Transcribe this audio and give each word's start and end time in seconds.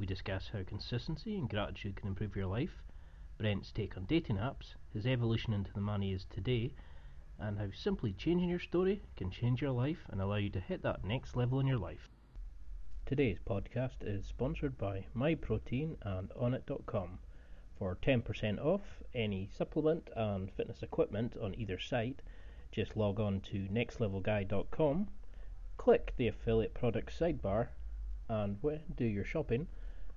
We 0.00 0.06
discuss 0.06 0.48
how 0.48 0.62
consistency 0.62 1.36
and 1.36 1.46
gratitude 1.46 1.96
can 1.96 2.08
improve 2.08 2.34
your 2.34 2.46
life, 2.46 2.82
Brent's 3.36 3.70
take 3.70 3.98
on 3.98 4.06
dating 4.06 4.38
apps, 4.38 4.74
his 4.94 5.06
evolution 5.06 5.52
into 5.52 5.74
the 5.74 5.82
man 5.82 6.00
he 6.00 6.14
is 6.14 6.24
today, 6.24 6.72
and 7.38 7.58
how 7.58 7.70
simply 7.70 8.14
changing 8.14 8.48
your 8.48 8.60
story 8.60 9.02
can 9.14 9.30
change 9.30 9.60
your 9.60 9.72
life 9.72 10.06
and 10.08 10.22
allow 10.22 10.36
you 10.36 10.48
to 10.48 10.58
hit 10.58 10.82
that 10.82 11.04
next 11.04 11.36
level 11.36 11.60
in 11.60 11.66
your 11.66 11.76
life. 11.76 12.08
Today's 13.04 13.38
podcast 13.46 13.96
is 14.00 14.24
sponsored 14.24 14.78
by 14.78 15.04
MyProtein 15.14 15.96
and 16.00 16.30
Onnit.com. 16.30 17.18
For 17.78 17.98
10% 18.02 18.58
off 18.58 19.02
any 19.14 19.50
supplement 19.54 20.08
and 20.16 20.50
fitness 20.50 20.82
equipment 20.82 21.36
on 21.36 21.54
either 21.54 21.78
site, 21.78 22.22
just 22.72 22.96
log 22.96 23.20
on 23.20 23.42
to 23.42 23.68
nextlevelguy.com 23.68 25.08
click 25.76 26.14
the 26.16 26.28
affiliate 26.28 26.72
products 26.72 27.18
sidebar 27.18 27.68
and 28.30 28.56
do 28.96 29.04
your 29.04 29.24
shopping 29.24 29.66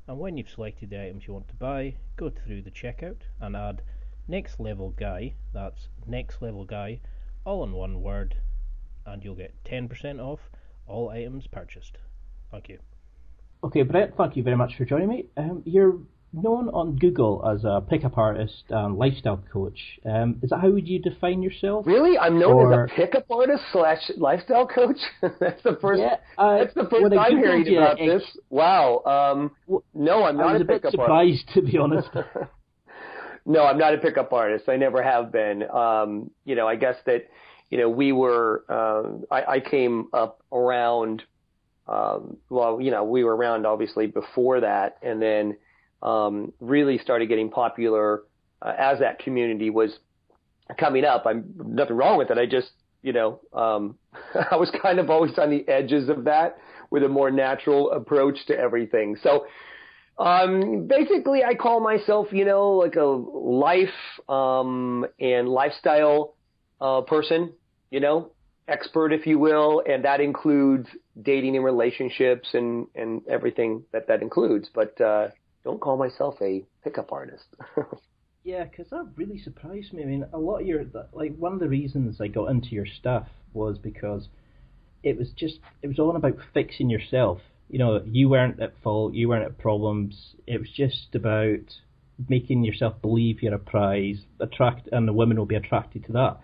and 0.07 0.19
when 0.19 0.37
you've 0.37 0.49
selected 0.49 0.89
the 0.89 1.01
items 1.01 1.25
you 1.27 1.33
want 1.33 1.47
to 1.47 1.55
buy 1.55 1.93
go 2.17 2.29
through 2.29 2.61
the 2.61 2.71
checkout 2.71 3.21
and 3.41 3.55
add 3.55 3.81
next 4.27 4.59
level 4.59 4.91
guy 4.91 5.33
that's 5.53 5.87
next 6.07 6.41
level 6.41 6.65
guy 6.65 6.99
all 7.45 7.63
in 7.63 7.71
one 7.71 8.01
word 8.01 8.35
and 9.05 9.23
you'll 9.23 9.35
get 9.35 9.53
10% 9.65 10.19
off 10.19 10.39
all 10.87 11.09
items 11.09 11.47
purchased. 11.47 11.97
Thank 12.51 12.69
you. 12.69 12.79
Okay 13.63 13.83
Brent 13.83 14.15
thank 14.17 14.35
you 14.35 14.43
very 14.43 14.57
much 14.57 14.75
for 14.75 14.85
joining 14.85 15.09
me. 15.09 15.25
Um, 15.37 15.63
you're 15.65 15.97
known 16.33 16.69
on 16.69 16.95
Google 16.95 17.43
as 17.47 17.63
a 17.63 17.81
pickup 17.87 18.17
artist 18.17 18.63
and 18.69 18.97
lifestyle 18.97 19.41
coach. 19.51 19.79
Um, 20.05 20.39
is 20.41 20.49
that 20.49 20.59
how 20.59 20.71
would 20.71 20.87
you 20.87 20.99
define 20.99 21.43
yourself? 21.43 21.85
Really, 21.85 22.17
I'm 22.17 22.39
known 22.39 22.53
or... 22.53 22.85
as 22.85 22.91
a 22.91 22.95
pickup 22.95 23.29
artist 23.29 23.63
slash 23.71 23.99
lifestyle 24.17 24.67
coach. 24.67 24.97
that's 25.39 25.61
the 25.63 25.77
first. 25.79 26.01
Yeah, 26.01 26.17
uh, 26.37 26.57
that's 26.57 26.73
the 26.73 26.87
first 26.89 27.13
I'm 27.17 27.37
hearing 27.37 27.65
you, 27.65 27.77
about 27.77 27.97
this. 27.97 28.23
Wow. 28.49 29.03
Um, 29.05 29.79
no, 29.93 30.23
I'm 30.23 30.37
not 30.37 30.47
I 30.47 30.53
was 30.53 30.61
a, 30.63 30.65
bit 30.65 30.81
surprised, 30.89 31.47
artist. 31.47 31.49
to 31.53 31.61
be 31.61 31.77
honest. 31.77 32.09
no, 33.45 33.65
I'm 33.65 33.77
not 33.77 33.93
a 33.93 33.97
pickup 33.99 34.33
artist. 34.33 34.67
I 34.67 34.75
never 34.75 35.03
have 35.03 35.31
been. 35.31 35.63
Um, 35.69 36.31
you 36.45 36.55
know, 36.55 36.67
I 36.67 36.75
guess 36.75 36.95
that 37.05 37.29
you 37.69 37.77
know 37.77 37.89
we 37.89 38.11
were. 38.11 38.65
Uh, 38.67 39.33
I, 39.33 39.55
I 39.55 39.59
came 39.59 40.07
up 40.13 40.43
around. 40.51 41.23
Um, 41.85 42.37
well, 42.49 42.79
you 42.79 42.91
know, 42.91 43.03
we 43.03 43.23
were 43.23 43.35
around 43.35 43.65
obviously 43.65 44.07
before 44.07 44.61
that, 44.61 44.97
and 45.03 45.21
then 45.21 45.57
um, 46.03 46.53
really 46.59 46.97
started 46.97 47.29
getting 47.29 47.49
popular 47.49 48.23
uh, 48.61 48.73
as 48.77 48.99
that 48.99 49.19
community 49.19 49.69
was 49.69 49.97
coming 50.77 51.05
up. 51.05 51.25
I'm 51.25 51.45
nothing 51.57 51.95
wrong 51.95 52.17
with 52.17 52.29
it. 52.29 52.37
I 52.37 52.45
just, 52.45 52.71
you 53.01 53.13
know, 53.13 53.39
um, 53.53 53.97
I 54.51 54.55
was 54.57 54.71
kind 54.81 54.99
of 54.99 55.09
always 55.09 55.37
on 55.39 55.49
the 55.49 55.67
edges 55.67 56.09
of 56.09 56.25
that 56.25 56.57
with 56.91 57.03
a 57.03 57.09
more 57.09 57.31
natural 57.31 57.91
approach 57.91 58.45
to 58.47 58.57
everything. 58.57 59.17
So, 59.23 59.47
um, 60.19 60.85
basically 60.85 61.43
I 61.43 61.55
call 61.55 61.79
myself, 61.79 62.27
you 62.31 62.45
know, 62.45 62.73
like 62.73 62.95
a 62.95 63.03
life, 63.03 63.89
um, 64.29 65.07
and 65.19 65.49
lifestyle, 65.49 66.35
uh, 66.79 67.01
person, 67.01 67.53
you 67.89 67.99
know, 67.99 68.31
expert, 68.67 69.11
if 69.11 69.25
you 69.25 69.39
will, 69.39 69.81
and 69.87 70.05
that 70.05 70.21
includes 70.21 70.87
dating 71.19 71.55
and 71.55 71.65
relationships 71.65 72.49
and, 72.53 72.85
and 72.93 73.21
everything 73.27 73.83
that 73.91 74.07
that 74.07 74.21
includes. 74.21 74.69
But, 74.73 75.01
uh, 75.01 75.29
don't 75.63 75.79
call 75.79 75.97
myself 75.97 76.35
a 76.41 76.65
pickup 76.83 77.11
artist. 77.11 77.45
yeah, 78.43 78.65
because 78.65 78.89
that 78.89 79.07
really 79.15 79.39
surprised 79.39 79.93
me. 79.93 80.03
I 80.03 80.05
mean, 80.05 80.25
a 80.33 80.37
lot 80.37 80.61
of 80.61 80.67
your 80.67 80.83
like 81.13 81.35
one 81.37 81.53
of 81.53 81.59
the 81.59 81.69
reasons 81.69 82.19
I 82.19 82.27
got 82.27 82.49
into 82.49 82.69
your 82.69 82.85
stuff 82.85 83.27
was 83.53 83.77
because 83.77 84.27
it 85.03 85.17
was 85.17 85.29
just 85.35 85.59
it 85.81 85.87
was 85.87 85.99
all 85.99 86.15
about 86.15 86.37
fixing 86.53 86.89
yourself. 86.89 87.39
You 87.69 87.79
know, 87.79 88.03
you 88.05 88.29
weren't 88.29 88.61
at 88.61 88.73
fault, 88.83 89.13
you 89.13 89.29
weren't 89.29 89.45
at 89.45 89.57
problems. 89.57 90.35
It 90.45 90.59
was 90.59 90.69
just 90.75 91.15
about 91.15 91.79
making 92.29 92.63
yourself 92.63 93.01
believe 93.01 93.41
you're 93.41 93.55
a 93.55 93.59
prize, 93.59 94.25
attract, 94.39 94.87
and 94.91 95.07
the 95.07 95.13
women 95.13 95.37
will 95.37 95.45
be 95.45 95.55
attracted 95.55 96.05
to 96.05 96.11
that. 96.13 96.37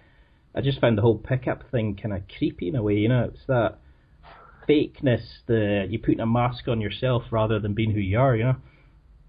I 0.55 0.61
just 0.61 0.81
found 0.81 0.97
the 0.97 1.03
whole 1.03 1.17
pickup 1.17 1.69
thing 1.69 1.95
kind 2.01 2.13
of 2.13 2.23
creepy 2.37 2.69
in 2.69 2.75
a 2.75 2.81
way. 2.81 2.95
You 2.95 3.09
know, 3.09 3.31
it's 3.33 3.45
that 3.47 3.77
fakeness, 4.67 5.23
the 5.47 5.85
you 5.89 5.99
putting 5.99 6.19
a 6.19 6.25
mask 6.25 6.67
on 6.67 6.81
yourself 6.81 7.23
rather 7.31 7.59
than 7.59 7.73
being 7.73 7.91
who 7.91 7.99
you 7.99 8.19
are. 8.19 8.35
You 8.35 8.43
know. 8.45 8.55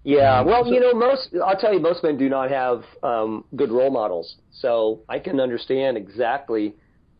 Yeah, 0.03 0.39
um, 0.39 0.47
well, 0.47 0.67
you 0.67 0.79
know, 0.79 0.93
most 0.93 1.29
I'll 1.45 1.57
tell 1.57 1.73
you, 1.73 1.79
most 1.79 2.03
men 2.03 2.17
do 2.17 2.27
not 2.27 2.49
have 2.49 2.83
um, 3.03 3.45
good 3.55 3.71
role 3.71 3.91
models, 3.91 4.35
so 4.51 5.01
I 5.07 5.19
can 5.19 5.39
understand 5.39 5.95
exactly, 5.95 6.73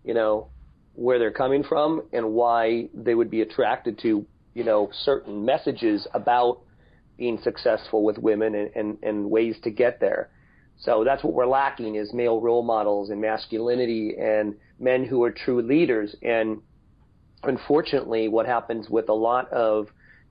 you 0.04 0.14
know, 0.14 0.48
where 0.94 1.20
they're 1.20 1.32
coming 1.32 1.64
from 1.64 2.04
and 2.12 2.34
why 2.34 2.90
they 2.94 3.14
would 3.14 3.30
be 3.30 3.42
attracted 3.42 4.00
to, 4.00 4.26
you 4.56 4.64
know, 4.64 4.90
certain 5.04 5.46
messages 5.46 6.08
about 6.14 6.62
being 7.18 7.40
successful 7.44 8.04
with 8.04 8.18
women 8.18 8.56
and, 8.56 8.72
and, 8.76 8.98
and 9.04 9.30
ways 9.30 9.56
to 9.64 9.70
get 9.70 10.00
there. 10.00 10.30
So 10.80 11.04
that's 11.04 11.24
what 11.24 11.34
we're 11.34 11.46
lacking 11.46 11.96
is 11.96 12.12
male 12.14 12.42
role 12.42 12.64
models 12.64 13.12
and 13.12 13.22
masculinity 13.22 14.16
and 14.20 14.56
men 14.80 15.06
who 15.06 15.24
are 15.24 15.32
true 15.32 15.62
leaders. 15.62 16.16
And 16.24 16.62
unfortunately, 17.44 18.28
what 18.28 18.48
happens 18.48 18.90
with 18.90 19.08
a 19.08 19.14
lot 19.14 19.54
of 19.54 19.88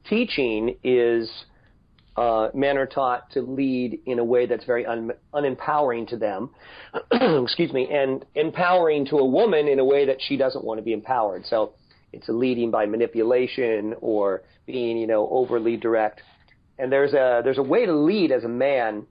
teaching 0.09 0.77
is 0.83 1.31
uh, 2.21 2.51
men 2.53 2.77
are 2.77 2.87
taught 2.87 3.31
to 3.31 3.41
lead 3.41 3.99
in 4.05 4.19
a 4.19 4.25
way 4.25 4.45
that's 4.45 4.67
very 4.67 4.85
un- 4.85 5.13
unempowering 5.33 6.07
to 6.07 6.19
them, 6.19 6.51
excuse 7.13 7.73
me, 7.73 7.89
and 7.91 8.27
empowering 8.35 9.07
to 9.07 9.17
a 9.17 9.25
woman 9.25 9.67
in 9.67 9.79
a 9.79 9.85
way 9.85 10.05
that 10.05 10.19
she 10.21 10.37
doesn't 10.37 10.63
want 10.63 10.77
to 10.77 10.83
be 10.83 10.93
empowered. 10.93 11.47
So 11.47 11.73
it's 12.13 12.29
a 12.29 12.33
leading 12.33 12.71
by 12.71 12.85
manipulation 12.85 13.95
or 14.03 14.43
being, 14.67 14.99
you 14.99 15.07
know, 15.07 15.31
overly 15.31 15.79
direct. 15.79 16.21
And 16.79 16.93
there's 16.93 17.15
a 17.15 17.41
there's 17.43 17.59
a 17.59 17.63
way 17.63 17.87
to 17.87 17.95
lead 17.95 18.33
as 18.33 18.45
a 18.45 18.49
man 18.49 19.07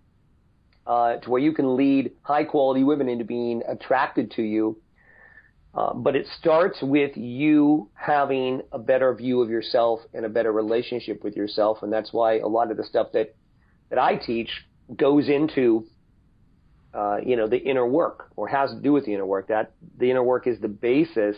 uh, 0.85 1.17
to 1.17 1.29
where 1.31 1.41
you 1.41 1.53
can 1.53 1.75
lead 1.75 2.11
high 2.21 2.43
quality 2.43 2.83
women 2.83 3.09
into 3.09 3.25
being 3.25 3.63
attracted 3.67 4.29
to 4.31 4.43
you 4.43 4.77
uh, 5.75 5.93
but 5.93 6.15
it 6.15 6.25
starts 6.39 6.81
with 6.81 7.15
you 7.15 7.89
having 7.93 8.61
a 8.71 8.79
better 8.79 9.13
view 9.13 9.41
of 9.41 9.49
yourself 9.49 9.99
and 10.13 10.25
a 10.25 10.29
better 10.29 10.51
relationship 10.51 11.23
with 11.23 11.35
yourself, 11.35 11.83
and 11.83 11.93
that's 11.93 12.11
why 12.11 12.39
a 12.39 12.47
lot 12.47 12.71
of 12.71 12.77
the 12.77 12.83
stuff 12.83 13.07
that 13.13 13.35
that 13.89 13.99
I 13.99 14.15
teach 14.15 14.49
goes 14.95 15.29
into 15.29 15.85
uh, 16.93 17.17
you 17.23 17.35
know 17.35 17.47
the 17.47 17.57
inner 17.57 17.85
work 17.85 18.31
or 18.35 18.47
has 18.47 18.71
to 18.71 18.77
do 18.77 18.93
with 18.93 19.05
the 19.05 19.13
inner 19.13 19.25
work. 19.25 19.47
That 19.47 19.73
the 19.97 20.09
inner 20.09 20.23
work 20.23 20.47
is 20.47 20.59
the 20.59 20.67
basis 20.67 21.35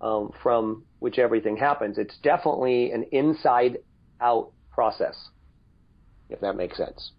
um, 0.00 0.32
from 0.42 0.84
which 1.00 1.18
everything 1.18 1.56
happens. 1.56 1.98
It's 1.98 2.16
definitely 2.22 2.92
an 2.92 3.06
inside 3.10 3.78
out 4.20 4.52
process, 4.70 5.16
if 6.30 6.40
that 6.40 6.54
makes 6.54 6.76
sense. 6.76 7.10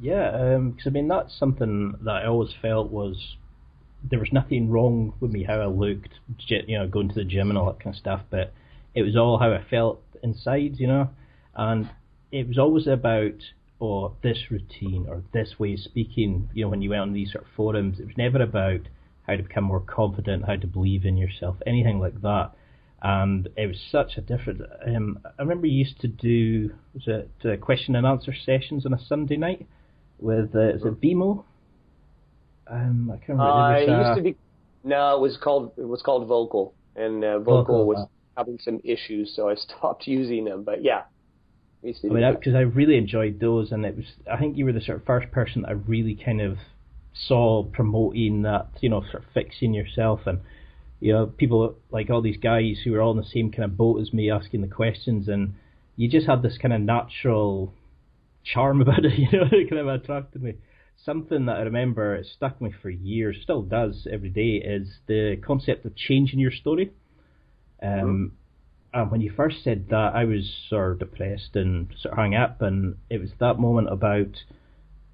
Yeah, 0.00 0.30
because 0.30 0.86
um, 0.86 0.86
I 0.86 0.90
mean 0.90 1.08
that's 1.08 1.36
something 1.36 1.94
that 2.02 2.14
I 2.14 2.26
always 2.26 2.54
felt 2.62 2.90
was 2.90 3.16
there 4.08 4.18
was 4.18 4.32
nothing 4.32 4.70
wrong 4.70 5.14
with 5.20 5.30
me 5.30 5.44
how 5.44 5.60
I 5.60 5.66
looked, 5.66 6.14
you 6.48 6.78
know, 6.78 6.88
going 6.88 7.08
to 7.08 7.14
the 7.14 7.24
gym 7.24 7.50
and 7.50 7.58
all 7.58 7.66
that 7.66 7.80
kind 7.80 7.94
of 7.94 8.00
stuff, 8.00 8.22
but 8.30 8.52
it 8.94 9.02
was 9.02 9.16
all 9.16 9.38
how 9.38 9.52
I 9.52 9.64
felt 9.68 10.02
inside, 10.22 10.78
you 10.78 10.86
know, 10.86 11.10
and 11.54 11.90
it 12.32 12.48
was 12.48 12.58
always 12.58 12.86
about 12.86 13.42
or 13.78 14.14
this 14.22 14.50
routine 14.50 15.06
or 15.08 15.22
this 15.32 15.58
way 15.58 15.72
of 15.72 15.80
speaking. 15.80 16.48
You 16.52 16.64
know, 16.64 16.68
when 16.68 16.82
you 16.82 16.90
went 16.90 17.02
on 17.02 17.12
these 17.12 17.32
sort 17.32 17.44
of 17.44 17.50
forums, 17.56 17.98
it 17.98 18.06
was 18.06 18.16
never 18.16 18.42
about 18.42 18.80
how 19.26 19.36
to 19.36 19.42
become 19.42 19.64
more 19.64 19.80
confident, 19.80 20.44
how 20.46 20.56
to 20.56 20.66
believe 20.66 21.04
in 21.04 21.16
yourself, 21.16 21.56
anything 21.66 21.98
like 21.98 22.20
that. 22.22 22.52
And 23.02 23.48
it 23.56 23.66
was 23.66 23.80
such 23.90 24.18
a 24.18 24.20
different. 24.20 24.60
Um, 24.86 25.18
I 25.24 25.42
remember 25.42 25.66
you 25.66 25.78
used 25.78 26.00
to 26.00 26.08
do 26.08 26.74
was 26.92 27.04
it 27.06 27.30
uh, 27.44 27.56
question 27.56 27.96
and 27.96 28.06
answer 28.06 28.34
sessions 28.34 28.84
on 28.84 28.92
a 28.92 29.02
Sunday 29.02 29.38
night 29.38 29.66
with 30.18 30.54
uh, 30.54 30.74
is 30.74 30.82
it 30.84 31.00
BMO? 31.00 31.44
Um, 32.70 33.10
I 33.12 33.16
can't 33.16 33.38
remember. 33.38 33.52
Uh, 33.52 33.78
it, 33.78 33.88
was, 33.88 33.88
uh, 33.88 34.08
used 34.08 34.16
to 34.18 34.22
be. 34.22 34.36
No, 34.84 35.16
it 35.16 35.20
was 35.20 35.36
called 35.42 35.72
it 35.76 35.88
was 35.88 36.02
called 36.02 36.26
Vocal, 36.26 36.74
and 36.96 37.24
uh, 37.24 37.38
Vocal, 37.38 37.62
Vocal 37.62 37.86
was 37.86 37.98
uh, 37.98 38.06
having 38.36 38.58
some 38.62 38.80
issues, 38.84 39.32
so 39.34 39.48
I 39.48 39.54
stopped 39.56 40.06
using 40.06 40.44
them. 40.44 40.64
But 40.64 40.84
yeah, 40.84 41.02
I 41.82 41.86
mean, 41.86 42.34
because 42.34 42.54
I, 42.54 42.58
I 42.58 42.62
really 42.62 42.96
enjoyed 42.96 43.40
those, 43.40 43.72
and 43.72 43.84
it 43.84 43.96
was. 43.96 44.06
I 44.30 44.38
think 44.38 44.56
you 44.56 44.64
were 44.64 44.72
the 44.72 44.80
sort 44.80 44.98
of 44.98 45.04
first 45.04 45.30
person 45.32 45.62
that 45.62 45.68
I 45.68 45.72
really 45.72 46.14
kind 46.14 46.40
of 46.40 46.58
saw 47.12 47.64
promoting 47.64 48.42
that, 48.42 48.68
you 48.80 48.88
know, 48.88 49.02
sort 49.10 49.24
of 49.24 49.30
fixing 49.34 49.74
yourself 49.74 50.20
and 50.26 50.40
you 51.00 51.14
know, 51.14 51.26
people 51.26 51.76
like 51.90 52.10
all 52.10 52.20
these 52.20 52.36
guys 52.36 52.80
who 52.84 52.92
were 52.92 53.00
all 53.00 53.12
in 53.12 53.16
the 53.16 53.24
same 53.24 53.50
kind 53.50 53.64
of 53.64 53.76
boat 53.76 54.00
as 54.00 54.12
me 54.12 54.30
asking 54.30 54.60
the 54.60 54.68
questions 54.68 55.28
and 55.28 55.54
you 55.96 56.08
just 56.08 56.26
had 56.26 56.42
this 56.42 56.58
kind 56.58 56.74
of 56.74 56.80
natural 56.80 57.72
charm 58.44 58.80
about 58.82 59.04
it, 59.04 59.18
you 59.18 59.28
know, 59.32 59.46
it 59.50 59.68
kind 59.68 59.80
of 59.80 59.88
attracted 59.88 60.42
me. 60.42 60.54
Something 61.04 61.46
that 61.46 61.56
I 61.56 61.62
remember 61.62 62.14
it 62.14 62.26
stuck 62.36 62.60
with 62.60 62.72
me 62.72 62.78
for 62.82 62.90
years, 62.90 63.38
still 63.42 63.62
does 63.62 64.06
every 64.10 64.28
day, 64.28 64.56
is 64.56 64.88
the 65.06 65.36
concept 65.44 65.86
of 65.86 65.96
changing 65.96 66.38
your 66.38 66.50
story. 66.50 66.90
Um, 67.82 67.88
mm-hmm. 67.90 68.24
And 68.92 69.10
when 69.10 69.20
you 69.20 69.32
first 69.34 69.62
said 69.62 69.86
that, 69.90 70.12
I 70.14 70.24
was 70.24 70.50
sort 70.68 70.92
of 70.92 70.98
depressed 70.98 71.54
and 71.54 71.88
sort 72.00 72.12
of 72.12 72.18
hung 72.18 72.34
up, 72.34 72.60
and 72.60 72.96
it 73.08 73.18
was 73.18 73.30
that 73.38 73.58
moment 73.58 73.88
about 73.90 74.36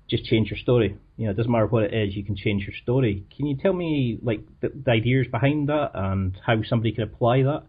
just 0.09 0.25
change 0.25 0.50
your 0.50 0.59
story. 0.59 0.97
You 1.17 1.27
know, 1.27 1.31
it 1.33 1.37
doesn't 1.37 1.50
matter 1.50 1.67
what 1.67 1.85
it 1.85 1.94
is, 1.94 2.17
you 2.17 2.25
can 2.25 2.37
change 2.37 2.62
your 2.62 2.77
story. 2.82 3.25
Can 3.37 3.47
you 3.47 3.56
tell 3.56 3.73
me 3.73 4.19
like 4.23 4.41
the, 4.61 4.71
the 4.85 4.91
ideas 4.91 5.27
behind 5.31 5.69
that 5.69 5.91
and 5.94 6.37
how 6.44 6.62
somebody 6.62 6.93
can 6.93 7.05
apply 7.05 7.43
that? 7.43 7.65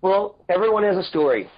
Well, 0.00 0.36
everyone 0.48 0.84
has 0.84 0.96
a 0.96 1.08
story. 1.08 1.48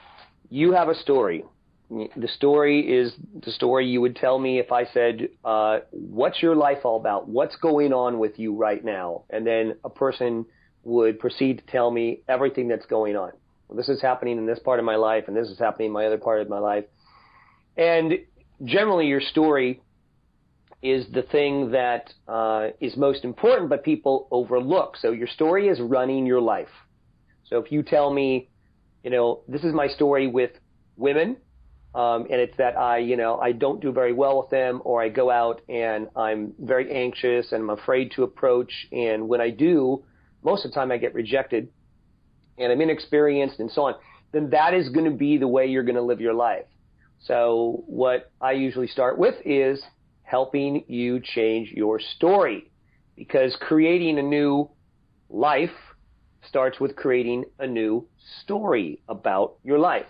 You 0.50 0.72
have 0.72 0.88
a 0.88 0.94
story. 0.94 1.44
The 1.88 2.28
story 2.28 2.80
is 2.80 3.12
the 3.44 3.52
story 3.52 3.86
you 3.86 4.00
would 4.00 4.16
tell 4.16 4.38
me 4.38 4.58
if 4.58 4.72
I 4.72 4.86
said, 4.86 5.28
uh, 5.44 5.80
"What's 5.90 6.42
your 6.42 6.56
life 6.56 6.84
all 6.84 6.96
about? 6.96 7.28
What's 7.28 7.56
going 7.56 7.92
on 7.92 8.18
with 8.18 8.38
you 8.38 8.54
right 8.56 8.84
now?" 8.84 9.22
And 9.30 9.46
then 9.46 9.76
a 9.84 9.90
person 9.90 10.46
would 10.82 11.20
proceed 11.20 11.58
to 11.58 11.66
tell 11.66 11.90
me 11.90 12.22
everything 12.28 12.66
that's 12.66 12.86
going 12.86 13.16
on. 13.16 13.32
Well, 13.68 13.76
this 13.76 13.88
is 13.88 14.00
happening 14.02 14.38
in 14.38 14.46
this 14.46 14.58
part 14.58 14.78
of 14.78 14.84
my 14.84 14.96
life, 14.96 15.24
and 15.28 15.36
this 15.36 15.48
is 15.48 15.58
happening 15.58 15.86
in 15.86 15.92
my 15.92 16.06
other 16.06 16.18
part 16.18 16.40
of 16.40 16.48
my 16.48 16.58
life. 16.58 16.84
And 17.76 18.14
generally, 18.64 19.06
your 19.06 19.20
story 19.20 19.80
is 20.82 21.06
the 21.12 21.22
thing 21.22 21.70
that 21.70 22.12
uh, 22.28 22.68
is 22.80 22.96
most 22.96 23.24
important, 23.24 23.68
but 23.68 23.82
people 23.84 24.28
overlook. 24.30 24.96
So 24.96 25.10
your 25.12 25.26
story 25.26 25.68
is 25.68 25.80
running 25.80 26.26
your 26.26 26.40
life. 26.40 26.68
So 27.44 27.58
if 27.58 27.70
you 27.72 27.82
tell 27.82 28.12
me, 28.12 28.48
you 29.02 29.10
know, 29.10 29.42
this 29.48 29.62
is 29.62 29.72
my 29.72 29.88
story 29.88 30.26
with 30.26 30.50
women, 30.96 31.36
um, 31.96 32.26
and 32.30 32.38
it's 32.44 32.56
that 32.58 32.76
I, 32.76 32.98
you 32.98 33.16
know, 33.16 33.38
I 33.38 33.52
don't 33.52 33.80
do 33.80 33.90
very 33.90 34.12
well 34.12 34.38
with 34.40 34.50
them, 34.50 34.82
or 34.84 35.02
I 35.02 35.08
go 35.08 35.30
out 35.30 35.62
and 35.68 36.08
I'm 36.14 36.52
very 36.58 36.86
anxious 36.92 37.52
and 37.52 37.62
I'm 37.62 37.70
afraid 37.70 38.12
to 38.16 38.22
approach, 38.22 38.72
and 38.92 39.28
when 39.30 39.40
I 39.40 39.50
do, 39.50 40.04
most 40.42 40.64
of 40.64 40.70
the 40.70 40.74
time 40.74 40.92
I 40.92 40.98
get 40.98 41.14
rejected, 41.14 41.68
and 42.58 42.70
I'm 42.72 42.80
inexperienced 42.80 43.58
and 43.60 43.70
so 43.70 43.82
on. 43.82 43.94
Then 44.32 44.50
that 44.50 44.74
is 44.74 44.88
going 44.90 45.04
to 45.10 45.16
be 45.16 45.38
the 45.38 45.48
way 45.48 45.66
you're 45.66 45.82
going 45.82 45.96
to 45.96 46.02
live 46.02 46.20
your 46.20 46.34
life. 46.34 46.66
So 47.24 47.84
what 47.86 48.30
I 48.40 48.52
usually 48.52 48.88
start 48.88 49.18
with 49.18 49.34
is 49.44 49.82
helping 50.22 50.84
you 50.88 51.20
change 51.20 51.72
your 51.72 51.98
story, 52.00 52.70
because 53.14 53.56
creating 53.60 54.18
a 54.18 54.22
new 54.22 54.70
life 55.28 55.70
starts 56.48 56.78
with 56.78 56.94
creating 56.94 57.44
a 57.58 57.66
new 57.66 58.06
story 58.42 59.00
about 59.08 59.56
your 59.64 59.78
life. 59.78 60.06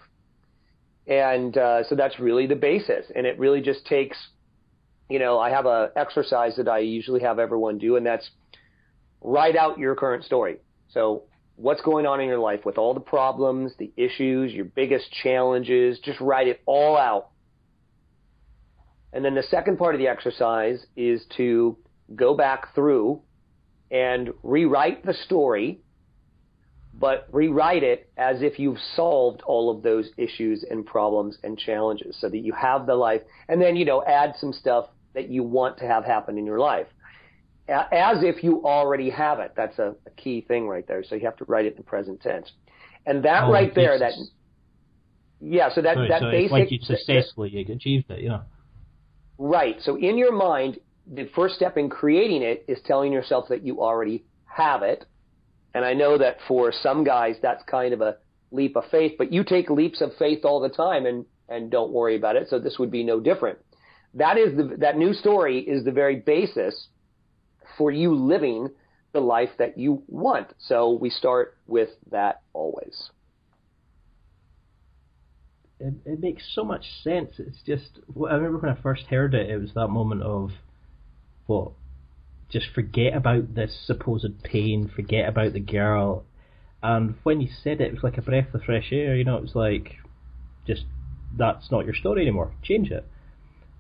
And 1.07 1.57
uh, 1.57 1.85
so 1.89 1.95
that's 1.95 2.19
really 2.19 2.47
the 2.47 2.57
basis. 2.57 3.07
And 3.15 3.27
it 3.27 3.39
really 3.39 3.61
just 3.61 3.87
takes, 3.87 4.17
you 5.09 5.19
know, 5.19 5.39
I 5.39 5.51
have 5.51 5.67
a 5.67 5.91
exercise 5.97 6.57
that 6.57 6.69
I 6.69 6.79
usually 6.79 7.21
have 7.21 7.39
everyone 7.39 7.79
do, 7.79 7.97
and 7.97 8.05
that's 8.05 8.29
write 9.21 9.57
out 9.57 9.79
your 9.79 9.95
current 9.95 10.25
story. 10.25 10.57
So 10.89 11.25
what's 11.57 11.81
going 11.81 12.07
on 12.07 12.21
in 12.21 12.29
your 12.29 12.39
life 12.39 12.65
with 12.65 12.79
all 12.79 12.95
the 12.95 13.01
problems, 13.01 13.73
the 13.79 13.93
issues, 13.97 14.53
your 14.53 14.65
biggest 14.65 15.11
challenges, 15.23 15.99
just 16.01 16.21
write 16.21 16.49
it 16.49 16.61
all 16.67 16.97
out. 16.97 17.31
And 19.13 19.25
then 19.25 19.35
the 19.35 19.43
second 19.45 19.79
part 19.79 19.95
of 19.95 19.99
the 19.99 20.09
exercise 20.09 20.85
is 20.97 21.25
to 21.37 21.79
go 22.15 22.37
back 22.37 22.75
through 22.75 23.23
and 23.91 24.31
rewrite 24.43 25.07
the 25.07 25.15
story 25.15 25.81
but 26.99 27.29
rewrite 27.31 27.83
it 27.83 28.11
as 28.17 28.43
if 28.43 28.59
you've 28.59 28.79
solved 28.95 29.43
all 29.43 29.71
of 29.71 29.83
those 29.83 30.11
issues 30.17 30.65
and 30.71 30.87
problems 30.87 31.37
and 31.43 31.59
challenges 31.59 32.17
so 32.21 32.29
that 32.29 32.39
you 32.39 32.53
have 32.53 32.87
the 32.87 32.95
life 32.95 33.21
and 33.49 33.61
then 33.61 33.77
you 33.77 33.85
know 33.85 34.03
add 34.05 34.35
some 34.41 34.53
stuff 34.53 34.87
that 35.15 35.29
you 35.29 35.43
want 35.43 35.79
to 35.79 35.87
have 35.87 36.05
happen 36.05 36.39
in 36.39 36.47
your 36.47 36.59
life. 36.59 36.87
As 37.69 38.23
if 38.23 38.45
you 38.45 38.65
already 38.65 39.11
have 39.11 39.41
it. 39.41 39.53
That's 39.57 39.77
a, 39.79 39.97
a 40.07 40.11
key 40.17 40.43
thing 40.47 40.69
right 40.69 40.87
there. 40.87 41.03
So 41.03 41.17
you 41.17 41.25
have 41.25 41.37
to 41.39 41.45
write 41.47 41.67
it 41.67 41.77
in 41.77 41.83
present 41.83 42.21
tense. 42.21 42.53
And 43.07 43.25
that 43.25 43.45
oh, 43.45 43.53
right 43.53 43.75
there 43.75 43.99
that 43.99 44.13
yeah 45.41 45.69
so 45.75 45.83
that 45.83 45.97
Sorry, 45.97 46.09
that 46.09 46.21
so 46.21 46.31
basic 46.31 46.53
like 46.53 46.71
you 46.71 46.79
successfully 46.81 47.51
you 47.51 47.75
achieved 47.75 48.11
it 48.11 48.23
yeah. 48.23 48.43
Right. 49.39 49.77
So 49.81 49.97
in 49.97 50.17
your 50.17 50.33
mind 50.33 50.79
the 51.13 51.29
first 51.35 51.57
step 51.57 51.77
in 51.77 51.89
creating 51.89 52.43
it 52.43 52.65
is 52.69 52.79
telling 52.85 53.13
yourself 53.13 53.47
that 53.49 53.65
you 53.65 53.81
already 53.81 54.25
have 54.47 54.83
it 54.83 55.05
and 55.77 55.85
I 55.85 55.93
know 55.93 56.17
that 56.17 56.39
for 56.49 56.73
some 56.73 57.05
guys, 57.05 57.37
that's 57.43 57.63
kind 57.65 57.93
of 57.93 58.01
a 58.01 58.17
leap 58.51 58.77
of 58.77 58.85
faith, 58.91 59.13
but 59.19 59.31
you 59.31 59.45
take 59.45 59.69
leaps 59.69 60.01
of 60.01 60.11
faith 60.19 60.43
all 60.43 60.59
the 60.59 60.71
time 60.71 61.05
and, 61.05 61.27
and 61.51 61.71
don't 61.71 61.93
worry 61.93 62.17
about 62.17 62.35
it. 62.35 62.49
So 62.49 62.59
this 62.59 62.79
would 62.79 62.91
be 62.91 63.05
no 63.05 63.21
different. 63.21 63.59
That 64.15 64.39
is 64.39 64.57
the, 64.57 64.79
that 64.79 64.97
new 64.97 65.13
story 65.13 65.59
is 65.59 65.85
the 65.85 65.93
very 65.93 66.17
basis 66.17 66.87
for 67.77 67.91
you 67.91 68.15
living 68.15 68.71
the 69.13 69.21
life 69.21 69.51
that 69.59 69.77
you 69.77 70.03
want. 70.09 70.55
So 70.59 70.95
we 70.95 71.11
start 71.11 71.59
with 71.67 71.91
that 72.11 72.41
always. 72.55 73.11
It, 75.79 75.93
it 76.07 76.21
makes 76.21 76.43
so 76.55 76.65
much 76.65 76.87
sense. 77.05 77.35
It's 77.37 77.61
just, 77.67 77.99
I 78.17 78.35
remember 78.37 78.57
when 78.57 78.73
I 78.73 78.81
first 78.81 79.03
heard 79.11 79.35
it, 79.35 79.51
it 79.51 79.61
was 79.61 79.75
that 79.75 79.89
moment 79.89 80.23
of, 80.23 80.53
what, 81.45 81.73
just 82.51 82.67
forget 82.75 83.15
about 83.15 83.55
this 83.55 83.77
supposed 83.87 84.43
pain, 84.43 84.91
forget 84.95 85.29
about 85.29 85.53
the 85.53 85.61
girl. 85.61 86.25
And 86.83 87.17
when 87.23 87.41
you 87.41 87.49
said 87.63 87.81
it, 87.81 87.89
it 87.89 87.95
was 87.95 88.03
like 88.03 88.19
a 88.19 88.23
breath 88.23 88.55
of 88.55 88.63
fresh 88.63 88.89
air. 88.93 89.17
You 89.17 89.25
know, 89.25 89.37
it 89.37 89.43
was 89.43 89.55
like, 89.55 89.97
just 90.67 90.85
that's 91.37 91.71
not 91.71 91.85
your 91.85 91.95
story 91.95 92.23
anymore. 92.23 92.53
Change 92.63 92.91
it. 92.91 93.07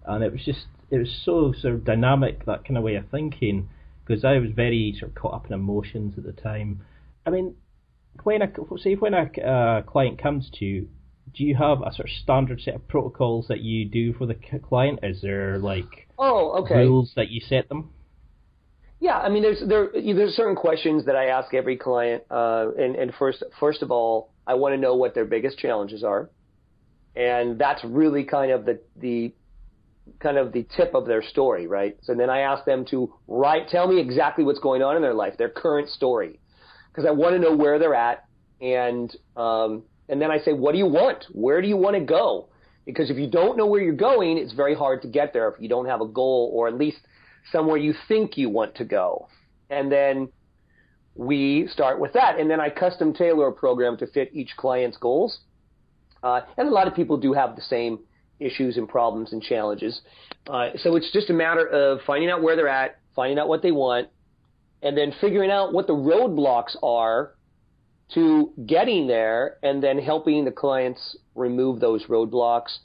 And 0.04 0.24
it 0.24 0.32
was 0.32 0.44
just, 0.44 0.66
it 0.90 0.98
was 0.98 1.22
so 1.24 1.52
sort 1.60 1.74
of 1.74 1.84
dynamic 1.84 2.46
that 2.46 2.64
kind 2.64 2.76
of 2.76 2.84
way 2.84 2.96
of 2.96 3.08
thinking 3.10 3.68
because 4.06 4.24
I 4.24 4.38
was 4.38 4.50
very 4.54 4.94
sort 4.98 5.10
of 5.10 5.14
caught 5.16 5.34
up 5.34 5.46
in 5.46 5.52
emotions 5.52 6.14
at 6.16 6.24
the 6.24 6.32
time. 6.32 6.82
I 7.24 7.30
mean, 7.30 7.56
when 8.22 8.42
a 8.42 8.48
say 8.78 8.94
when 8.94 9.14
a 9.14 9.24
uh, 9.40 9.82
client 9.82 10.20
comes 10.22 10.50
to 10.54 10.64
you, 10.64 10.88
do 11.34 11.44
you 11.44 11.56
have 11.56 11.82
a 11.82 11.92
sort 11.92 12.08
of 12.08 12.14
standard 12.22 12.60
set 12.60 12.74
of 12.74 12.88
protocols 12.88 13.48
that 13.48 13.60
you 13.60 13.84
do 13.84 14.12
for 14.12 14.26
the 14.26 14.34
client? 14.34 15.00
Is 15.02 15.22
there 15.22 15.58
like 15.58 16.08
oh 16.18 16.62
okay 16.62 16.76
rules 16.76 17.12
that 17.16 17.30
you 17.30 17.40
set 17.40 17.68
them? 17.68 17.90
Yeah, 18.98 19.18
I 19.18 19.28
mean, 19.28 19.42
there's 19.42 19.62
there 19.66 19.90
there's 19.92 20.34
certain 20.34 20.56
questions 20.56 21.04
that 21.04 21.16
I 21.16 21.26
ask 21.26 21.52
every 21.52 21.76
client, 21.76 22.24
uh, 22.30 22.68
and 22.78 22.96
and 22.96 23.12
first 23.18 23.42
first 23.60 23.82
of 23.82 23.90
all, 23.90 24.32
I 24.46 24.54
want 24.54 24.74
to 24.74 24.80
know 24.80 24.96
what 24.96 25.14
their 25.14 25.26
biggest 25.26 25.58
challenges 25.58 26.02
are, 26.02 26.30
and 27.14 27.58
that's 27.58 27.84
really 27.84 28.24
kind 28.24 28.52
of 28.52 28.64
the 28.64 28.80
the 28.96 29.34
kind 30.20 30.38
of 30.38 30.52
the 30.52 30.66
tip 30.76 30.94
of 30.94 31.06
their 31.06 31.22
story, 31.22 31.66
right? 31.66 31.98
So 32.04 32.14
then 32.14 32.30
I 32.30 32.40
ask 32.40 32.64
them 32.64 32.84
to 32.86 33.12
write, 33.26 33.68
tell 33.68 33.88
me 33.88 34.00
exactly 34.00 34.44
what's 34.44 34.60
going 34.60 34.82
on 34.82 34.96
in 34.96 35.02
their 35.02 35.14
life, 35.14 35.36
their 35.36 35.48
current 35.50 35.88
story, 35.90 36.38
because 36.90 37.04
I 37.06 37.10
want 37.10 37.34
to 37.34 37.38
know 37.40 37.54
where 37.54 37.78
they're 37.78 37.94
at, 37.94 38.24
and 38.62 39.14
um, 39.36 39.82
and 40.08 40.22
then 40.22 40.30
I 40.30 40.38
say, 40.38 40.54
what 40.54 40.72
do 40.72 40.78
you 40.78 40.86
want? 40.86 41.24
Where 41.32 41.60
do 41.60 41.68
you 41.68 41.76
want 41.76 41.96
to 41.96 42.00
go? 42.00 42.48
Because 42.86 43.10
if 43.10 43.18
you 43.18 43.28
don't 43.28 43.58
know 43.58 43.66
where 43.66 43.82
you're 43.82 43.94
going, 43.94 44.38
it's 44.38 44.52
very 44.52 44.74
hard 44.74 45.02
to 45.02 45.08
get 45.08 45.32
there 45.32 45.48
if 45.48 45.60
you 45.60 45.68
don't 45.68 45.86
have 45.86 46.00
a 46.00 46.06
goal 46.06 46.50
or 46.54 46.68
at 46.68 46.74
least 46.78 46.98
somewhere 47.52 47.76
you 47.76 47.94
think 48.08 48.36
you 48.36 48.48
want 48.48 48.74
to 48.76 48.84
go. 48.84 49.28
And 49.70 49.90
then 49.90 50.28
we 51.14 51.66
start 51.68 51.98
with 52.00 52.12
that. 52.12 52.38
And 52.38 52.50
then 52.50 52.60
I 52.60 52.70
custom 52.70 53.12
tailor 53.12 53.48
a 53.48 53.52
program 53.52 53.96
to 53.98 54.06
fit 54.06 54.30
each 54.32 54.50
client's 54.56 54.96
goals. 54.96 55.40
Uh, 56.22 56.40
and 56.56 56.68
a 56.68 56.70
lot 56.70 56.86
of 56.86 56.94
people 56.94 57.16
do 57.16 57.32
have 57.32 57.56
the 57.56 57.62
same 57.62 58.00
issues 58.40 58.76
and 58.76 58.88
problems 58.88 59.32
and 59.32 59.42
challenges. 59.42 60.00
Uh, 60.48 60.70
so 60.76 60.96
it's 60.96 61.10
just 61.12 61.30
a 61.30 61.32
matter 61.32 61.66
of 61.66 62.00
finding 62.06 62.30
out 62.30 62.42
where 62.42 62.56
they're 62.56 62.68
at, 62.68 62.98
finding 63.14 63.38
out 63.38 63.48
what 63.48 63.62
they 63.62 63.72
want, 63.72 64.08
and 64.82 64.96
then 64.96 65.12
figuring 65.20 65.50
out 65.50 65.72
what 65.72 65.86
the 65.86 65.94
roadblocks 65.94 66.76
are 66.82 67.32
to 68.14 68.52
getting 68.66 69.06
there, 69.06 69.56
and 69.62 69.82
then 69.82 69.98
helping 69.98 70.44
the 70.44 70.52
clients 70.52 71.16
remove 71.34 71.80
those 71.80 72.04
roadblocks 72.06 72.78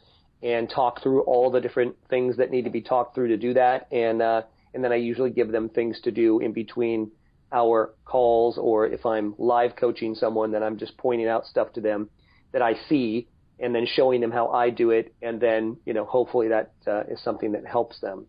and 0.44 0.70
talk 0.70 1.02
through 1.02 1.22
all 1.22 1.52
the 1.52 1.62
different 1.62 1.96
things 2.10 2.38
that 2.38 2.52
need 2.52 2.64
to 2.64 2.72
be 2.72 2.82
talked 2.82 3.14
through 3.16 3.30
to 3.30 3.38
do 3.38 3.54
that. 3.54 3.88
And 3.92 4.22
uh, 4.22 4.44
and 4.74 4.84
then 4.84 4.92
I 4.92 4.96
usually 4.96 5.30
give 5.30 5.52
them 5.52 5.70
things 5.70 6.00
to 6.02 6.12
do 6.12 6.40
in 6.40 6.54
between 6.54 7.12
our 7.52 7.94
calls, 8.06 8.58
or 8.58 8.88
if 8.88 9.06
I'm 9.06 9.36
live 9.38 9.76
coaching 9.76 10.16
someone, 10.16 10.52
then 10.52 10.64
I'm 10.64 10.78
just 10.78 10.98
pointing 10.98 11.28
out 11.28 11.46
stuff 11.46 11.74
to 11.74 11.82
them 11.82 12.10
that 12.54 12.62
I 12.62 12.76
see, 12.88 13.28
and 13.60 13.76
then 13.76 13.86
showing 13.86 14.22
them 14.22 14.32
how 14.32 14.50
I 14.50 14.70
do 14.70 14.92
it, 14.92 15.14
and 15.22 15.40
then 15.40 15.78
you 15.86 15.94
know 15.94 16.06
hopefully 16.06 16.48
that 16.50 16.72
uh, 16.88 17.04
is 17.04 17.22
something 17.24 17.52
that 17.52 17.66
helps 17.66 18.00
them. 18.00 18.26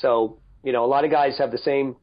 So 0.00 0.38
you 0.62 0.72
know 0.72 0.84
a 0.84 0.86
lot 0.86 1.04
of 1.04 1.10
guys 1.10 1.38
have 1.38 1.50
the 1.50 1.58
same 1.58 1.96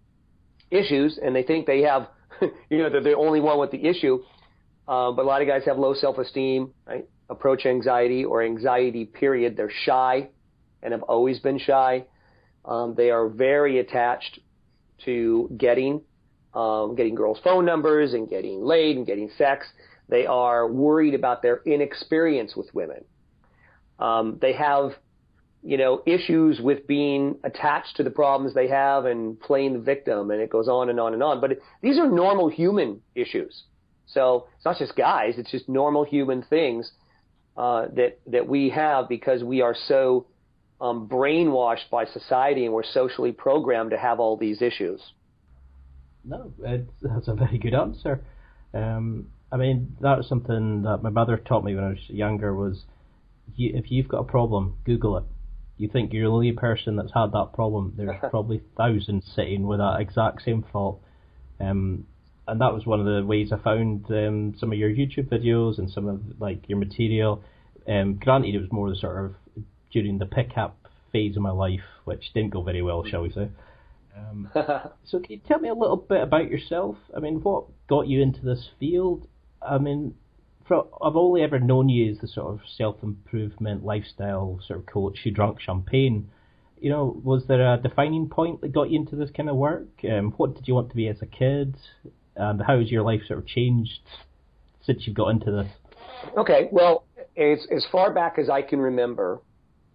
issues, 0.69 1.17
and 1.21 1.35
they 1.35 1.43
think 1.43 1.65
they 1.65 1.81
have 1.81 2.09
you 2.41 2.77
know 2.77 2.89
they're 2.89 3.01
the 3.01 3.15
only 3.15 3.39
one 3.39 3.59
with 3.59 3.71
the 3.71 3.85
issue. 3.87 4.23
Uh, 4.87 5.11
but 5.11 5.21
a 5.21 5.27
lot 5.27 5.39
of 5.39 5.47
guys 5.47 5.61
have 5.67 5.77
low 5.77 5.93
self-esteem, 5.93 6.73
right? 6.87 7.07
Approach 7.29 7.65
anxiety 7.65 8.25
or 8.25 8.43
anxiety 8.43 9.05
period. 9.05 9.55
They're 9.55 9.71
shy 9.85 10.29
and 10.81 10.91
have 10.91 11.03
always 11.03 11.39
been 11.39 11.59
shy. 11.59 12.05
Um, 12.65 12.95
they 12.95 13.09
are 13.09 13.27
very 13.27 13.79
attached 13.79 14.39
to 15.05 15.49
getting 15.57 16.01
um, 16.53 16.95
getting 16.95 17.13
girls' 17.13 17.39
phone 17.43 17.63
numbers 17.63 18.13
and 18.13 18.27
getting 18.27 18.63
laid 18.63 18.97
and 18.97 19.05
getting 19.05 19.29
sex. 19.37 19.67
They 20.07 20.25
are 20.25 20.67
worried 20.67 21.13
about 21.13 21.43
their 21.43 21.61
inexperience 21.63 22.55
with 22.55 22.73
women. 22.73 23.05
Um, 23.99 24.39
they 24.41 24.53
have, 24.53 24.93
you 25.61 25.77
know, 25.77 26.01
issues 26.07 26.59
with 26.59 26.87
being 26.87 27.37
attached 27.43 27.97
to 27.97 28.03
the 28.03 28.09
problems 28.09 28.55
they 28.55 28.67
have 28.67 29.05
and 29.05 29.39
playing 29.39 29.73
the 29.73 29.79
victim, 29.79 30.31
and 30.31 30.41
it 30.41 30.49
goes 30.49 30.67
on 30.67 30.89
and 30.89 30.99
on 30.99 31.13
and 31.13 31.21
on. 31.21 31.39
But 31.39 31.51
it, 31.51 31.61
these 31.81 31.99
are 31.99 32.09
normal 32.09 32.49
human 32.49 33.01
issues. 33.13 33.63
So 34.07 34.47
it's 34.55 34.65
not 34.65 34.79
just 34.79 34.95
guys; 34.95 35.35
it's 35.37 35.51
just 35.51 35.69
normal 35.69 36.03
human 36.03 36.41
things 36.41 36.91
uh, 37.59 37.87
that 37.93 38.19
that 38.27 38.47
we 38.47 38.69
have 38.69 39.09
because 39.09 39.43
we 39.43 39.59
are 39.59 39.75
so 39.89 40.27
um, 40.79 41.09
brainwashed 41.09 41.89
by 41.91 42.05
society 42.05 42.63
and 42.63 42.73
we're 42.73 42.83
socially 42.85 43.33
programmed 43.33 43.91
to 43.91 43.97
have 43.97 44.21
all 44.21 44.37
these 44.37 44.61
issues. 44.61 45.01
No, 46.23 46.53
that's 47.01 47.27
a 47.27 47.33
very 47.33 47.57
good 47.57 47.73
answer. 47.73 48.23
Um, 48.73 49.27
I 49.51 49.57
mean, 49.57 49.97
that 49.99 50.17
was 50.17 50.29
something 50.29 50.83
that 50.83 51.03
my 51.03 51.09
mother 51.09 51.35
taught 51.35 51.65
me 51.65 51.75
when 51.75 51.83
I 51.83 51.89
was 51.89 51.99
younger. 52.07 52.55
Was 52.55 52.85
you, 53.57 53.71
if 53.75 53.91
you've 53.91 54.07
got 54.07 54.19
a 54.19 54.23
problem, 54.23 54.77
Google 54.85 55.17
it. 55.17 55.25
You 55.75 55.89
think 55.89 56.13
you're 56.13 56.29
the 56.29 56.33
only 56.33 56.53
person 56.53 56.95
that's 56.95 57.13
had 57.13 57.33
that 57.33 57.49
problem. 57.53 57.93
There's 57.97 58.15
probably 58.29 58.61
thousands 58.77 59.29
sitting 59.35 59.67
with 59.67 59.79
that 59.79 59.97
exact 59.99 60.43
same 60.43 60.63
fault. 60.71 61.01
Um, 61.59 62.05
and 62.49 62.61
that 62.61 62.73
was 62.73 62.85
one 62.85 62.99
of 62.99 63.05
the 63.05 63.25
ways 63.25 63.51
I 63.51 63.57
found 63.57 64.05
um, 64.09 64.55
some 64.59 64.71
of 64.71 64.77
your 64.77 64.89
YouTube 64.89 65.29
videos 65.29 65.77
and 65.77 65.89
some 65.89 66.07
of 66.07 66.21
like 66.39 66.67
your 66.67 66.79
material. 66.79 67.43
Um, 67.87 68.15
granted, 68.15 68.55
it 68.55 68.59
was 68.59 68.71
more 68.71 68.89
the 68.89 68.95
sort 68.95 69.25
of 69.25 69.63
during 69.91 70.17
the 70.19 70.25
pickup 70.25 70.77
phase 71.11 71.35
of 71.35 71.41
my 71.41 71.51
life, 71.51 71.83
which 72.05 72.33
didn't 72.33 72.51
go 72.51 72.61
very 72.61 72.81
well, 72.81 73.03
shall 73.05 73.21
we 73.21 73.31
say. 73.31 73.49
Um, 74.15 74.49
so 75.05 75.19
can 75.19 75.31
you 75.31 75.41
tell 75.47 75.59
me 75.59 75.69
a 75.69 75.73
little 75.73 75.97
bit 75.97 76.21
about 76.21 76.49
yourself? 76.49 76.97
I 77.15 77.19
mean, 77.19 77.41
what 77.41 77.65
got 77.87 78.07
you 78.07 78.21
into 78.21 78.41
this 78.41 78.69
field? 78.79 79.27
I 79.61 79.77
mean, 79.77 80.15
for, 80.67 80.87
I've 81.01 81.15
only 81.15 81.41
ever 81.41 81.59
known 81.59 81.89
you 81.89 82.11
as 82.11 82.19
the 82.19 82.27
sort 82.27 82.53
of 82.53 82.59
self-improvement 82.77 83.83
lifestyle 83.83 84.59
sort 84.65 84.79
of 84.79 84.85
coach 84.85 85.19
who 85.23 85.31
drank 85.31 85.59
champagne. 85.59 86.29
You 86.79 86.91
know, 86.91 87.19
was 87.23 87.45
there 87.47 87.73
a 87.73 87.77
defining 87.77 88.29
point 88.29 88.61
that 88.61 88.71
got 88.71 88.89
you 88.89 88.99
into 88.99 89.15
this 89.15 89.31
kind 89.35 89.49
of 89.49 89.55
work? 89.55 89.87
Um, 90.09 90.31
what 90.37 90.55
did 90.55 90.67
you 90.67 90.75
want 90.75 90.89
to 90.89 90.95
be 90.95 91.07
as 91.07 91.21
a 91.21 91.25
kid? 91.25 91.75
And 92.39 92.61
how 92.61 92.79
has 92.79 92.89
your 92.89 93.03
life 93.03 93.21
sort 93.27 93.39
of 93.39 93.47
changed 93.47 93.99
since 94.85 95.05
you've 95.05 95.15
got 95.15 95.29
into 95.29 95.51
this? 95.51 95.67
Okay, 96.37 96.69
well, 96.71 97.03
as, 97.37 97.67
as 97.71 97.85
far 97.91 98.13
back 98.13 98.37
as 98.39 98.49
I 98.49 98.61
can 98.61 98.79
remember, 98.79 99.41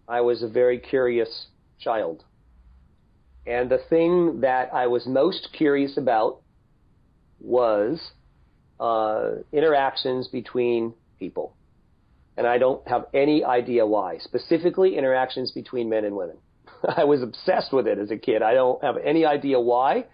I 0.06 0.20
was 0.20 0.42
a 0.42 0.48
very 0.48 0.78
curious 0.78 1.46
child. 1.78 2.24
And 3.46 3.70
the 3.70 3.80
thing 3.90 4.40
that 4.40 4.72
I 4.72 4.86
was 4.86 5.06
most 5.06 5.48
curious 5.52 5.96
about 5.96 6.40
was 7.40 8.12
uh, 8.80 9.36
interactions 9.52 10.28
between 10.28 10.94
people. 11.18 11.54
And 12.36 12.46
I 12.46 12.58
don't 12.58 12.86
have 12.88 13.06
any 13.14 13.44
idea 13.44 13.86
why. 13.86 14.18
Specifically, 14.18 14.96
interactions 14.96 15.52
between 15.52 15.88
men 15.88 16.04
and 16.04 16.16
women. 16.16 16.36
I 16.96 17.04
was 17.04 17.22
obsessed 17.22 17.72
with 17.72 17.86
it 17.86 17.98
as 17.98 18.10
a 18.10 18.16
kid. 18.16 18.42
I 18.42 18.54
don't 18.54 18.82
have 18.82 18.96
any 19.02 19.24
idea 19.24 19.60
why. 19.60 20.06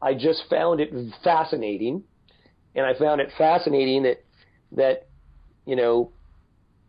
I 0.00 0.14
just 0.14 0.42
found 0.50 0.80
it 0.80 0.90
fascinating. 1.24 2.04
And 2.74 2.84
I 2.84 2.98
found 2.98 3.20
it 3.20 3.30
fascinating 3.38 4.02
that, 4.02 4.24
that, 4.72 5.08
you 5.64 5.76
know, 5.76 6.12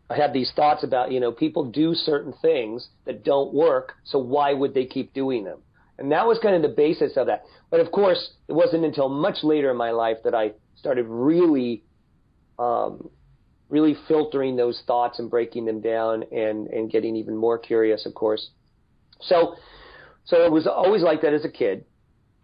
I 0.10 0.16
had 0.16 0.34
these 0.34 0.52
thoughts 0.56 0.84
about, 0.84 1.12
you 1.12 1.20
know, 1.20 1.32
people 1.32 1.66
do 1.66 1.94
certain 1.94 2.34
things 2.42 2.88
that 3.06 3.24
don't 3.24 3.54
work, 3.54 3.94
so 4.06 4.20
why 4.20 4.54
would 4.54 4.74
they 4.74 4.86
keep 4.86 5.14
doing 5.14 5.44
them? 5.44 5.60
And 5.98 6.12
that 6.12 6.28
was 6.28 6.40
kind 6.42 6.56
of 6.56 6.62
the 6.62 6.76
basis 6.76 7.18
of 7.18 7.28
that. 7.28 7.44
But 7.70 7.80
of 7.80 7.92
course, 7.92 8.32
it 8.48 8.54
wasn't 8.54 8.86
until 8.86 9.10
much 9.10 9.44
later 9.44 9.72
in 9.72 9.78
my 9.78 9.92
life 9.92 10.18
that 10.24 10.36
I 10.36 10.52
started 10.76 11.06
really, 11.08 11.84
um, 12.60 13.10
really 13.70 13.98
filtering 14.08 14.56
those 14.56 14.82
thoughts 14.88 15.20
and 15.20 15.30
breaking 15.30 15.66
them 15.66 15.82
down 15.82 16.24
and, 16.32 16.68
and 16.68 16.90
getting 16.90 17.16
even 17.16 17.36
more 17.36 17.58
curious, 17.58 18.06
of 18.06 18.14
course. 18.14 18.50
So, 19.22 19.56
so 20.26 20.46
it 20.46 20.52
was 20.52 20.68
always 20.68 21.02
like 21.02 21.22
that 21.24 21.34
as 21.34 21.44
a 21.44 21.50
kid. 21.50 21.86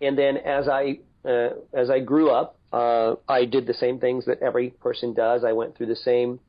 And 0.01 0.17
then 0.17 0.38
as 0.38 0.67
I, 0.67 1.00
uh, 1.25 1.50
as 1.73 1.89
I 1.89 2.00
grew 2.00 2.29
up, 2.29 2.59
uh, 2.71 3.15
I 3.27 3.45
did 3.45 3.67
the 3.67 3.73
same 3.73 4.00
things 4.00 4.25
that 4.25 4.41
every 4.41 4.71
person 4.71 5.13
does. 5.13 5.43
I 5.43 5.53
went 5.53 5.77
through 5.77 5.85
the 5.88 5.95
same, 5.95 6.39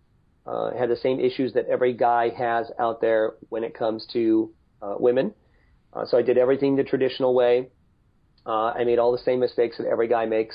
uh, 0.46 0.70
had 0.70 0.88
the 0.88 0.96
same 0.96 1.20
issues 1.20 1.52
that 1.52 1.66
every 1.66 1.92
guy 1.92 2.30
has 2.30 2.70
out 2.78 3.00
there 3.00 3.34
when 3.50 3.62
it 3.62 3.74
comes 3.74 4.06
to 4.12 4.50
uh, 4.82 4.94
women. 4.98 5.34
Uh, 5.92 6.04
so 6.06 6.18
I 6.18 6.22
did 6.22 6.38
everything 6.38 6.76
the 6.76 6.84
traditional 6.84 7.34
way. 7.34 7.68
Uh, 8.46 8.72
I 8.72 8.84
made 8.84 8.98
all 8.98 9.12
the 9.12 9.18
same 9.18 9.40
mistakes 9.40 9.78
that 9.78 9.86
every 9.86 10.08
guy 10.08 10.26
makes, 10.26 10.54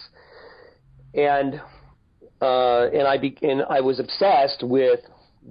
and 1.14 1.60
uh, 2.42 2.88
and 2.94 3.08
I 3.08 3.18
be- 3.18 3.38
and 3.42 3.64
I 3.68 3.82
was 3.82 4.00
obsessed 4.00 4.64
with 4.64 5.00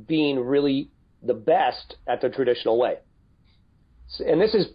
being 0.07 0.39
really 0.39 0.91
the 1.23 1.35
best 1.35 1.97
at 2.07 2.21
the 2.21 2.29
traditional 2.29 2.79
way. 2.79 2.99
So, 4.09 4.25
and 4.25 4.41
this 4.41 4.55
is 4.55 4.69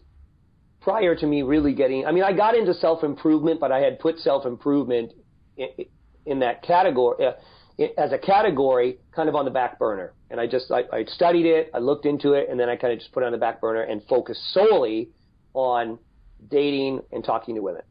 prior 0.84 1.16
to 1.16 1.26
me 1.26 1.42
really 1.42 1.74
getting. 1.74 2.06
I 2.06 2.12
mean, 2.12 2.24
I 2.24 2.34
got 2.34 2.56
into 2.56 2.74
self 2.74 3.04
improvement, 3.04 3.60
but 3.60 3.72
I 3.72 3.80
had 3.80 4.00
put 4.00 4.20
self 4.20 4.46
improvement 4.46 5.14
in, 5.58 5.68
in 6.26 6.40
that 6.40 6.64
category. 6.64 7.26
Uh, 7.26 7.34
as 7.98 8.12
a 8.12 8.18
category 8.18 9.00
kind 9.16 9.30
of 9.30 9.36
on 9.36 9.46
the 9.46 9.52
back 9.52 9.80
burner. 9.80 10.14
And 10.30 10.40
I 10.40 10.48
just, 10.48 10.72
I, 10.72 10.84
I 10.96 11.06
studied 11.06 11.46
it, 11.46 11.72
I 11.74 11.80
looked 11.80 12.06
into 12.06 12.34
it, 12.34 12.48
and 12.50 12.60
then 12.60 12.70
I 12.70 12.76
kind 12.76 12.94
of 12.94 13.00
just 13.00 13.12
put 13.12 13.24
it 13.24 13.26
on 13.26 13.32
the 13.32 13.38
back 13.38 13.62
burner 13.62 13.82
and 13.82 14.02
focused 14.08 14.42
solely 14.54 15.10
on 15.54 15.98
dating 16.50 17.02
and 17.12 17.24
talking 17.24 17.56
to 17.56 17.62
women. 17.62 17.82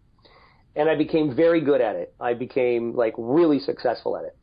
And 0.75 0.89
I 0.89 0.97
became 0.97 1.35
very 1.35 1.61
good 1.61 1.81
at 1.81 1.97
it. 1.97 2.15
I 2.21 2.35
became 2.35 2.95
like 2.95 3.15
really 3.19 3.59
successful 3.59 4.17
at 4.17 4.25
it. 4.25 4.37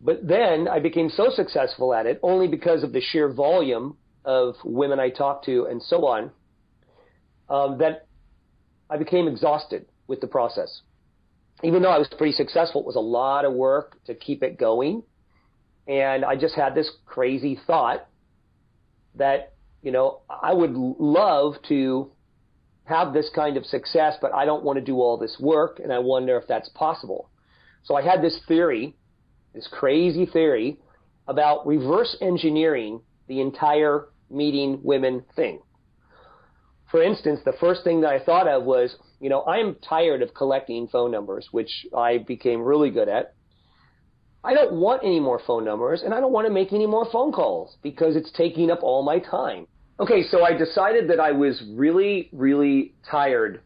But 0.00 0.26
then 0.26 0.68
I 0.68 0.80
became 0.80 1.08
so 1.08 1.30
successful 1.34 1.94
at 1.94 2.06
it 2.06 2.18
only 2.22 2.48
because 2.48 2.82
of 2.82 2.92
the 2.92 3.00
sheer 3.00 3.32
volume 3.32 3.96
of 4.24 4.56
women 4.64 4.98
I 4.98 5.10
talked 5.10 5.44
to 5.46 5.66
and 5.66 5.82
so 5.82 6.06
on, 6.06 6.30
um, 7.48 7.78
that 7.78 8.06
I 8.88 8.96
became 8.96 9.28
exhausted 9.28 9.86
with 10.06 10.20
the 10.20 10.26
process 10.26 10.82
even 11.62 11.82
though 11.82 11.90
I 11.90 11.98
was 11.98 12.08
pretty 12.08 12.32
successful, 12.32 12.82
it 12.82 12.86
was 12.86 12.96
a 12.96 13.00
lot 13.00 13.44
of 13.44 13.52
work 13.52 14.02
to 14.04 14.14
keep 14.14 14.42
it 14.42 14.58
going. 14.58 15.02
And 15.88 16.24
I 16.24 16.36
just 16.36 16.54
had 16.54 16.74
this 16.74 16.90
crazy 17.06 17.58
thought 17.66 18.06
that, 19.14 19.54
you 19.82 19.92
know, 19.92 20.20
I 20.28 20.52
would 20.52 20.72
love 20.74 21.54
to 21.68 22.10
have 22.84 23.12
this 23.12 23.30
kind 23.34 23.56
of 23.56 23.64
success, 23.64 24.16
but 24.20 24.34
I 24.34 24.44
don't 24.44 24.64
want 24.64 24.78
to 24.78 24.84
do 24.84 24.96
all 24.96 25.16
this 25.16 25.36
work, 25.40 25.80
and 25.82 25.92
I 25.92 25.98
wonder 25.98 26.36
if 26.36 26.46
that's 26.46 26.68
possible. 26.70 27.30
So 27.84 27.94
I 27.94 28.02
had 28.02 28.22
this 28.22 28.38
theory, 28.46 28.94
this 29.54 29.68
crazy 29.72 30.26
theory, 30.26 30.78
about 31.26 31.66
reverse 31.66 32.16
engineering 32.20 33.00
the 33.28 33.40
entire 33.40 34.08
meeting 34.30 34.80
women 34.82 35.24
thing. 35.34 35.60
For 36.90 37.02
instance, 37.02 37.40
the 37.44 37.54
first 37.58 37.84
thing 37.84 38.00
that 38.02 38.12
I 38.12 38.20
thought 38.24 38.46
of 38.46 38.64
was 38.64 38.96
you 39.20 39.30
know, 39.30 39.40
I 39.42 39.58
am 39.58 39.76
tired 39.88 40.22
of 40.22 40.34
collecting 40.34 40.88
phone 40.88 41.10
numbers, 41.10 41.48
which 41.50 41.86
I 41.96 42.18
became 42.18 42.60
really 42.60 42.90
good 42.90 43.08
at. 43.08 43.34
I 44.44 44.54
don't 44.54 44.74
want 44.74 45.02
any 45.02 45.18
more 45.18 45.40
phone 45.44 45.64
numbers 45.64 46.02
and 46.02 46.14
I 46.14 46.20
don't 46.20 46.32
want 46.32 46.46
to 46.46 46.52
make 46.52 46.72
any 46.72 46.86
more 46.86 47.08
phone 47.10 47.32
calls 47.32 47.76
because 47.82 48.14
it's 48.14 48.30
taking 48.32 48.70
up 48.70 48.82
all 48.82 49.02
my 49.02 49.18
time. 49.18 49.66
Okay, 49.98 50.22
so 50.30 50.44
I 50.44 50.56
decided 50.56 51.08
that 51.10 51.18
I 51.18 51.32
was 51.32 51.60
really, 51.74 52.28
really 52.32 52.94
tired 53.10 53.62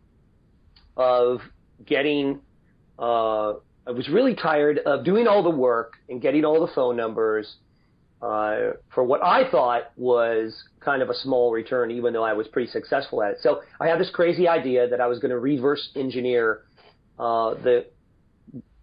of 0.97 1.41
getting, 1.85 2.41
uh, 2.99 3.55
I 3.87 3.91
was 3.91 4.09
really 4.09 4.35
tired 4.35 4.79
of 4.87 5.05
doing 5.05 5.27
all 5.27 5.43
the 5.43 5.51
work 5.51 5.95
and 6.09 6.23
getting 6.23 6.45
all 6.45 6.65
the 6.65 6.73
phone 6.73 6.97
numbers 6.97 7.57
uh, 8.23 8.73
for 8.95 9.03
what 9.03 9.23
I 9.23 9.51
thought 9.51 9.93
was 9.97 10.55
kind 10.81 11.03
of 11.03 11.09
a 11.09 11.15
small 11.15 11.53
return, 11.53 11.91
even 11.91 12.13
though 12.13 12.25
I 12.25 12.35
was 12.35 12.47
pretty 12.49 12.71
successful 12.71 13.23
at 13.23 13.33
it. 13.33 13.39
So 13.41 13.63
I 13.81 13.89
had 13.89 13.99
this 13.99 14.11
crazy 14.11 14.47
idea 14.47 14.89
that 14.89 15.01
I 15.01 15.07
was 15.07 15.19
going 15.19 15.31
to 15.31 15.39
reverse 15.39 15.91
engineer 15.97 16.63
uh, 17.19 17.55
the 17.55 17.87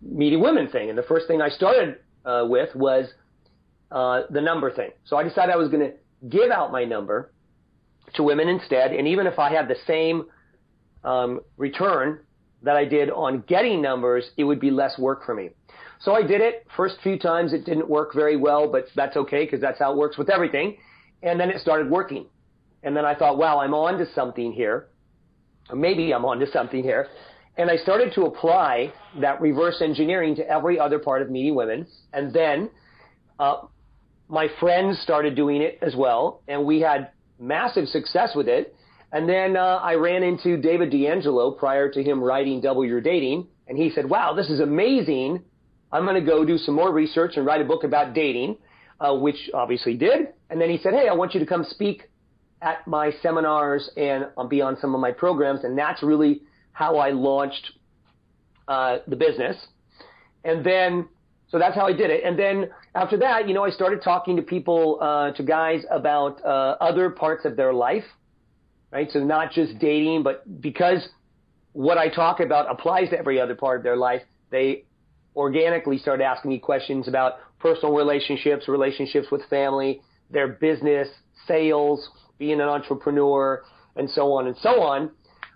meeting 0.02 0.40
women 0.42 0.70
thing, 0.70 0.90
and 0.90 0.98
the 0.98 1.04
first 1.04 1.28
thing 1.28 1.42
I 1.42 1.50
started 1.50 1.98
uh, 2.26 2.46
with 2.48 2.74
was 2.76 3.08
uh, 3.92 4.22
the 4.30 4.42
number 4.42 4.72
thing. 4.72 4.92
So 5.06 5.18
I 5.18 5.24
decided 5.24 5.54
I 5.54 5.58
was 5.58 5.70
going 5.70 5.92
to 5.92 6.28
give 6.28 6.52
out 6.52 6.72
my 6.72 6.84
number 6.84 7.32
to 8.16 8.24
women 8.24 8.48
instead, 8.48 8.92
and 8.92 9.08
even 9.08 9.28
if 9.28 9.40
I 9.40 9.52
had 9.52 9.68
the 9.68 9.76
same 9.86 10.26
um, 11.04 11.42
return 11.58 12.20
that 12.64 12.76
I 12.76 12.86
did 12.86 13.10
on 13.12 13.44
getting 13.48 13.82
numbers, 13.82 14.30
it 14.38 14.44
would 14.44 14.60
be 14.60 14.72
less 14.72 14.98
work 14.98 15.26
for 15.26 15.34
me. 15.34 15.50
So 16.00 16.14
I 16.14 16.22
did 16.22 16.42
it. 16.42 16.66
First 16.76 16.98
few 17.02 17.18
times 17.18 17.54
it 17.54 17.66
didn't 17.66 17.90
work 17.90 18.14
very 18.14 18.38
well, 18.38 18.72
but 18.72 18.86
that's 18.96 19.18
okay 19.18 19.46
because 19.46 19.62
that's 19.62 19.80
how 19.80 19.92
it 19.92 19.98
works 19.98 20.18
with 20.18 20.30
everything. 20.30 20.78
And 21.24 21.40
then 21.40 21.50
it 21.50 21.60
started 21.60 21.90
working. 21.90 22.28
And 22.84 22.96
then 22.96 23.06
I 23.06 23.16
thought, 23.16 23.38
wow, 23.38 23.60
I'm 23.60 23.74
on 23.74 23.98
to 23.98 24.06
something 24.14 24.52
here. 24.52 24.88
Maybe 25.74 26.14
I'm 26.14 26.26
on 26.26 26.40
to 26.40 26.50
something 26.52 26.84
here. 26.84 27.08
And 27.58 27.72
I 27.72 27.78
started 27.78 28.14
to 28.14 28.22
apply 28.24 28.94
that 29.20 29.42
reverse 29.42 29.82
engineering 29.82 30.36
to 30.36 30.48
every 30.48 30.80
other 30.80 31.00
part 31.00 31.24
of 31.24 31.32
meeting 31.32 31.56
women. 31.56 31.88
And 32.14 32.32
then 32.32 32.70
uh, 33.40 33.62
my 34.30 34.48
friends 34.60 35.00
started 35.00 35.36
doing 35.36 35.62
it 35.62 35.80
as 35.82 35.96
well. 35.96 36.44
And 36.48 36.66
we 36.66 36.80
had 36.82 37.10
massive 37.40 37.88
success 37.88 38.34
with 38.36 38.48
it. 38.48 38.76
And 39.12 39.28
then 39.28 39.58
uh, 39.58 39.80
I 39.82 39.96
ran 39.96 40.22
into 40.22 40.58
David 40.58 40.92
D'Angelo 40.92 41.52
prior 41.52 41.90
to 41.90 42.04
him 42.04 42.24
writing 42.24 42.62
Double 42.62 42.86
Your 42.86 43.02
Dating. 43.02 43.48
And 43.68 43.78
he 43.78 43.90
said, 43.90 44.08
wow, 44.08 44.34
this 44.34 44.50
is 44.50 44.60
amazing 44.60 45.44
I'm 45.92 46.04
going 46.04 46.16
to 46.16 46.22
go 46.22 46.44
do 46.44 46.58
some 46.58 46.76
more 46.76 46.92
research 46.92 47.34
and 47.38 47.46
write 47.46 47.62
a 47.62 47.66
book 47.66 47.84
about 47.84 48.14
dating, 48.14 48.58
uh, 49.00 49.16
which 49.16 49.50
obviously 49.54 49.96
did. 49.96 50.30
And 50.50 50.60
then 50.60 50.70
he 50.70 50.78
said, 50.78 50.94
hey, 50.94 51.08
I 51.08 51.14
want 51.14 51.34
you 51.34 51.40
to 51.40 51.46
come 51.46 51.66
speak 51.70 52.10
at 52.62 52.86
my 52.88 53.12
seminars 53.22 53.90
and 53.96 54.26
be 54.50 54.62
on 54.62 54.78
some 54.80 54.96
of 54.96 55.02
my 55.02 55.12
programs. 55.12 55.64
And 55.64 55.78
that's 55.78 56.02
really 56.04 56.42
how 56.72 56.98
I 56.98 57.12
launched 57.12 57.72
uh, 58.68 58.98
the 59.08 59.16
business. 59.16 59.56
And 60.44 60.66
then, 60.66 61.08
so 61.50 61.60
that's 61.60 61.76
how 61.76 61.86
I 61.86 61.94
did 61.94 62.10
it. 62.10 62.24
And 62.24 62.38
then 62.38 62.70
after 62.96 63.18
that, 63.18 63.48
you 63.48 63.54
know, 63.54 63.64
I 63.64 63.70
started 63.70 64.02
talking 64.02 64.36
to 64.36 64.42
people, 64.42 64.98
uh, 65.02 65.32
to 65.32 65.44
guys 65.44 65.84
about 65.90 66.44
uh, 66.44 66.76
other 66.82 67.10
parts 67.10 67.46
of 67.46 67.56
their 67.56 67.74
life, 67.74 68.04
right? 68.92 69.10
So 69.12 69.20
not 69.20 69.52
just 69.52 69.80
dating, 69.80 70.24
but 70.24 70.62
because 70.62 71.08
what 71.74 71.98
I 71.98 72.10
talk 72.10 72.40
about 72.40 72.70
applies 72.70 73.10
to 73.12 73.18
every 73.18 73.40
other 73.40 73.56
part 73.56 73.78
of 73.78 73.84
their 73.84 73.96
life, 73.96 74.24
they 74.50 74.86
organically 75.38 76.00
started 76.00 76.24
asking 76.24 76.50
me 76.50 76.58
questions 76.58 77.08
about 77.08 77.34
personal 77.60 77.96
relationships, 77.96 78.68
relationships 78.68 79.28
with 79.32 79.42
family, 79.50 80.02
their 80.32 80.48
business, 80.48 81.08
sales, 81.48 82.10
being 82.40 82.60
an 82.60 82.68
entrepreneur, 82.68 83.64
and 83.96 84.10
so 84.10 84.34
on 84.34 84.48
and 84.48 84.58
so 84.58 84.82
on. 84.82 85.12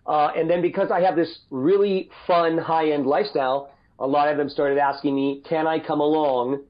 Uh, 0.05 0.29
and 0.35 0.50
then 0.50 0.61
because 0.61 0.91
I 0.91 1.01
have 1.01 1.15
this 1.15 1.39
really 1.50 2.09
fun 2.27 2.57
high-end 2.57 3.05
lifestyle, 3.05 3.71
a 4.00 4.07
lot 4.07 4.29
of 4.29 4.38
them 4.38 4.50
started 4.50 4.77
asking 4.77 5.15
me, 5.15 5.43
"Can 5.47 5.67
I 5.67 5.79
come 5.79 6.00
along 6.00 6.63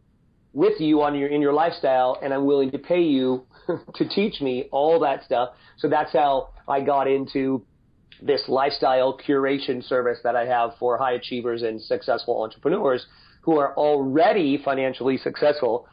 with 0.53 0.79
you 0.79 1.01
on 1.01 1.15
your 1.15 1.29
in 1.29 1.41
your 1.41 1.53
lifestyle?" 1.53 2.17
And 2.21 2.33
I'm 2.33 2.45
willing 2.45 2.71
to 2.71 2.79
pay 2.79 3.01
you 3.01 3.45
to 3.95 4.07
teach 4.07 4.41
me 4.41 4.67
all 4.71 4.99
that 4.99 5.23
stuff. 5.23 5.49
So 5.77 5.87
that's 5.89 6.11
how 6.13 6.49
I 6.67 6.81
got 6.81 7.07
into 7.07 7.65
this 8.21 8.41
lifestyle 8.47 9.17
curation 9.17 9.83
service 9.83 10.19
that 10.23 10.35
I 10.35 10.45
have 10.45 10.71
for 10.79 10.97
high 10.97 11.13
achievers 11.13 11.63
and 11.63 11.81
successful 11.81 12.41
entrepreneurs 12.43 13.05
who 13.41 13.57
are 13.57 13.75
already 13.75 14.61
financially 14.63 15.17
successful, 15.17 15.87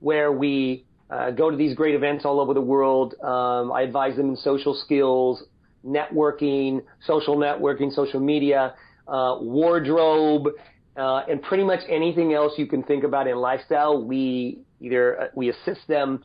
where 0.00 0.32
we 0.32 0.84
uh, 1.10 1.30
go 1.30 1.50
to 1.50 1.56
these 1.56 1.74
great 1.74 1.94
events 1.94 2.24
all 2.24 2.40
over 2.40 2.52
the 2.54 2.60
world. 2.60 3.14
Um, 3.22 3.72
I 3.72 3.82
advise 3.82 4.16
them 4.16 4.30
in 4.30 4.36
social 4.36 4.74
skills, 4.74 5.44
networking, 5.86 6.82
social 7.06 7.36
networking, 7.36 7.92
social 7.92 8.20
media, 8.20 8.74
uh, 9.06 9.38
wardrobe, 9.40 10.48
uh, 10.96 11.22
and 11.30 11.40
pretty 11.40 11.64
much 11.64 11.80
anything 11.88 12.34
else 12.34 12.52
you 12.58 12.66
can 12.66 12.82
think 12.82 13.04
about 13.04 13.26
in 13.26 13.36
lifestyle. 13.36 14.02
We 14.02 14.58
either 14.80 15.20
uh, 15.20 15.26
we 15.34 15.50
assist 15.50 15.86
them 15.86 16.24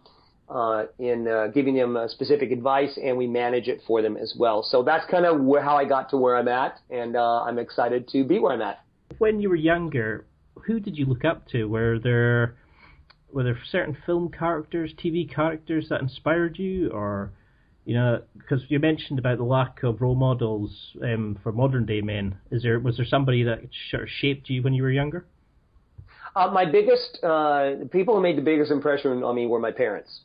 uh, 0.54 0.86
in 1.00 1.28
uh, 1.28 1.48
giving 1.48 1.76
them 1.76 1.98
specific 2.10 2.52
advice, 2.52 2.98
and 3.02 3.18
we 3.18 3.28
manage 3.28 3.68
it 3.68 3.82
for 3.88 4.02
them 4.02 4.16
as 4.18 4.36
well. 4.38 4.64
So 4.64 4.84
that's 4.84 5.10
kind 5.10 5.26
of 5.26 5.42
where, 5.42 5.62
how 5.62 5.76
I 5.76 5.86
got 5.86 6.10
to 6.12 6.18
where 6.18 6.38
I'm 6.38 6.48
at, 6.48 6.80
and 6.90 7.18
I'm 7.18 7.58
excited 7.58 8.08
to 8.10 8.24
be 8.24 8.40
where 8.40 8.54
I'm 8.54 8.62
at. 8.62 8.80
When 9.18 9.40
you 9.40 9.50
were 9.50 9.56
younger, 9.56 10.26
who 10.66 10.80
did 10.80 10.98
you 10.98 11.06
look 11.06 11.26
up 11.26 11.48
to? 11.50 11.66
Were 11.66 12.00
there 12.00 12.56
were 13.32 13.44
there 13.44 13.58
certain 13.72 13.98
film 14.06 14.30
characters, 14.30 14.94
TV 15.04 15.30
characters 15.30 15.90
that 15.90 16.02
inspired 16.02 16.58
you, 16.60 16.90
or 16.92 17.32
you 17.86 17.96
know, 17.96 18.22
because 18.38 18.64
you 18.70 18.80
mentioned 18.80 19.20
about 19.20 19.38
the 19.38 19.44
lack 19.44 19.84
of 19.84 20.02
role 20.02 20.16
models 20.16 20.72
um, 21.04 21.38
for 21.44 21.52
modern 21.52 21.86
day 21.86 22.02
men. 22.02 22.38
Is 22.52 22.64
there 22.64 22.80
was 22.80 22.98
there 22.98 23.06
somebody 23.06 23.44
that 23.44 23.62
sort 23.92 24.04
of 24.04 24.10
shaped 24.10 24.50
you 24.50 24.62
when 24.62 24.74
you 24.74 24.84
were 24.84 24.92
younger? 24.92 25.26
Uh, 26.36 26.48
my 26.48 26.66
biggest 26.66 27.20
uh, 27.24 27.72
people 27.92 28.16
who 28.16 28.22
made 28.22 28.38
the 28.38 28.42
biggest 28.42 28.72
impression 28.72 29.24
on 29.24 29.36
me 29.36 29.46
were 29.46 29.60
my 29.60 29.72
parents. 29.72 30.22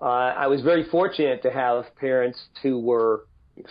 Uh, 0.00 0.04
I 0.04 0.46
was 0.46 0.62
very 0.62 0.84
fortunate 0.84 1.42
to 1.42 1.50
have 1.50 1.84
parents 1.96 2.38
who 2.62 2.80
were 2.80 3.26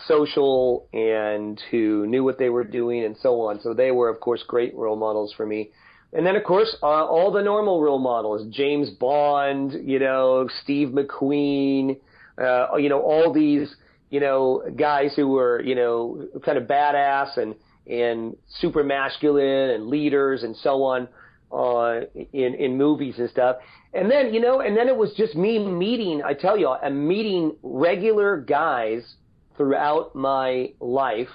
social 0.08 0.88
and 0.94 1.60
who 1.72 2.06
knew 2.06 2.24
what 2.24 2.38
they 2.38 2.50
were 2.50 2.64
doing 2.64 3.04
and 3.04 3.16
so 3.18 3.42
on. 3.42 3.60
So 3.62 3.74
they 3.74 3.92
were, 3.92 4.10
of 4.10 4.20
course, 4.20 4.44
great 4.48 4.76
role 4.76 4.96
models 4.96 5.34
for 5.36 5.46
me. 5.46 5.72
And 6.14 6.26
then, 6.26 6.36
of 6.36 6.44
course, 6.44 6.76
uh, 6.82 6.86
all 6.86 7.32
the 7.32 7.42
normal 7.42 7.82
role 7.82 8.00
models, 8.00 8.48
James 8.52 8.90
Bond, 8.90 9.74
you 9.88 10.00
know, 10.00 10.50
Steve 10.64 10.90
McQueen, 10.90 11.98
uh, 12.42 12.76
you 12.78 12.90
know, 12.90 13.02
all 13.02 13.32
these, 13.32 13.76
you 14.10 14.20
know, 14.20 14.64
guys 14.76 15.14
who 15.16 15.28
were, 15.28 15.62
you 15.62 15.76
know, 15.76 16.28
kind 16.44 16.58
of 16.58 16.66
badass 16.66 17.38
and, 17.38 17.56
and 17.88 18.36
super 18.60 18.84
masculine 18.84 19.70
and 19.72 19.88
leaders 19.88 20.44
and 20.44 20.56
so 20.58 20.84
on, 20.84 21.08
uh, 21.52 22.02
in, 22.34 22.56
in 22.56 22.78
movies 22.78 23.16
and 23.18 23.30
stuff. 23.30 23.58
And 23.94 24.10
then, 24.10 24.34
you 24.34 24.40
know, 24.40 24.62
and 24.62 24.78
then 24.78 24.88
it 24.88 24.96
was 24.96 25.14
just 25.16 25.36
me 25.36 25.60
meeting, 25.60 26.22
I 26.24 26.34
tell 26.34 26.58
you, 26.58 26.70
I'm 26.70 27.08
meeting 27.08 27.56
regular 27.64 28.40
guys 28.40 29.16
throughout 29.58 30.16
my 30.16 30.74
life 30.80 31.30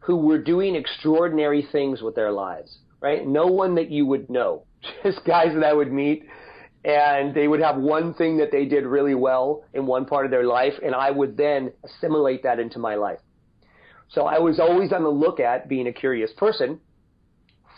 who 0.00 0.16
were 0.16 0.38
doing 0.38 0.74
extraordinary 0.74 1.66
things 1.72 2.02
with 2.02 2.14
their 2.14 2.32
lives 2.32 2.78
right? 3.04 3.26
No 3.26 3.46
one 3.46 3.74
that 3.74 3.90
you 3.90 4.06
would 4.06 4.30
know, 4.30 4.64
just 5.02 5.22
guys 5.26 5.52
that 5.54 5.62
I 5.62 5.74
would 5.74 5.92
meet 5.92 6.26
and 6.86 7.34
they 7.34 7.48
would 7.48 7.60
have 7.60 7.76
one 7.76 8.14
thing 8.14 8.38
that 8.38 8.50
they 8.50 8.64
did 8.64 8.84
really 8.84 9.14
well 9.14 9.62
in 9.74 9.86
one 9.86 10.06
part 10.06 10.24
of 10.24 10.30
their 10.30 10.44
life 10.44 10.72
and 10.82 10.94
I 10.94 11.10
would 11.10 11.36
then 11.36 11.70
assimilate 11.84 12.42
that 12.44 12.58
into 12.58 12.78
my 12.78 12.94
life. 12.94 13.20
So 14.08 14.24
I 14.24 14.38
was 14.38 14.58
always 14.58 14.90
on 14.92 15.02
the 15.02 15.10
look 15.10 15.38
at 15.38 15.68
being 15.68 15.86
a 15.86 15.92
curious 15.92 16.30
person 16.36 16.80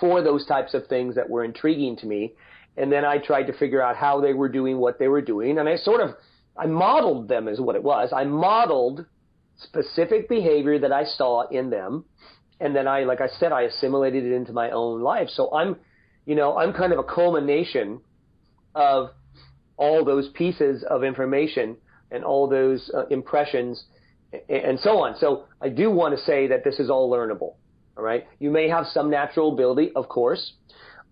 for 0.01 0.23
those 0.23 0.47
types 0.47 0.75
of 0.75 0.87
things 0.87 1.15
that 1.15 1.29
were 1.29 1.45
intriguing 1.45 1.97
to 1.99 2.07
me. 2.07 2.35
And 2.77 2.93
then 2.93 3.05
I 3.05 3.19
tried 3.19 3.45
to 3.45 3.53
figure 3.53 3.83
out 3.83 3.97
how 3.97 4.21
they 4.21 4.35
were 4.35 4.49
doing 4.49 4.79
what 4.79 4.99
they 4.99 5.09
were 5.09 5.23
doing. 5.23 5.59
And 5.59 5.69
I 5.69 5.77
sort 5.77 6.01
of, 6.01 6.11
I 6.57 6.67
modeled 6.67 7.29
them 7.29 7.49
as 7.49 7.61
what 7.61 7.77
it 7.77 7.83
was. 7.83 8.13
I 8.13 8.25
modeled 8.25 9.07
specific 9.57 10.29
behavior 10.29 10.79
that 10.79 10.93
I 10.93 11.05
saw 11.05 11.49
in 11.49 11.71
them 11.71 12.05
and 12.61 12.75
then 12.75 12.89
I, 12.89 13.05
like 13.05 13.21
I 13.21 13.29
said, 13.39 13.53
I 13.53 13.63
assimilated 13.63 14.25
it 14.25 14.33
into 14.33 14.53
my 14.53 14.71
own 14.71 15.03
life. 15.03 15.29
So 15.29 15.53
I'm, 15.55 15.77
you 16.25 16.35
know, 16.35 16.57
I'm 16.57 16.73
kind 16.73 16.93
of 16.93 16.99
a 16.99 17.05
culmination 17.05 18.01
of 18.75 19.11
all 19.77 20.05
those 20.05 20.29
pieces 20.31 20.83
of 20.89 21.05
information 21.05 21.77
and 22.11 22.25
all 22.25 22.49
those 22.49 22.91
uh, 22.95 23.07
impressions 23.09 23.85
and 24.49 24.79
so 24.81 24.99
on. 24.99 25.17
So 25.19 25.45
I 25.61 25.69
do 25.69 25.91
want 25.91 26.17
to 26.17 26.25
say 26.25 26.47
that 26.49 26.65
this 26.65 26.79
is 26.79 26.91
all 26.91 27.11
learnable. 27.11 27.55
All 27.97 28.05
right. 28.05 28.27
You 28.39 28.51
may 28.51 28.69
have 28.69 28.87
some 28.87 29.11
natural 29.11 29.53
ability, 29.53 29.93
of 29.97 30.09
course, 30.09 30.53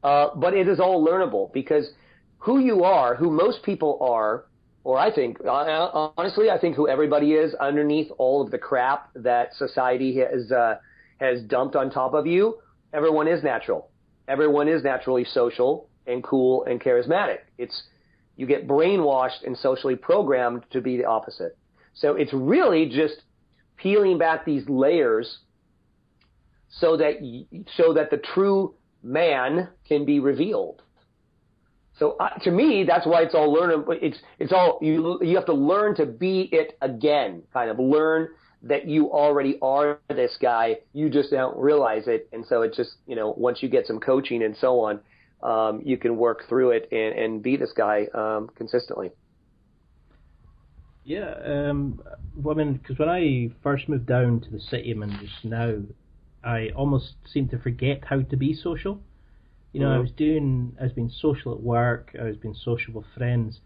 uh, 0.02 0.28
but 0.36 0.54
it 0.54 0.68
is 0.68 0.80
all 0.80 1.04
learnable 1.04 1.52
because 1.52 1.90
who 2.38 2.58
you 2.58 2.84
are, 2.84 3.14
who 3.14 3.30
most 3.30 3.62
people 3.62 3.98
are, 4.02 4.44
or 4.84 4.98
I 4.98 5.14
think, 5.14 5.38
uh, 5.40 6.10
honestly, 6.18 6.50
I 6.50 6.58
think 6.58 6.76
who 6.76 6.88
everybody 6.88 7.32
is 7.32 7.54
underneath 7.54 8.10
all 8.18 8.42
of 8.42 8.50
the 8.50 8.58
crap 8.58 9.08
that 9.14 9.54
society 9.54 10.18
has, 10.18 10.52
uh, 10.52 10.74
has 11.20 11.40
dumped 11.42 11.74
on 11.74 11.90
top 11.90 12.12
of 12.12 12.26
you, 12.26 12.58
everyone 12.92 13.28
is 13.28 13.42
natural. 13.42 13.88
Everyone 14.28 14.68
is 14.68 14.84
naturally 14.84 15.24
social 15.24 15.88
and 16.06 16.22
cool 16.22 16.64
and 16.64 16.80
charismatic. 16.82 17.38
It's 17.56 17.84
you 18.36 18.46
get 18.46 18.66
brainwashed 18.66 19.46
and 19.46 19.56
socially 19.56 19.96
programmed 19.96 20.64
to 20.72 20.80
be 20.80 20.96
the 20.96 21.04
opposite. 21.04 21.56
So 21.94 22.14
it's 22.16 22.32
really 22.32 22.88
just 22.88 23.22
peeling 23.76 24.18
back 24.18 24.44
these 24.44 24.68
layers 24.68 25.38
so 26.80 26.96
that 26.96 27.14
so 27.76 27.92
that 27.94 28.10
the 28.10 28.18
true 28.34 28.74
man 29.02 29.68
can 29.86 30.04
be 30.04 30.20
revealed. 30.20 30.82
So 31.98 32.16
uh, 32.18 32.30
to 32.40 32.50
me, 32.50 32.84
that's 32.86 33.06
why 33.06 33.22
it's 33.22 33.34
all 33.34 33.52
learn. 33.52 33.84
It's 34.02 34.18
it's 34.38 34.52
all 34.52 34.78
you 34.82 35.18
you 35.22 35.36
have 35.36 35.46
to 35.46 35.54
learn 35.54 35.94
to 35.96 36.06
be 36.06 36.48
it 36.52 36.76
again. 36.80 37.42
Kind 37.52 37.70
of 37.70 37.78
learn 37.78 38.28
that 38.64 38.88
you 38.88 39.12
already 39.12 39.58
are 39.62 40.00
this 40.08 40.36
guy. 40.40 40.78
You 40.92 41.10
just 41.10 41.30
don't 41.30 41.56
realize 41.56 42.04
it. 42.06 42.28
And 42.32 42.44
so 42.46 42.62
it 42.62 42.72
just, 42.74 42.92
you 43.06 43.14
know, 43.14 43.34
once 43.36 43.62
you 43.62 43.68
get 43.68 43.86
some 43.86 44.00
coaching 44.00 44.42
and 44.42 44.56
so 44.56 44.80
on, 44.80 45.00
um, 45.42 45.82
you 45.84 45.98
can 45.98 46.16
work 46.16 46.48
through 46.48 46.70
it 46.70 46.88
and, 46.90 47.18
and 47.18 47.42
be 47.42 47.56
this 47.56 47.72
guy 47.76 48.06
um, 48.14 48.50
consistently. 48.56 49.10
Yeah, 51.04 51.34
um, 51.44 52.00
well, 52.34 52.54
I 52.54 52.64
mean, 52.64 52.72
because 52.74 52.98
when 52.98 53.10
I 53.10 53.50
first 53.62 53.86
moved 53.90 54.06
down 54.06 54.40
to 54.40 54.50
the 54.50 54.60
city, 54.60 54.90
I 54.90 54.94
mean, 54.94 55.10
just 55.20 55.44
now, 55.44 55.76
I 56.44 56.70
almost 56.76 57.14
seemed 57.26 57.50
to 57.50 57.58
forget 57.58 58.04
how 58.04 58.20
to 58.20 58.36
be 58.36 58.54
social. 58.54 59.00
You 59.72 59.80
know, 59.80 59.86
mm-hmm. 59.86 59.96
I 59.96 60.00
was 60.00 60.10
doing, 60.12 60.76
I 60.78 60.84
was 60.84 60.92
being 60.92 61.10
social 61.20 61.52
at 61.52 61.60
work, 61.60 62.14
I 62.20 62.24
was 62.24 62.36
being 62.36 62.54
social 62.54 62.94
with 62.94 63.06
friends, 63.16 63.60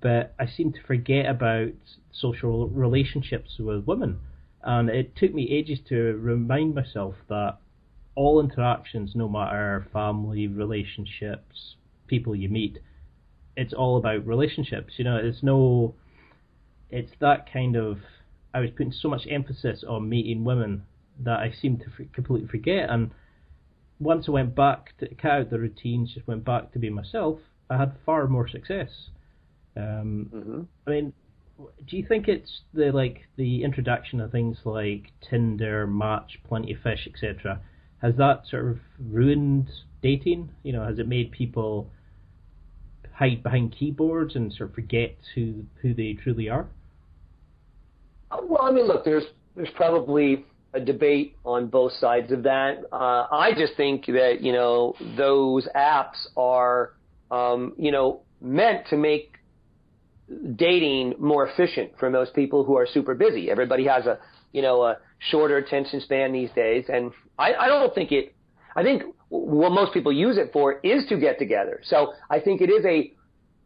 but 0.00 0.34
I 0.38 0.46
seemed 0.46 0.74
to 0.74 0.82
forget 0.82 1.26
about 1.26 1.72
social 2.12 2.68
relationships 2.68 3.56
with 3.58 3.84
women. 3.84 4.20
And 4.62 4.88
it 4.88 5.14
took 5.16 5.34
me 5.34 5.50
ages 5.50 5.78
to 5.90 6.16
remind 6.16 6.74
myself 6.74 7.14
that 7.28 7.58
all 8.14 8.40
interactions, 8.40 9.12
no 9.14 9.28
matter 9.28 9.86
family, 9.92 10.48
relationships, 10.48 11.74
people 12.06 12.34
you 12.34 12.48
meet, 12.48 12.78
it's 13.56 13.74
all 13.74 13.96
about 13.96 14.26
relationships. 14.26 14.94
You 14.96 15.04
know, 15.04 15.16
it's 15.16 15.42
no, 15.42 15.94
it's 16.90 17.12
that 17.20 17.52
kind 17.52 17.76
of. 17.76 17.98
I 18.52 18.60
was 18.60 18.70
putting 18.70 18.92
so 18.92 19.08
much 19.08 19.26
emphasis 19.28 19.84
on 19.86 20.08
meeting 20.08 20.44
women 20.44 20.84
that 21.20 21.38
I 21.40 21.52
seemed 21.60 21.80
to 21.80 21.86
f- 21.86 22.12
completely 22.12 22.48
forget. 22.48 22.90
And 22.90 23.10
once 24.00 24.26
I 24.28 24.32
went 24.32 24.54
back 24.54 24.96
to 24.98 25.08
cut 25.14 25.30
out 25.30 25.50
the 25.50 25.58
routines, 25.58 26.14
just 26.14 26.26
went 26.26 26.44
back 26.44 26.72
to 26.72 26.78
be 26.78 26.90
myself, 26.90 27.38
I 27.70 27.76
had 27.76 27.94
far 28.04 28.26
more 28.26 28.48
success. 28.48 28.90
Um, 29.76 30.30
mm-hmm. 30.32 30.60
I 30.86 30.90
mean, 30.90 31.12
do 31.86 31.96
you 31.96 32.04
think 32.06 32.28
it's 32.28 32.62
the 32.72 32.90
like 32.92 33.22
the 33.36 33.62
introduction 33.62 34.20
of 34.20 34.32
things 34.32 34.58
like 34.64 35.12
Tinder, 35.28 35.86
Match, 35.86 36.38
Plenty 36.46 36.72
of 36.72 36.80
Fish, 36.80 37.08
etc. 37.12 37.60
Has 38.02 38.14
that 38.16 38.42
sort 38.50 38.66
of 38.66 38.78
ruined 38.98 39.70
dating? 40.02 40.50
You 40.62 40.72
know, 40.72 40.84
has 40.84 40.98
it 40.98 41.08
made 41.08 41.30
people 41.30 41.90
hide 43.12 43.42
behind 43.42 43.74
keyboards 43.78 44.34
and 44.34 44.52
sort 44.52 44.70
of 44.70 44.74
forget 44.74 45.16
who 45.34 45.64
who 45.80 45.94
they 45.94 46.14
truly 46.22 46.48
are? 46.48 46.66
Well, 48.30 48.62
I 48.62 48.72
mean, 48.72 48.86
look, 48.86 49.04
there's 49.04 49.24
there's 49.54 49.70
probably 49.76 50.44
a 50.74 50.80
debate 50.80 51.36
on 51.44 51.68
both 51.68 51.92
sides 51.92 52.32
of 52.32 52.42
that. 52.42 52.84
Uh, 52.92 53.26
I 53.30 53.52
just 53.56 53.74
think 53.76 54.06
that 54.06 54.38
you 54.40 54.52
know 54.52 54.94
those 55.16 55.68
apps 55.74 56.26
are 56.36 56.94
um, 57.30 57.72
you 57.78 57.92
know 57.92 58.22
meant 58.40 58.86
to 58.88 58.96
make 58.96 59.38
dating 60.56 61.14
more 61.18 61.46
efficient 61.46 61.92
for 61.98 62.10
most 62.10 62.34
people 62.34 62.64
who 62.64 62.76
are 62.76 62.86
super 62.86 63.14
busy. 63.14 63.50
Everybody 63.50 63.86
has 63.86 64.06
a 64.06 64.18
you 64.52 64.62
know 64.62 64.82
a 64.82 64.98
shorter 65.30 65.56
attention 65.56 66.00
span 66.00 66.32
these 66.32 66.50
days, 66.52 66.84
and 66.88 67.12
I, 67.38 67.54
I 67.54 67.68
don't 67.68 67.94
think 67.94 68.12
it. 68.12 68.34
I 68.76 68.82
think 68.82 69.02
what 69.28 69.70
most 69.70 69.92
people 69.92 70.12
use 70.12 70.36
it 70.36 70.52
for 70.52 70.80
is 70.80 71.06
to 71.08 71.18
get 71.18 71.38
together. 71.38 71.80
So 71.84 72.12
I 72.30 72.40
think 72.40 72.60
it 72.60 72.70
is 72.70 72.84
a 72.84 73.12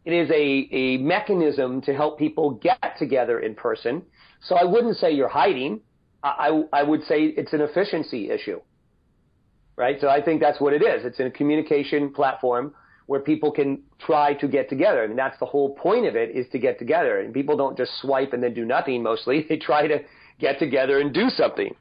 it 0.05 0.13
is 0.13 0.29
a, 0.31 0.69
a 0.75 0.97
mechanism 0.97 1.81
to 1.81 1.93
help 1.93 2.17
people 2.17 2.51
get 2.51 2.97
together 2.97 3.39
in 3.39 3.53
person. 3.53 4.03
So 4.41 4.55
I 4.55 4.63
wouldn't 4.63 4.97
say 4.97 5.11
you're 5.11 5.27
hiding. 5.27 5.81
I, 6.23 6.63
I 6.73 6.83
would 6.83 7.03
say 7.03 7.23
it's 7.23 7.53
an 7.53 7.61
efficiency 7.61 8.29
issue, 8.29 8.59
right? 9.75 9.97
So 10.01 10.09
I 10.09 10.21
think 10.21 10.41
that's 10.41 10.59
what 10.59 10.73
it 10.73 10.81
is. 10.81 11.05
It's 11.05 11.19
a 11.19 11.29
communication 11.29 12.13
platform 12.13 12.73
where 13.05 13.19
people 13.19 13.51
can 13.51 13.81
try 13.97 14.33
to 14.35 14.47
get 14.47 14.69
together. 14.69 15.03
I 15.03 15.07
mean, 15.07 15.15
that's 15.15 15.39
the 15.39 15.45
whole 15.45 15.73
point 15.75 16.05
of 16.05 16.15
it 16.15 16.35
is 16.35 16.45
to 16.51 16.59
get 16.59 16.77
together. 16.77 17.19
And 17.19 17.33
people 17.33 17.57
don't 17.57 17.75
just 17.75 17.99
swipe 18.01 18.33
and 18.33 18.43
then 18.43 18.53
do 18.53 18.65
nothing 18.65 19.01
mostly. 19.01 19.45
They 19.49 19.57
try 19.57 19.87
to 19.87 19.99
get 20.39 20.59
together 20.59 20.99
and 20.99 21.13
do 21.13 21.29
something. 21.29 21.73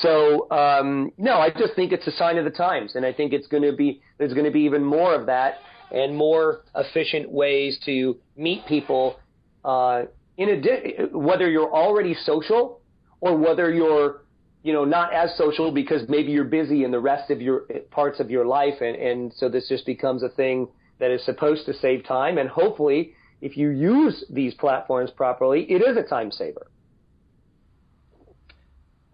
So, 0.00 0.50
um, 0.50 1.12
no, 1.18 1.34
I 1.34 1.50
just 1.50 1.74
think 1.74 1.92
it's 1.92 2.06
a 2.06 2.12
sign 2.12 2.38
of 2.38 2.44
the 2.44 2.50
times. 2.50 2.94
And 2.94 3.04
I 3.04 3.12
think 3.12 3.32
it's 3.32 3.46
going 3.48 3.64
to 3.64 3.76
be, 3.76 4.00
there's 4.16 4.32
going 4.32 4.46
to 4.46 4.50
be 4.50 4.60
even 4.60 4.82
more 4.82 5.14
of 5.14 5.26
that 5.26 5.58
and 5.90 6.16
more 6.16 6.62
efficient 6.74 7.30
ways 7.30 7.78
to 7.84 8.16
meet 8.36 8.64
people, 8.66 9.18
uh, 9.64 10.04
in 10.38 10.48
addition, 10.48 11.10
whether 11.12 11.50
you're 11.50 11.70
already 11.70 12.14
social 12.14 12.80
or 13.22 13.38
whether 13.38 13.72
you're 13.72 14.22
you 14.62 14.74
know 14.74 14.84
not 14.84 15.14
as 15.14 15.34
social 15.38 15.72
because 15.72 16.02
maybe 16.08 16.30
you're 16.32 16.44
busy 16.44 16.84
in 16.84 16.90
the 16.90 17.00
rest 17.00 17.30
of 17.30 17.40
your 17.40 17.60
parts 17.90 18.20
of 18.20 18.30
your 18.30 18.44
life 18.44 18.82
and 18.82 18.96
and 18.96 19.32
so 19.34 19.48
this 19.48 19.66
just 19.68 19.86
becomes 19.86 20.22
a 20.22 20.28
thing 20.28 20.68
that 20.98 21.10
is 21.10 21.24
supposed 21.24 21.64
to 21.64 21.72
save 21.72 22.04
time 22.04 22.36
and 22.36 22.50
hopefully 22.50 23.14
if 23.40 23.56
you 23.56 23.70
use 23.70 24.24
these 24.30 24.52
platforms 24.54 25.10
properly 25.10 25.62
it 25.70 25.80
is 25.80 25.96
a 25.96 26.02
time 26.02 26.30
saver 26.30 26.66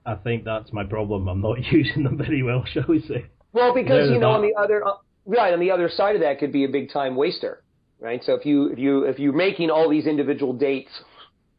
I 0.07 0.15
think 0.15 0.45
that's 0.45 0.73
my 0.73 0.85
problem. 0.85 1.29
I'm 1.29 1.43
not 1.43 1.63
using 1.71 2.03
them 2.05 2.17
very 2.17 2.43
well, 2.43 2.65
shall 2.65 2.87
we 2.89 3.03
say? 3.03 3.27
Well, 3.53 3.75
because 3.75 4.09
you 4.11 4.19
know, 4.19 4.31
on 4.31 4.41
the 4.41 4.55
other 4.59 4.83
uh, 4.83 4.93
right 5.27 5.53
on 5.53 5.61
the 5.61 5.71
other 5.71 5.91
side 5.91 6.15
of 6.15 6.23
that 6.23 6.39
could 6.39 6.51
be 6.51 6.65
a 6.65 6.69
big 6.69 6.91
time 6.91 7.15
waster, 7.15 7.63
right? 8.01 8.25
So 8.25 8.33
if 8.33 8.47
you 8.47 8.69
if 8.69 8.79
you 8.79 9.05
if 9.05 9.19
you're 9.19 9.35
making 9.35 9.69
all 9.71 9.91
these 9.91 10.07
individual 10.07 10.55
dates, 10.55 10.91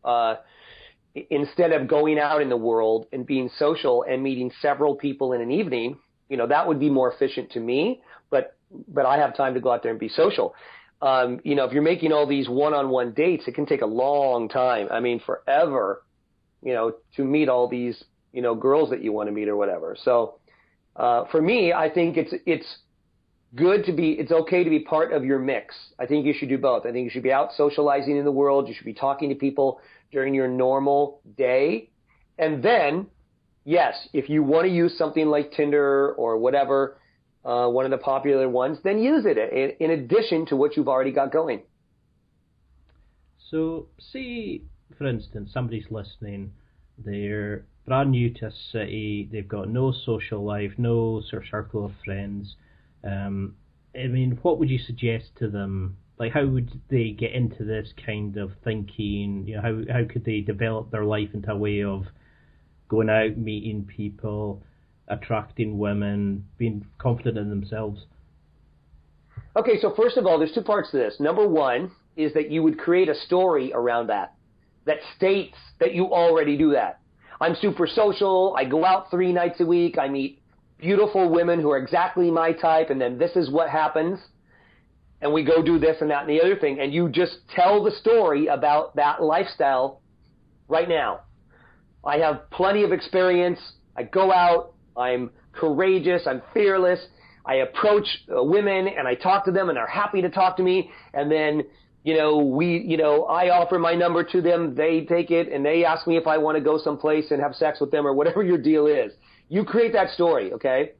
uh, 0.04 0.38
instead 1.16 1.72
of 1.72 1.88
going 1.88 2.20
out 2.20 2.42
in 2.42 2.50
the 2.50 2.58
world 2.58 3.08
and 3.12 3.26
being 3.26 3.50
social 3.58 4.04
and 4.04 4.22
meeting 4.22 4.52
several 4.62 4.96
people 4.96 5.34
in 5.34 5.42
an 5.42 5.52
evening, 5.52 5.98
you 6.30 6.38
know, 6.38 6.48
that 6.48 6.68
would 6.68 6.80
be 6.80 6.90
more 6.90 7.12
efficient 7.12 7.52
to 7.52 7.60
me. 7.60 8.02
But 8.30 8.56
but 8.88 9.06
I 9.06 9.18
have 9.18 9.36
time 9.36 9.56
to 9.56 9.60
go 9.60 9.72
out 9.72 9.82
there 9.82 9.92
and 9.92 10.00
be 10.00 10.10
social. 10.10 10.54
Um, 11.02 11.40
you 11.44 11.56
know, 11.56 11.66
if 11.66 11.72
you're 11.74 11.82
making 11.82 12.12
all 12.12 12.28
these 12.28 12.48
one-on-one 12.50 13.14
dates, 13.14 13.48
it 13.48 13.56
can 13.56 13.66
take 13.66 13.82
a 13.82 13.88
long 13.88 14.50
time. 14.50 14.88
I 14.92 15.00
mean, 15.00 15.20
forever. 15.26 16.04
You 16.62 16.74
know, 16.74 16.94
to 17.16 17.24
meet 17.24 17.48
all 17.48 17.68
these 17.68 18.04
you 18.32 18.42
know 18.42 18.56
girls 18.56 18.90
that 18.92 19.04
you 19.04 19.12
want 19.12 19.28
to 19.28 19.32
meet 19.32 19.48
or 19.48 19.56
whatever. 19.56 19.96
So 20.04 20.36
uh, 20.96 21.26
for 21.32 21.42
me, 21.42 21.74
I 21.74 21.90
think 21.90 22.18
it's 22.18 22.34
it's 22.46 22.78
good 23.56 23.86
to 23.86 23.94
be. 23.94 24.12
It's 24.12 24.32
okay 24.32 24.64
to 24.64 24.70
be 24.70 24.80
part 24.80 25.14
of 25.14 25.24
your 25.26 25.40
mix. 25.40 25.76
I 25.98 26.06
think 26.06 26.26
you 26.26 26.34
should 26.38 26.50
do 26.50 26.58
both. 26.58 26.86
I 26.86 26.92
think 26.92 27.06
you 27.06 27.10
should 27.10 27.24
be 27.24 27.32
out 27.32 27.50
socializing 27.56 28.18
in 28.18 28.26
the 28.26 28.32
world. 28.32 28.68
You 28.68 28.74
should 28.76 28.86
be 28.86 28.94
talking 28.94 29.30
to 29.30 29.36
people 29.36 29.80
during 30.12 30.34
your 30.34 30.48
normal 30.48 31.22
day. 31.38 31.90
And 32.38 32.64
then, 32.64 33.08
yes, 33.66 33.96
if 34.14 34.30
you 34.30 34.44
want 34.44 34.66
to 34.66 34.72
use 34.72 34.98
something 34.98 35.28
like 35.28 35.52
Tinder 35.52 36.14
or 36.14 36.38
whatever, 36.38 36.98
uh, 37.46 37.68
one 37.68 37.86
of 37.86 37.92
the 37.92 37.98
popular 37.98 38.50
ones, 38.50 38.78
then 38.84 39.00
use 39.00 39.26
it 39.26 39.38
in, 39.80 39.92
addition 39.92 40.46
to 40.48 40.56
what 40.56 40.76
you've 40.76 40.88
already 40.88 41.12
got 41.12 41.32
going. 41.32 41.62
So, 43.50 43.88
say, 44.12 44.62
for 44.98 45.08
instance, 45.08 45.52
somebody's 45.54 45.86
listening, 45.90 46.52
they're 46.98 47.66
brand 47.86 48.12
new 48.12 48.32
to 48.36 48.48
a 48.48 48.52
city, 48.72 49.28
they've 49.32 49.48
got 49.48 49.68
no 49.70 49.92
social 49.92 50.44
life, 50.44 50.72
no 50.78 51.22
sort 51.28 51.44
of 51.44 51.50
circle 51.50 51.86
of 51.86 51.92
friends. 52.06 52.56
Um, 53.04 53.56
I 53.96 54.06
mean, 54.08 54.38
what 54.44 54.60
would 54.60 54.70
you 54.70 54.78
suggest 54.78 55.32
to 55.40 55.50
them 55.50 55.98
like 56.20 56.34
how 56.34 56.46
would 56.46 56.82
they 56.90 57.12
get 57.12 57.32
into 57.32 57.64
this 57.64 57.94
kind 58.06 58.36
of 58.38 58.52
thinking? 58.64 59.46
You 59.48 59.56
know, 59.56 59.62
how 59.62 59.94
how 59.94 60.04
could 60.06 60.26
they 60.26 60.42
develop 60.42 60.92
their 60.92 61.06
life 61.06 61.30
into 61.34 61.52
a 61.52 61.58
way 61.58 61.84
of 61.84 62.04
going 62.90 63.10
out, 63.10 63.38
meeting 63.38 63.86
people, 63.86 64.62
attracting 65.08 65.80
women, 65.80 66.46
being 66.58 66.86
confident 66.98 67.38
in 67.38 67.50
themselves? 67.50 68.02
Okay, 69.56 69.80
so 69.82 69.94
first 69.96 70.18
of 70.18 70.26
all, 70.26 70.38
there's 70.38 70.54
two 70.54 70.62
parts 70.62 70.92
to 70.92 70.98
this. 70.98 71.16
Number 71.20 71.48
one 71.48 71.92
is 72.18 72.34
that 72.34 72.52
you 72.52 72.62
would 72.64 72.78
create 72.78 73.08
a 73.08 73.16
story 73.16 73.72
around 73.74 74.08
that 74.08 74.34
that 74.86 74.98
states 75.16 75.56
that 75.80 75.94
you 75.94 76.06
already 76.12 76.58
do 76.58 76.72
that. 76.72 77.00
I'm 77.40 77.56
super 77.56 77.88
social. 77.88 78.54
I 78.58 78.66
go 78.66 78.84
out 78.84 79.10
three 79.10 79.32
nights 79.32 79.62
a 79.62 79.66
week. 79.66 79.98
I 79.98 80.10
meet 80.10 80.42
beautiful 80.78 81.30
women 81.30 81.62
who 81.62 81.72
are 81.72 81.78
exactly 81.78 82.30
my 82.30 82.52
type, 82.52 82.90
and 82.90 83.00
then 83.00 83.18
this 83.18 83.32
is 83.38 83.50
what 83.50 83.70
happens 83.70 84.20
and 85.22 85.34
we 85.34 85.44
go 85.44 85.62
do 85.62 85.80
this 85.80 85.98
and 86.02 86.10
that 86.10 86.22
and 86.22 86.30
the 86.30 86.42
other 86.42 86.56
thing, 86.56 86.80
and 86.80 86.94
you 86.94 87.10
just 87.10 87.38
tell 87.54 87.84
the 87.84 87.92
story 87.92 88.48
about 88.48 88.96
that 88.96 89.22
lifestyle 89.22 90.02
right 90.68 90.88
now. 90.88 91.22
I 92.06 92.18
have 92.20 92.50
plenty 92.52 92.84
of 92.84 92.92
experience. 92.92 93.60
I 93.96 94.04
go 94.04 94.32
out. 94.32 94.74
I'm 94.96 95.32
courageous. 95.52 96.24
I'm 96.26 96.42
fearless. 96.54 97.00
I 97.46 97.56
approach 97.56 98.08
uh, 98.30 98.44
women 98.44 98.88
and 98.88 99.08
I 99.08 99.16
talk 99.16 99.46
to 99.46 99.52
them 99.52 99.70
and 99.70 99.78
they're 99.78 99.88
happy 99.88 100.22
to 100.22 100.30
talk 100.30 100.56
to 100.58 100.64
me. 100.64 100.92
And 101.14 101.32
then, 101.32 101.64
you 102.04 102.16
know, 102.16 102.38
we, 102.38 102.78
you 102.86 102.96
know, 102.96 103.26
I 103.26 103.50
offer 103.50 103.80
my 103.80 103.96
number 103.96 104.24
to 104.24 104.42
them. 104.42 104.76
They 104.76 105.02
take 105.02 105.32
it 105.32 105.52
and 105.52 105.66
they 105.66 105.84
ask 105.84 106.08
me 106.08 106.16
if 106.16 106.28
I 106.28 106.38
want 106.38 106.58
to 106.58 106.64
go 106.64 106.78
someplace 106.78 107.32
and 107.32 107.42
have 107.42 107.56
sex 107.56 107.80
with 107.82 107.92
them 107.92 108.06
or 108.06 108.14
whatever 108.14 108.44
your 108.44 108.58
deal 108.58 108.86
is. 108.88 109.12
You 109.50 109.66
create 109.66 109.94
that 109.94 110.12
story, 110.12 110.54
okay? 110.54 110.92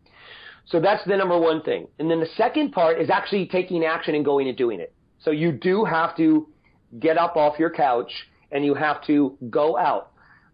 So 0.70 0.80
that's 0.80 1.04
the 1.06 1.18
number 1.18 1.38
one 1.38 1.64
thing. 1.64 1.88
And 1.98 2.10
then 2.10 2.20
the 2.20 2.30
second 2.38 2.72
part 2.72 3.02
is 3.02 3.10
actually 3.10 3.48
taking 3.48 3.84
action 3.84 4.14
and 4.14 4.24
going 4.24 4.48
and 4.48 4.56
doing 4.56 4.80
it. 4.80 4.94
So 5.24 5.32
you 5.32 5.52
do 5.52 5.84
have 5.84 6.16
to 6.18 6.48
get 7.00 7.18
up 7.18 7.36
off 7.36 7.58
your 7.58 7.72
couch 7.72 8.12
and 8.52 8.64
you 8.64 8.76
have 8.76 9.04
to 9.08 9.36
go 9.50 9.78
out. 9.78 10.12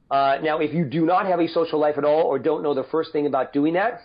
Uh, 0.10 0.38
now, 0.42 0.60
if 0.60 0.74
you 0.74 0.86
do 0.86 1.06
not 1.06 1.26
have 1.26 1.40
a 1.40 1.48
social 1.48 1.80
life 1.80 1.98
at 1.98 2.06
all 2.06 2.22
or 2.22 2.40
don't 2.40 2.64
know 2.64 2.74
the 2.74 2.86
first 2.92 3.12
thing 3.12 3.28
about 3.28 3.52
doing 3.52 3.74
that, 3.74 4.02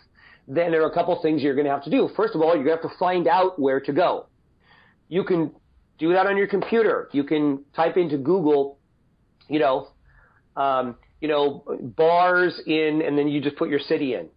then 0.48 0.72
there 0.72 0.82
are 0.82 0.90
a 0.90 0.94
couple 0.94 1.16
things 1.22 1.42
you're 1.42 1.54
going 1.54 1.66
to 1.66 1.70
have 1.70 1.84
to 1.84 1.90
do. 1.90 2.08
First 2.16 2.34
of 2.34 2.40
all, 2.40 2.56
you're 2.56 2.64
going 2.64 2.76
to 2.76 2.82
have 2.82 2.90
to 2.90 2.98
find 2.98 3.28
out 3.28 3.60
where 3.60 3.80
to 3.80 3.92
go. 3.92 4.26
You 5.08 5.22
can 5.22 5.52
do 5.98 6.12
that 6.12 6.26
on 6.26 6.36
your 6.36 6.48
computer. 6.48 7.08
You 7.12 7.22
can 7.22 7.64
type 7.76 7.96
into 7.96 8.16
Google, 8.16 8.78
you 9.48 9.60
know, 9.60 9.88
um, 10.56 10.96
you 11.20 11.28
know, 11.28 11.64
bars 11.96 12.60
in, 12.66 13.02
and 13.06 13.16
then 13.16 13.28
you 13.28 13.40
just 13.40 13.56
put 13.56 13.68
your 13.68 13.78
city 13.78 14.14
in 14.14 14.28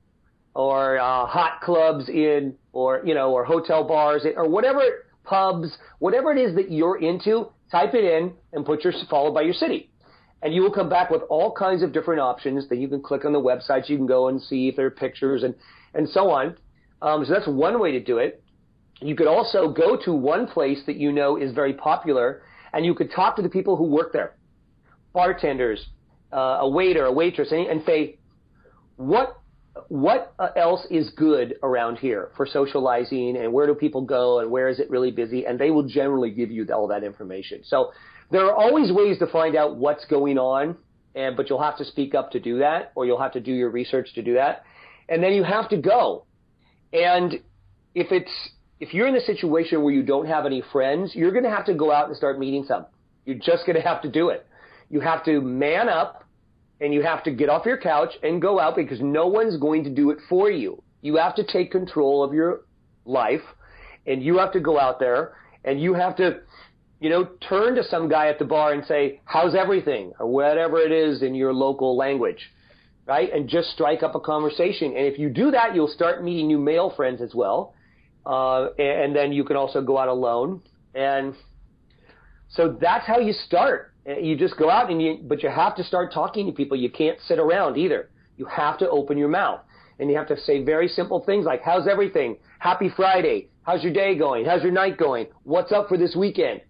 or 0.56 1.00
uh, 1.00 1.26
hot 1.26 1.62
clubs 1.62 2.10
in, 2.10 2.56
or 2.72 3.02
you 3.06 3.14
know, 3.14 3.32
or 3.32 3.44
hotel 3.44 3.84
bars, 3.88 4.26
or 4.36 4.48
whatever 4.48 4.82
pubs, 5.24 5.78
whatever 6.00 6.32
it 6.32 6.40
is 6.40 6.56
that 6.56 6.72
you're 6.72 7.02
into. 7.02 7.50
Type 7.72 7.96
it 7.96 8.04
in 8.04 8.34
and 8.52 8.66
put 8.66 8.84
your 8.84 8.94
followed 9.10 9.34
by 9.34 9.42
your 9.42 9.54
city, 9.54 9.90
and 10.44 10.54
you 10.54 10.62
will 10.62 10.72
come 10.72 10.90
back 10.90 11.10
with 11.10 11.24
all 11.30 11.52
kinds 11.52 11.82
of 11.82 11.92
different 11.92 12.22
options. 12.22 12.70
That 12.70 12.78
you 12.78 12.88
can 12.88 13.02
click 13.02 13.26
on 13.26 13.34
the 13.34 13.42
websites. 13.42 13.90
You 13.90 13.98
can 13.98 14.06
go 14.06 14.28
and 14.28 14.40
see 14.40 14.68
if 14.68 14.76
there 14.76 14.86
are 14.86 14.92
pictures 14.92 15.44
and 15.44 15.56
and 15.96 16.08
so 16.08 16.30
on. 16.30 16.56
Um, 17.02 17.26
so 17.26 17.34
that's 17.34 17.48
one 17.48 17.80
way 17.80 17.92
to 17.92 18.00
do 18.00 18.20
it. 18.20 18.44
You 19.02 19.16
could 19.16 19.28
also 19.28 19.70
go 19.70 19.98
to 20.06 20.14
one 20.14 20.48
place 20.48 20.80
that 20.86 20.96
you 20.96 21.12
know 21.12 21.36
is 21.36 21.52
very 21.54 21.74
popular, 21.74 22.44
and 22.74 22.86
you 22.86 22.94
could 22.94 23.12
talk 23.12 23.36
to 23.36 23.42
the 23.42 23.50
people 23.50 23.76
who 23.76 23.86
work 23.86 24.14
there, 24.14 24.36
bartenders, 25.14 25.88
uh, 26.32 26.60
a 26.62 26.70
waiter, 26.70 27.06
a 27.06 27.12
waitress, 27.12 27.52
and, 27.52 27.68
and 27.68 27.84
say, 27.86 28.18
what 28.96 29.40
what 29.88 30.34
else 30.56 30.86
is 30.92 31.10
good 31.12 31.56
around 31.64 31.98
here 31.98 32.30
for 32.38 32.46
socializing 32.46 33.38
and 33.38 33.52
where 33.52 33.66
do 33.66 33.74
people 33.74 34.02
go 34.02 34.40
and 34.40 34.52
where 34.52 34.70
is 34.70 34.80
it 34.80 34.90
really 34.90 35.12
busy? 35.12 35.46
And 35.46 35.60
they 35.60 35.72
will 35.72 35.88
generally 35.88 36.30
give 36.30 36.52
you 36.52 36.68
all 36.74 36.88
that 36.88 37.04
information. 37.04 37.62
So 37.64 37.92
there 38.32 38.46
are 38.46 38.56
always 38.56 38.92
ways 38.92 39.18
to 39.20 39.28
find 39.28 39.56
out 39.56 39.76
what's 39.76 40.06
going 40.06 40.38
on 40.38 40.78
and 41.16 41.36
but 41.36 41.50
you'll 41.50 41.62
have 41.62 41.78
to 41.78 41.86
speak 41.86 42.14
up 42.14 42.32
to 42.32 42.40
do 42.40 42.60
that 42.60 42.92
or 42.96 43.06
you'll 43.06 43.22
have 43.22 43.34
to 43.34 43.40
do 43.40 43.52
your 43.52 43.70
research 43.70 44.14
to 44.16 44.22
do 44.22 44.36
that. 44.36 44.64
And 45.10 45.24
then 45.24 45.34
you 45.34 45.44
have 45.44 45.70
to 45.70 45.78
go. 45.78 46.26
And 46.92 47.34
if 47.96 48.12
it's 48.12 48.32
if 48.80 48.94
you're 48.94 49.08
in 49.08 49.16
a 49.16 49.22
situation 49.22 49.82
where 49.82 49.94
you 49.94 50.04
don't 50.04 50.28
have 50.28 50.46
any 50.46 50.62
friends 50.72 51.16
you're 51.16 51.32
going 51.32 51.46
to 51.46 51.50
have 51.50 51.66
to 51.66 51.74
go 51.74 51.92
out 51.92 52.08
and 52.08 52.16
start 52.18 52.38
meeting 52.38 52.64
some. 52.68 52.86
You're 53.26 53.38
just 53.38 53.66
going 53.66 53.76
to 53.76 53.82
have 53.82 54.04
to 54.04 54.12
do 54.12 54.30
it. 54.30 54.46
You 54.90 55.00
have 55.00 55.26
to 55.26 55.42
man 55.42 55.90
up 55.90 56.23
and 56.84 56.94
you 56.94 57.02
have 57.02 57.24
to 57.24 57.32
get 57.32 57.48
off 57.48 57.66
your 57.66 57.78
couch 57.78 58.12
and 58.24 58.42
go 58.42 58.60
out 58.60 58.76
because 58.76 59.00
no 59.00 59.26
one's 59.26 59.56
going 59.56 59.86
to 59.86 59.90
do 59.90 60.10
it 60.10 60.18
for 60.28 60.52
you. 60.52 60.84
You 61.02 61.16
have 61.16 61.34
to 61.36 61.44
take 61.46 61.72
control 61.72 62.22
of 62.22 62.34
your 62.34 62.66
life, 63.06 63.42
and 64.06 64.22
you 64.22 64.38
have 64.38 64.52
to 64.52 64.60
go 64.60 64.78
out 64.78 65.00
there 65.00 65.34
and 65.64 65.82
you 65.82 65.94
have 65.94 66.18
to, 66.18 66.42
you 67.00 67.10
know, 67.10 67.30
turn 67.48 67.76
to 67.76 67.84
some 67.86 68.10
guy 68.10 68.28
at 68.28 68.38
the 68.38 68.44
bar 68.44 68.74
and 68.74 68.84
say, 68.86 69.22
"How's 69.24 69.56
everything?" 69.56 70.12
or 70.20 70.28
whatever 70.28 70.78
it 70.80 70.92
is 70.92 71.24
in 71.24 71.34
your 71.36 71.54
local 71.54 71.96
language, 71.96 72.52
right? 73.06 73.32
And 73.32 73.48
just 73.48 73.70
strike 73.70 74.04
up 74.04 74.14
a 74.16 74.20
conversation. 74.20 74.88
And 74.88 75.06
if 75.06 75.18
you 75.18 75.30
do 75.30 75.52
that, 75.52 75.74
you'll 75.74 75.88
start 75.88 76.22
meeting 76.22 76.48
new 76.48 76.60
male 76.60 76.90
friends 76.90 77.22
as 77.22 77.34
well, 77.34 77.76
uh, 78.26 78.72
and 78.78 79.16
then 79.16 79.32
you 79.32 79.46
can 79.46 79.56
also 79.56 79.82
go 79.82 79.98
out 79.98 80.10
alone. 80.10 80.62
And 80.94 81.34
so 82.50 82.78
that's 82.80 83.08
how 83.08 83.20
you 83.20 83.32
start. 83.32 83.93
You 84.06 84.36
just 84.36 84.58
go 84.58 84.70
out 84.70 84.92
and 84.92 85.02
you, 85.02 85.20
but 85.24 85.44
you 85.44 85.50
have 85.50 85.76
to 85.78 85.84
start 85.84 86.12
talking 86.14 86.46
to 86.48 86.52
people. 86.52 86.78
You 86.78 86.90
can't 86.90 87.18
sit 87.22 87.40
around 87.40 87.78
either. 87.78 88.10
You 88.38 88.46
have 88.46 88.78
to 88.80 88.90
open 88.90 89.18
your 89.18 89.30
mouth 89.30 89.62
and 90.00 90.10
you 90.10 90.18
have 90.18 90.28
to 90.28 90.40
say 90.42 90.64
very 90.64 90.88
simple 90.88 91.24
things 91.26 91.46
like, 91.46 91.62
how's 91.62 91.88
everything? 91.88 92.38
Happy 92.60 92.90
Friday. 92.96 93.50
How's 93.64 93.84
your 93.84 93.94
day 93.94 94.18
going? 94.18 94.46
How's 94.46 94.62
your 94.62 94.72
night 94.72 94.98
going? 94.98 95.28
What's 95.44 95.72
up 95.72 95.88
for 95.88 95.98
this 95.98 96.16
weekend? 96.16 96.62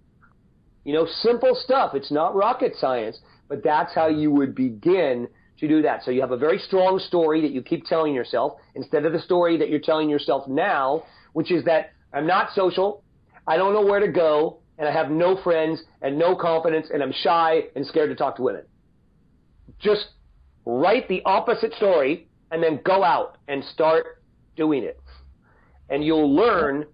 You 0.84 0.93
know, 0.93 1.08
simple 1.22 1.56
stuff. 1.56 1.96
It's 1.96 2.12
not 2.12 2.36
rocket 2.36 2.74
science, 2.80 3.19
but 3.48 3.63
that's 3.63 3.96
how 3.96 4.08
you 4.08 4.30
would 4.32 4.54
begin 4.54 5.28
to 5.60 5.67
do 5.67 5.82
that. 5.82 6.04
So 6.04 6.12
you 6.12 6.22
have 6.22 6.32
a 6.32 6.38
very 6.38 6.60
strong 6.60 7.00
story 7.00 7.41
that 7.41 7.52
you 7.52 7.63
keep 7.63 7.86
telling 7.86 8.13
yourself 8.13 8.54
instead 8.76 9.06
of 9.06 9.13
the 9.13 9.19
story 9.19 9.58
that 9.58 9.69
you're 9.69 9.80
telling 9.80 10.10
yourself 10.10 10.48
now, 10.48 11.04
which 11.32 11.52
is 11.52 11.63
that 11.65 11.93
I'm 12.13 12.28
not 12.28 12.50
social. 12.54 13.02
I 13.48 13.58
don't 13.58 13.74
know 13.74 13.86
where 13.86 14.00
to 14.00 14.12
go 14.12 14.60
and 14.77 14.88
I 14.88 14.91
have 14.91 15.12
no 15.12 15.41
friends 15.43 15.81
and 16.01 16.17
no 16.17 16.36
confidence 16.36 16.88
and 16.93 17.03
I'm 17.03 17.13
shy 17.23 17.63
and 17.75 17.86
scared 17.86 18.09
to 18.09 18.15
talk 18.15 18.38
to 18.38 18.41
women. 18.41 18.63
Just 19.79 20.07
write 20.65 21.07
the 21.07 21.21
opposite 21.25 21.73
story 21.73 22.27
and 22.51 22.62
then 22.62 22.79
go 22.83 23.03
out 23.03 23.38
and 23.47 23.63
start 23.65 24.21
doing 24.55 24.83
it. 24.83 24.99
And 25.89 26.03
you'll 26.03 26.33
learn 26.33 26.86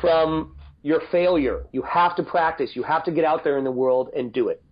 from 0.00 0.56
your 0.82 1.00
failure. 1.10 1.66
You 1.72 1.82
have 1.82 2.16
to 2.16 2.22
practice. 2.22 2.70
You 2.74 2.82
have 2.82 3.04
to 3.04 3.12
get 3.12 3.24
out 3.24 3.44
there 3.44 3.58
in 3.58 3.64
the 3.64 3.70
world 3.70 4.10
and 4.16 4.32
do 4.32 4.48
it. 4.48 4.62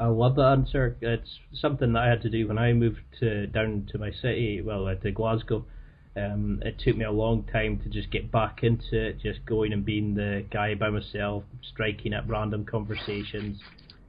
I 0.00 0.06
love 0.06 0.36
that 0.36 0.46
answer. 0.58 0.96
It's 1.00 1.38
something 1.54 1.92
that 1.92 2.02
I 2.02 2.08
had 2.08 2.22
to 2.22 2.30
do 2.30 2.46
when 2.48 2.58
I 2.58 2.72
moved 2.72 3.00
to, 3.20 3.46
down 3.48 3.88
to 3.92 3.98
my 3.98 4.10
city, 4.10 4.60
well, 4.62 4.86
uh, 4.86 4.94
to 4.96 5.10
Glasgow. 5.10 5.64
Um, 6.16 6.62
it 6.64 6.78
took 6.78 6.96
me 6.96 7.04
a 7.04 7.12
long 7.12 7.44
time 7.44 7.78
to 7.84 7.88
just 7.88 8.10
get 8.10 8.32
back 8.32 8.60
into 8.62 9.08
it, 9.08 9.20
just 9.20 9.44
going 9.46 9.72
and 9.72 9.84
being 9.84 10.14
the 10.14 10.44
guy 10.50 10.74
by 10.74 10.90
myself, 10.90 11.44
striking 11.62 12.12
up 12.12 12.24
random 12.26 12.64
conversations. 12.64 13.60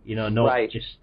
You 0.05 0.15
know, 0.15 0.29
not 0.29 0.45
right. 0.45 0.71
just 0.71 0.97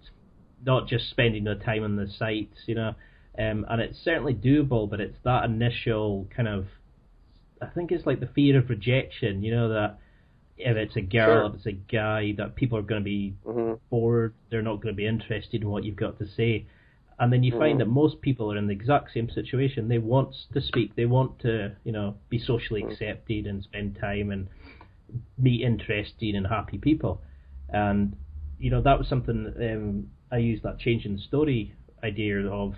not 0.65 0.87
just 0.87 1.09
spending 1.09 1.45
the 1.45 1.55
time 1.55 1.83
on 1.83 1.95
the 1.95 2.07
sites. 2.07 2.57
You 2.65 2.75
know, 2.75 2.95
um, 3.37 3.65
and 3.69 3.81
it's 3.81 3.99
certainly 4.03 4.33
doable, 4.33 4.89
but 4.89 4.99
it's 4.99 5.17
that 5.23 5.45
initial 5.45 6.27
kind 6.35 6.47
of, 6.47 6.65
I 7.61 7.67
think 7.67 7.91
it's 7.91 8.05
like 8.05 8.19
the 8.19 8.27
fear 8.27 8.57
of 8.57 8.69
rejection, 8.69 9.43
you 9.43 9.53
know, 9.53 9.69
that 9.69 9.99
if 10.57 10.75
it's 10.75 10.95
a 10.95 11.01
girl, 11.01 11.41
sure. 11.41 11.49
if 11.49 11.55
it's 11.55 11.65
a 11.67 11.71
guy, 11.71 12.33
that 12.37 12.55
people 12.55 12.79
are 12.79 12.83
going 12.83 13.01
to 13.01 13.05
be 13.05 13.35
mm-hmm. 13.45 13.75
bored, 13.91 14.33
they're 14.49 14.63
not 14.63 14.81
going 14.81 14.93
to 14.93 14.97
be 14.97 15.05
interested 15.05 15.61
in 15.61 15.69
what 15.69 15.83
you've 15.83 15.95
got 15.95 16.17
to 16.17 16.25
say. 16.35 16.65
And 17.19 17.33
then 17.33 17.43
you 17.43 17.51
mm-hmm. 17.51 17.61
find 17.61 17.79
that 17.79 17.87
most 17.87 18.21
people 18.21 18.51
are 18.51 18.57
in 18.57 18.67
the 18.67 18.73
exact 18.73 19.11
same 19.13 19.29
situation. 19.29 19.87
They 19.87 19.97
want 19.97 20.35
to 20.53 20.61
speak, 20.61 20.95
they 20.95 21.05
want 21.05 21.39
to, 21.39 21.75
you 21.83 21.91
know, 21.91 22.15
be 22.29 22.39
socially 22.39 22.83
mm-hmm. 22.83 22.91
accepted 22.91 23.47
and 23.47 23.63
spend 23.63 23.97
time 23.99 24.31
and 24.31 24.47
meet 25.37 25.61
interesting 25.61 26.35
and 26.35 26.45
happy 26.45 26.77
people. 26.77 27.21
And, 27.69 28.15
you 28.59 28.69
know, 28.69 28.81
that 28.81 28.99
was 28.99 29.07
something 29.07 29.53
um, 29.59 30.07
I 30.31 30.37
used 30.37 30.63
that 30.63 30.79
change 30.79 31.05
in 31.05 31.15
the 31.15 31.21
story 31.21 31.73
idea 32.03 32.45
of 32.47 32.75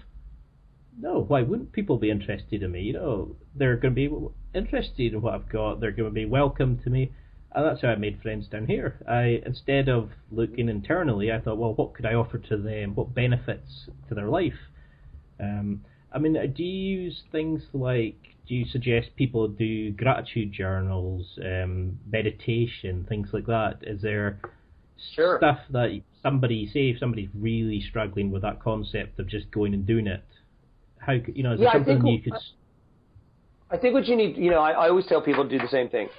no, 1.02 1.22
why 1.22 1.42
wouldn't 1.42 1.72
people 1.72 1.98
be 1.98 2.12
interested 2.12 2.62
in 2.62 2.72
me? 2.72 2.82
You 2.82 2.94
know, 2.94 3.36
they're 3.56 3.78
going 3.78 3.96
to 3.96 4.10
be 4.10 4.58
interested 4.58 5.14
in 5.14 5.22
what 5.22 5.34
I've 5.34 5.50
got. 5.50 5.80
They're 5.80 5.92
going 5.92 6.10
to 6.10 6.14
be 6.14 6.26
welcome 6.26 6.78
to 6.84 6.90
me, 6.90 7.14
and 7.56 7.66
that's 7.66 7.82
how 7.82 7.90
I 7.90 7.96
made 7.96 8.22
friends 8.22 8.48
down 8.48 8.68
here. 8.68 9.04
I 9.08 9.42
instead 9.46 9.90
of 9.90 10.12
looking 10.32 10.70
internally, 10.70 11.32
I 11.32 11.40
thought, 11.40 11.58
well, 11.58 11.74
what 11.74 11.96
could 11.96 12.06
I 12.06 12.14
offer 12.14 12.38
to 12.38 12.58
them? 12.58 12.94
What 12.96 13.16
benefits 13.16 13.90
to 14.08 14.16
their 14.16 14.30
life? 14.30 14.54
Um, 15.40 15.82
I 16.14 16.20
mean, 16.20 16.34
do 16.34 16.64
you 16.64 17.02
use 17.02 17.24
things 17.32 17.64
like? 17.74 18.18
Do 18.48 18.56
you 18.56 18.66
suggest 18.66 19.10
people 19.16 19.48
do 19.48 19.92
gratitude 19.92 20.52
journals, 20.52 21.38
um, 21.44 22.00
meditation, 22.12 23.06
things 23.08 23.30
like 23.32 23.46
that? 23.46 23.78
Is 23.84 24.02
there 24.02 24.40
sure. 25.16 25.38
stuff 25.38 25.60
that 25.70 26.02
somebody, 26.24 26.68
say, 26.68 26.90
if 26.90 27.00
somebody's 27.00 27.30
really 27.36 27.80
struggling 27.80 28.32
with 28.32 28.42
that 28.42 28.60
concept 28.60 29.20
of 29.20 29.28
just 29.28 29.52
going 29.52 29.76
and 29.76 29.86
doing 29.86 30.08
it? 30.08 30.24
How 30.98 31.14
you 31.14 31.44
know 31.44 31.54
is 31.54 31.60
yeah, 31.62 31.74
something 31.74 32.02
think, 32.02 32.26
you 32.26 32.32
could? 32.32 32.42
I 33.72 33.78
think 33.78 33.94
what 33.94 34.08
you 34.08 34.16
need, 34.16 34.36
you 34.38 34.50
know, 34.50 34.60
I, 34.60 34.72
I 34.72 34.90
always 34.90 35.06
tell 35.08 35.22
people 35.22 35.44
to 35.44 35.50
do 35.50 35.60
the 35.60 35.70
same 35.70 35.90
thing. 35.90 36.10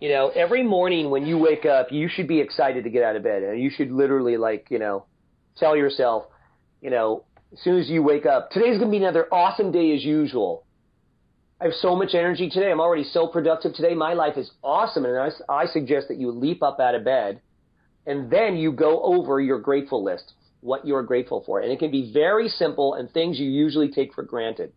You 0.00 0.10
know, 0.10 0.28
every 0.28 0.62
morning 0.62 1.10
when 1.10 1.24
you 1.24 1.38
wake 1.38 1.64
up, 1.64 1.90
you 1.90 2.08
should 2.08 2.28
be 2.28 2.40
excited 2.40 2.84
to 2.84 2.90
get 2.90 3.02
out 3.02 3.16
of 3.16 3.22
bed, 3.22 3.42
and 3.42 3.60
you 3.60 3.70
should 3.70 3.90
literally 3.90 4.36
like, 4.36 4.66
you 4.70 4.78
know, 4.78 5.06
tell 5.56 5.74
yourself, 5.76 6.24
you 6.82 6.90
know, 6.90 7.24
as 7.52 7.60
soon 7.60 7.78
as 7.78 7.88
you 7.88 8.02
wake 8.02 8.26
up, 8.26 8.50
today's 8.50 8.78
going 8.78 8.90
to 8.90 8.98
be 8.98 8.98
another 8.98 9.26
awesome 9.32 9.72
day 9.72 9.94
as 9.94 10.04
usual. 10.04 10.64
I 11.60 11.64
have 11.64 11.72
so 11.74 11.96
much 11.96 12.14
energy 12.14 12.50
today. 12.50 12.70
I'm 12.70 12.80
already 12.80 13.04
so 13.04 13.28
productive 13.28 13.72
today. 13.74 13.94
My 13.94 14.12
life 14.12 14.36
is 14.36 14.50
awesome. 14.62 15.06
And 15.06 15.16
I, 15.16 15.30
I 15.48 15.66
suggest 15.66 16.08
that 16.08 16.18
you 16.18 16.30
leap 16.30 16.62
up 16.62 16.78
out 16.80 16.94
of 16.94 17.02
bed 17.02 17.40
and 18.06 18.30
then 18.30 18.56
you 18.56 18.72
go 18.72 19.02
over 19.02 19.40
your 19.40 19.58
grateful 19.58 20.04
list 20.04 20.34
what 20.60 20.86
you're 20.86 21.02
grateful 21.02 21.42
for. 21.46 21.60
And 21.60 21.70
it 21.70 21.78
can 21.78 21.90
be 21.90 22.12
very 22.12 22.48
simple 22.48 22.94
and 22.94 23.10
things 23.10 23.38
you 23.38 23.48
usually 23.48 23.90
take 23.90 24.12
for 24.14 24.22
granted. 24.22 24.72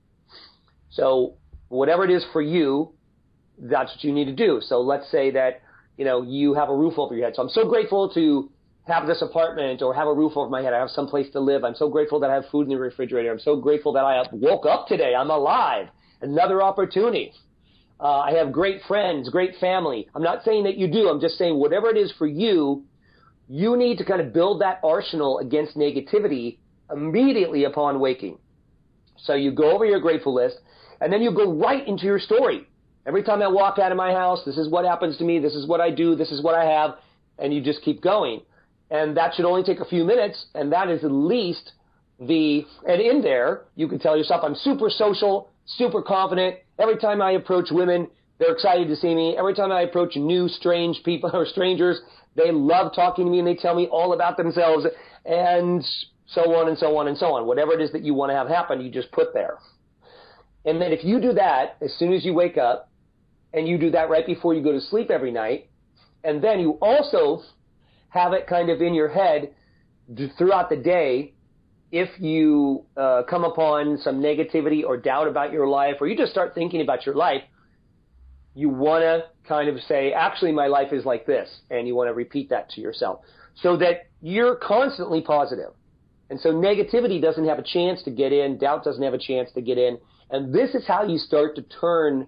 So 0.91 1.35
whatever 1.67 2.05
it 2.05 2.11
is 2.11 2.25
for 2.31 2.41
you, 2.41 2.93
that's 3.59 3.91
what 3.91 4.03
you 4.03 4.11
need 4.11 4.25
to 4.25 4.35
do. 4.35 4.59
So 4.61 4.81
let's 4.81 5.09
say 5.11 5.31
that, 5.31 5.61
you 5.97 6.05
know, 6.05 6.21
you 6.21 6.53
have 6.53 6.69
a 6.69 6.75
roof 6.75 6.93
over 6.97 7.13
your 7.13 7.25
head. 7.25 7.35
So 7.35 7.43
I'm 7.43 7.49
so 7.49 7.67
grateful 7.67 8.09
to 8.13 8.49
have 8.87 9.05
this 9.05 9.21
apartment 9.21 9.81
or 9.81 9.93
have 9.93 10.07
a 10.07 10.13
roof 10.13 10.33
over 10.35 10.49
my 10.49 10.61
head. 10.61 10.73
I 10.73 10.79
have 10.79 10.89
some 10.89 11.07
place 11.07 11.27
to 11.33 11.39
live. 11.39 11.63
I'm 11.63 11.75
so 11.75 11.89
grateful 11.89 12.19
that 12.21 12.29
I 12.29 12.35
have 12.35 12.45
food 12.51 12.63
in 12.63 12.69
the 12.69 12.77
refrigerator. 12.77 13.31
I'm 13.31 13.39
so 13.39 13.55
grateful 13.55 13.93
that 13.93 14.03
I 14.03 14.23
woke 14.31 14.65
up 14.65 14.87
today. 14.87 15.13
I'm 15.15 15.29
alive. 15.29 15.87
Another 16.21 16.63
opportunity. 16.63 17.33
Uh, 17.99 18.19
I 18.19 18.31
have 18.33 18.51
great 18.51 18.81
friends, 18.87 19.29
great 19.29 19.55
family. 19.59 20.07
I'm 20.15 20.23
not 20.23 20.43
saying 20.43 20.63
that 20.63 20.77
you 20.77 20.87
do. 20.87 21.09
I'm 21.09 21.19
just 21.19 21.37
saying 21.37 21.55
whatever 21.55 21.89
it 21.89 21.97
is 21.97 22.13
for 22.17 22.27
you, 22.27 22.85
you 23.49 23.75
need 23.75 23.97
to 23.97 24.05
kind 24.05 24.21
of 24.21 24.31
build 24.31 24.61
that 24.61 24.79
arsenal 24.83 25.39
against 25.39 25.75
negativity 25.75 26.59
immediately 26.91 27.65
upon 27.65 27.99
waking. 27.99 28.37
So 29.17 29.33
you 29.33 29.51
go 29.51 29.71
over 29.71 29.85
your 29.85 29.99
grateful 29.99 30.33
list, 30.33 30.59
and 31.01 31.11
then 31.11 31.21
you 31.21 31.33
go 31.33 31.51
right 31.51 31.85
into 31.85 32.05
your 32.05 32.19
story. 32.19 32.68
Every 33.09 33.23
time 33.23 33.41
I 33.41 33.47
walk 33.47 33.79
out 33.79 33.91
of 33.91 33.97
my 33.97 34.13
house, 34.13 34.43
this 34.45 34.55
is 34.55 34.69
what 34.69 34.85
happens 34.85 35.17
to 35.17 35.23
me, 35.23 35.39
this 35.39 35.55
is 35.55 35.65
what 35.65 35.81
I 35.81 35.89
do, 35.89 36.15
this 36.15 36.29
is 36.29 36.43
what 36.43 36.53
I 36.53 36.65
have, 36.65 36.97
and 37.39 37.51
you 37.51 37.59
just 37.59 37.81
keep 37.81 38.03
going. 38.03 38.41
And 38.91 39.17
that 39.17 39.33
should 39.33 39.45
only 39.45 39.63
take 39.63 39.79
a 39.79 39.85
few 39.85 40.03
minutes, 40.03 40.45
and 40.53 40.71
that 40.73 40.91
is 40.91 41.03
at 41.03 41.11
least 41.11 41.71
the, 42.19 42.67
and 42.87 43.01
in 43.01 43.23
there, 43.23 43.63
you 43.75 43.87
can 43.87 43.97
tell 43.97 44.15
yourself, 44.15 44.43
I'm 44.43 44.53
super 44.53 44.91
social, 44.91 45.49
super 45.65 46.03
confident. 46.03 46.57
Every 46.77 46.97
time 46.97 47.19
I 47.19 47.31
approach 47.31 47.69
women, 47.71 48.09
they're 48.37 48.53
excited 48.53 48.87
to 48.89 48.95
see 48.95 49.15
me. 49.15 49.35
Every 49.35 49.55
time 49.55 49.71
I 49.71 49.81
approach 49.81 50.15
new 50.15 50.47
strange 50.47 51.01
people 51.03 51.31
or 51.33 51.47
strangers, 51.47 51.99
they 52.35 52.51
love 52.51 52.93
talking 52.93 53.25
to 53.25 53.31
me 53.31 53.39
and 53.39 53.47
they 53.47 53.55
tell 53.55 53.73
me 53.73 53.87
all 53.87 54.13
about 54.13 54.37
themselves 54.37 54.85
and 55.25 55.83
so 56.27 56.53
on 56.53 56.67
and 56.67 56.77
so 56.77 56.95
on 56.95 57.07
and 57.07 57.17
so 57.17 57.33
on. 57.33 57.47
Whatever 57.47 57.73
it 57.73 57.81
is 57.81 57.91
that 57.93 58.03
you 58.03 58.13
want 58.13 58.29
to 58.29 58.35
have 58.35 58.47
happen, 58.47 58.81
you 58.81 58.91
just 58.91 59.11
put 59.11 59.33
there. 59.33 59.57
And 60.63 60.79
then 60.79 60.91
if 60.91 61.03
you 61.03 61.19
do 61.19 61.33
that 61.33 61.77
as 61.81 61.91
soon 61.97 62.13
as 62.13 62.23
you 62.23 62.35
wake 62.35 62.59
up, 62.59 62.88
and 63.53 63.67
you 63.67 63.77
do 63.77 63.91
that 63.91 64.09
right 64.09 64.25
before 64.25 64.53
you 64.53 64.63
go 64.63 64.71
to 64.71 64.81
sleep 64.81 65.09
every 65.09 65.31
night, 65.31 65.69
and 66.23 66.43
then 66.43 66.59
you 66.59 66.77
also 66.81 67.41
have 68.09 68.33
it 68.33 68.47
kind 68.47 68.69
of 68.69 68.81
in 68.81 68.93
your 68.93 69.09
head 69.09 69.53
throughout 70.37 70.69
the 70.69 70.75
day 70.75 71.33
if 71.91 72.09
you 72.19 72.85
uh, 72.97 73.23
come 73.27 73.43
upon 73.43 73.97
some 73.97 74.21
negativity 74.21 74.83
or 74.83 74.97
doubt 74.97 75.27
about 75.27 75.51
your 75.51 75.67
life, 75.67 75.95
or 75.99 76.07
you 76.07 76.15
just 76.15 76.31
start 76.31 76.53
thinking 76.53 76.81
about 76.81 77.05
your 77.05 77.15
life, 77.15 77.41
you 78.53 78.69
want 78.69 79.01
to 79.01 79.23
kind 79.47 79.69
of 79.69 79.79
say, 79.81 80.11
actually, 80.11 80.51
my 80.51 80.67
life 80.67 80.93
is 80.93 81.05
like 81.05 81.25
this, 81.25 81.49
and 81.71 81.87
you 81.87 81.95
want 81.95 82.07
to 82.07 82.13
repeat 82.13 82.49
that 82.49 82.69
to 82.69 82.81
yourself 82.81 83.21
so 83.55 83.75
that 83.77 84.09
you're 84.21 84.55
constantly 84.55 85.21
positive. 85.21 85.71
And 86.29 86.39
so 86.39 86.49
negativity 86.53 87.19
doesn't 87.21 87.47
have 87.47 87.57
a 87.57 87.63
chance 87.63 88.03
to 88.03 88.11
get 88.11 88.31
in, 88.31 88.59
doubt 88.59 88.83
doesn't 88.83 89.01
have 89.01 89.15
a 89.15 89.19
chance 89.19 89.49
to 89.53 89.61
get 89.61 89.77
in, 89.77 89.97
and 90.29 90.53
this 90.53 90.75
is 90.75 90.85
how 90.87 91.03
you 91.03 91.17
start 91.17 91.55
to 91.55 91.63
turn 91.63 92.27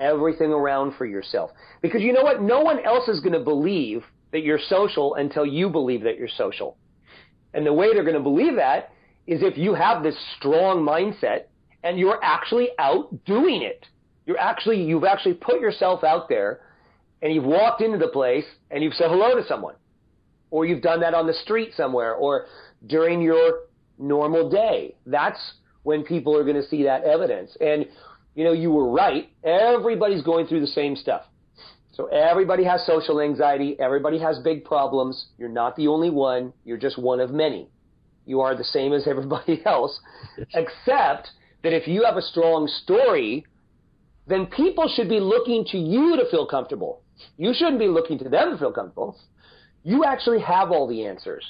everything 0.00 0.50
around 0.50 0.94
for 0.96 1.06
yourself. 1.06 1.50
Because 1.82 2.02
you 2.02 2.12
know 2.12 2.22
what? 2.22 2.42
No 2.42 2.60
one 2.60 2.80
else 2.80 3.08
is 3.08 3.20
going 3.20 3.32
to 3.32 3.40
believe 3.40 4.02
that 4.32 4.42
you're 4.42 4.60
social 4.68 5.14
until 5.14 5.44
you 5.44 5.68
believe 5.68 6.02
that 6.02 6.16
you're 6.16 6.28
social. 6.28 6.76
And 7.52 7.66
the 7.66 7.72
way 7.72 7.92
they're 7.92 8.04
going 8.04 8.14
to 8.14 8.20
believe 8.20 8.56
that 8.56 8.92
is 9.26 9.42
if 9.42 9.56
you 9.58 9.74
have 9.74 10.02
this 10.02 10.16
strong 10.36 10.78
mindset 10.78 11.44
and 11.82 11.98
you're 11.98 12.22
actually 12.22 12.68
out 12.78 13.24
doing 13.24 13.62
it 13.62 13.86
you're 14.26 14.38
actually 14.38 14.80
you've 14.82 15.04
actually 15.04 15.34
put 15.34 15.60
yourself 15.60 16.04
out 16.04 16.28
there 16.28 16.60
and 17.22 17.34
you've 17.34 17.44
walked 17.44 17.82
into 17.82 17.98
the 17.98 18.08
place 18.08 18.44
and 18.70 18.82
you've 18.82 18.94
said 18.94 19.08
hello 19.08 19.34
to 19.34 19.46
someone 19.46 19.74
or 20.50 20.64
you've 20.64 20.82
done 20.82 21.00
that 21.00 21.14
on 21.14 21.26
the 21.26 21.34
street 21.34 21.72
somewhere 21.76 22.14
or 22.14 22.46
during 22.86 23.20
your 23.20 23.62
normal 23.98 24.48
day 24.48 24.94
that's 25.06 25.54
when 25.82 26.04
people 26.04 26.36
are 26.36 26.44
going 26.44 26.54
to 26.54 26.68
see 26.68 26.84
that 26.84 27.02
evidence 27.02 27.56
and 27.60 27.86
you 28.34 28.44
know, 28.44 28.52
you 28.52 28.70
were 28.70 28.88
right. 28.90 29.30
Everybody's 29.44 30.22
going 30.22 30.46
through 30.46 30.60
the 30.60 30.66
same 30.66 30.96
stuff. 30.96 31.22
So 31.92 32.06
everybody 32.06 32.64
has 32.64 32.86
social 32.86 33.20
anxiety. 33.20 33.78
Everybody 33.78 34.18
has 34.20 34.38
big 34.38 34.64
problems. 34.64 35.26
You're 35.38 35.48
not 35.48 35.76
the 35.76 35.88
only 35.88 36.10
one. 36.10 36.52
You're 36.64 36.78
just 36.78 36.98
one 36.98 37.20
of 37.20 37.30
many. 37.30 37.68
You 38.26 38.40
are 38.40 38.56
the 38.56 38.64
same 38.64 38.92
as 38.92 39.06
everybody 39.06 39.62
else, 39.66 39.98
except 40.54 41.28
that 41.62 41.72
if 41.72 41.86
you 41.86 42.04
have 42.04 42.16
a 42.16 42.22
strong 42.22 42.68
story, 42.82 43.44
then 44.26 44.46
people 44.46 44.90
should 44.94 45.08
be 45.08 45.20
looking 45.20 45.64
to 45.66 45.78
you 45.78 46.16
to 46.16 46.30
feel 46.30 46.46
comfortable. 46.46 47.02
You 47.36 47.52
shouldn't 47.52 47.78
be 47.78 47.88
looking 47.88 48.18
to 48.20 48.28
them 48.28 48.52
to 48.52 48.58
feel 48.58 48.72
comfortable. 48.72 49.18
You 49.82 50.04
actually 50.04 50.40
have 50.40 50.70
all 50.70 50.86
the 50.86 51.04
answers, 51.04 51.44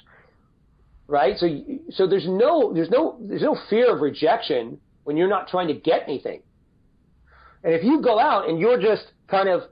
right? 1.06 1.36
So, 1.36 1.46
so 1.90 2.06
there's 2.06 2.26
no, 2.26 2.72
there's 2.72 2.90
no, 2.90 3.18
there's 3.20 3.42
no 3.42 3.56
fear 3.68 3.94
of 3.94 4.00
rejection 4.00 4.78
when 5.04 5.16
you're 5.16 5.28
not 5.28 5.48
trying 5.48 5.68
to 5.68 5.74
get 5.74 6.02
anything. 6.08 6.42
And 7.62 7.74
if 7.74 7.84
you 7.84 8.00
go 8.00 8.18
out 8.18 8.48
and 8.48 8.58
you're 8.58 8.80
just 8.80 9.04
kind 9.28 9.48
of 9.48 9.62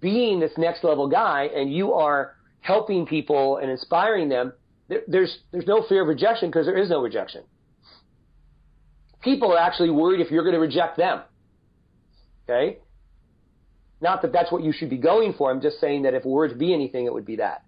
being 0.00 0.40
this 0.40 0.52
next 0.56 0.84
level 0.84 1.08
guy 1.08 1.48
and 1.54 1.72
you 1.72 1.94
are 1.94 2.36
helping 2.60 3.06
people 3.06 3.56
and 3.56 3.70
inspiring 3.70 4.28
them, 4.28 4.52
there, 4.88 5.00
there's, 5.08 5.38
there's 5.52 5.66
no 5.66 5.84
fear 5.88 6.02
of 6.02 6.08
rejection 6.08 6.50
because 6.50 6.66
there 6.66 6.76
is 6.76 6.90
no 6.90 7.00
rejection. 7.00 7.42
People 9.22 9.52
are 9.52 9.58
actually 9.58 9.90
worried 9.90 10.20
if 10.20 10.30
you're 10.30 10.42
going 10.42 10.54
to 10.54 10.60
reject 10.60 10.96
them. 10.96 11.22
Okay? 12.48 12.78
Not 14.00 14.22
that 14.22 14.32
that's 14.32 14.50
what 14.50 14.62
you 14.62 14.72
should 14.72 14.90
be 14.90 14.96
going 14.96 15.34
for. 15.34 15.50
I'm 15.50 15.60
just 15.60 15.78
saying 15.80 16.02
that 16.02 16.14
if 16.14 16.22
to 16.22 16.54
be 16.56 16.72
anything, 16.72 17.06
it 17.06 17.12
would 17.12 17.26
be 17.26 17.36
that. 17.36 17.64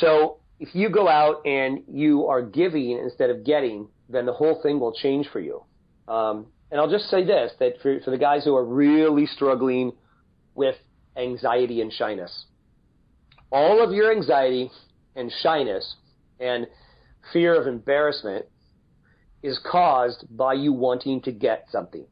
So 0.00 0.38
if 0.58 0.74
you 0.74 0.88
go 0.88 1.08
out 1.08 1.46
and 1.46 1.82
you 1.88 2.26
are 2.26 2.42
giving 2.42 2.98
instead 2.98 3.30
of 3.30 3.44
getting, 3.44 3.88
then 4.08 4.26
the 4.26 4.32
whole 4.32 4.60
thing 4.62 4.80
will 4.80 4.92
change 4.92 5.28
for 5.28 5.40
you. 5.40 5.64
Um, 6.08 6.46
and 6.74 6.80
I'll 6.80 6.90
just 6.90 7.08
say 7.08 7.22
this, 7.22 7.52
that 7.60 7.74
for, 7.82 8.00
for 8.00 8.10
the 8.10 8.18
guys 8.18 8.42
who 8.44 8.56
are 8.56 8.64
really 8.64 9.26
struggling 9.26 9.92
with 10.56 10.74
anxiety 11.16 11.80
and 11.80 11.92
shyness, 11.92 12.46
all 13.52 13.80
of 13.80 13.92
your 13.92 14.10
anxiety 14.10 14.72
and 15.14 15.30
shyness 15.40 15.94
and 16.40 16.66
fear 17.32 17.54
of 17.54 17.68
embarrassment 17.68 18.46
is 19.40 19.56
caused 19.64 20.24
by 20.36 20.54
you 20.54 20.72
wanting 20.72 21.22
to 21.22 21.30
get 21.30 21.66
something. 21.70 22.06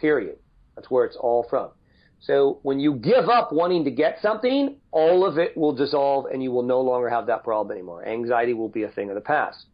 Period. 0.00 0.38
That's 0.74 0.90
where 0.90 1.04
it's 1.04 1.16
all 1.16 1.46
from. 1.48 1.70
So 2.18 2.58
when 2.62 2.80
you 2.80 2.94
give 2.94 3.28
up 3.28 3.52
wanting 3.52 3.84
to 3.84 3.92
get 3.92 4.18
something, 4.20 4.74
all 4.90 5.24
of 5.24 5.38
it 5.38 5.56
will 5.56 5.72
dissolve 5.72 6.26
and 6.32 6.42
you 6.42 6.50
will 6.50 6.64
no 6.64 6.80
longer 6.80 7.08
have 7.08 7.26
that 7.28 7.44
problem 7.44 7.70
anymore. 7.70 8.04
Anxiety 8.04 8.54
will 8.54 8.68
be 8.68 8.82
a 8.82 8.88
thing 8.88 9.08
of 9.08 9.14
the 9.14 9.20
past. 9.20 9.66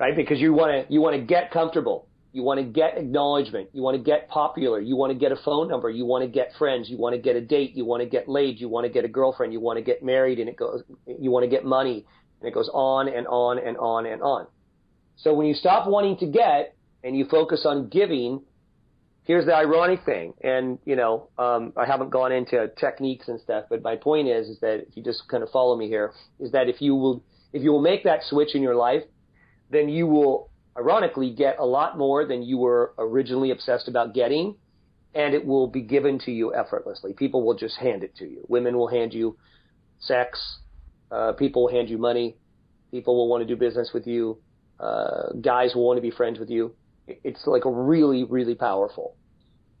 Right? 0.00 0.16
Because 0.16 0.40
you 0.40 0.52
want 0.52 0.88
to, 0.88 0.92
you 0.92 1.00
want 1.00 1.14
to 1.14 1.22
get 1.22 1.52
comfortable. 1.52 2.08
You 2.32 2.42
want 2.42 2.58
to 2.58 2.64
get 2.64 2.96
acknowledgement. 2.96 3.68
You 3.72 3.82
want 3.82 3.96
to 3.96 4.02
get 4.02 4.28
popular. 4.28 4.80
You 4.80 4.96
want 4.96 5.12
to 5.12 5.18
get 5.18 5.30
a 5.30 5.36
phone 5.44 5.68
number. 5.68 5.90
You 5.90 6.06
want 6.06 6.24
to 6.24 6.28
get 6.28 6.52
friends. 6.58 6.88
You 6.88 6.96
want 6.96 7.14
to 7.14 7.20
get 7.20 7.36
a 7.36 7.40
date. 7.40 7.76
You 7.76 7.84
want 7.84 8.02
to 8.02 8.08
get 8.08 8.28
laid. 8.28 8.60
You 8.60 8.68
want 8.68 8.86
to 8.86 8.92
get 8.92 9.04
a 9.04 9.08
girlfriend. 9.08 9.52
You 9.52 9.60
want 9.60 9.78
to 9.78 9.84
get 9.84 10.02
married 10.02 10.38
and 10.38 10.48
it 10.48 10.56
goes, 10.56 10.82
you 11.06 11.30
want 11.30 11.44
to 11.44 11.50
get 11.50 11.64
money 11.64 12.06
and 12.40 12.48
it 12.48 12.54
goes 12.54 12.70
on 12.72 13.08
and 13.08 13.26
on 13.26 13.58
and 13.58 13.76
on 13.76 14.06
and 14.06 14.22
on. 14.22 14.46
So 15.16 15.34
when 15.34 15.46
you 15.46 15.54
stop 15.54 15.86
wanting 15.86 16.16
to 16.18 16.26
get 16.26 16.74
and 17.04 17.16
you 17.16 17.26
focus 17.26 17.62
on 17.66 17.88
giving, 17.88 18.42
here's 19.24 19.44
the 19.44 19.54
ironic 19.54 20.04
thing, 20.04 20.32
and 20.42 20.78
you 20.84 20.96
know, 20.96 21.28
um, 21.38 21.72
I 21.76 21.84
haven't 21.86 22.10
gone 22.10 22.32
into 22.32 22.70
techniques 22.78 23.28
and 23.28 23.40
stuff, 23.40 23.66
but 23.68 23.82
my 23.82 23.96
point 23.96 24.28
is, 24.28 24.48
is 24.48 24.60
that 24.60 24.86
if 24.88 24.96
you 24.96 25.02
just 25.02 25.28
kind 25.28 25.42
of 25.42 25.50
follow 25.50 25.76
me 25.76 25.88
here, 25.88 26.12
is 26.38 26.52
that 26.52 26.68
if 26.68 26.80
you 26.80 26.94
will, 26.94 27.22
if 27.52 27.62
you 27.62 27.70
will 27.70 27.82
make 27.82 28.04
that 28.04 28.20
switch 28.24 28.54
in 28.54 28.62
your 28.62 28.76
life, 28.76 29.02
then 29.70 29.88
you 29.88 30.06
will, 30.06 30.50
ironically, 30.76 31.30
get 31.30 31.58
a 31.58 31.64
lot 31.64 31.96
more 31.96 32.26
than 32.26 32.42
you 32.42 32.58
were 32.58 32.92
originally 32.98 33.50
obsessed 33.50 33.88
about 33.88 34.14
getting, 34.14 34.56
and 35.14 35.34
it 35.34 35.44
will 35.44 35.66
be 35.66 35.80
given 35.80 36.18
to 36.20 36.30
you 36.30 36.54
effortlessly. 36.54 37.12
People 37.12 37.44
will 37.44 37.56
just 37.56 37.76
hand 37.76 38.02
it 38.02 38.14
to 38.16 38.24
you. 38.24 38.44
Women 38.48 38.76
will 38.76 38.88
hand 38.88 39.12
you 39.12 39.36
sex. 39.98 40.58
Uh, 41.10 41.32
people 41.32 41.62
will 41.62 41.70
hand 41.70 41.88
you 41.88 41.98
money. 41.98 42.36
People 42.90 43.16
will 43.16 43.28
want 43.28 43.42
to 43.42 43.46
do 43.46 43.56
business 43.56 43.90
with 43.92 44.06
you. 44.06 44.38
Uh, 44.78 45.32
guys 45.40 45.74
will 45.74 45.86
want 45.86 45.98
to 45.98 46.02
be 46.02 46.10
friends 46.10 46.38
with 46.38 46.50
you. 46.50 46.74
It's 47.06 47.46
like 47.46 47.62
really, 47.64 48.24
really 48.24 48.54
powerful. 48.54 49.16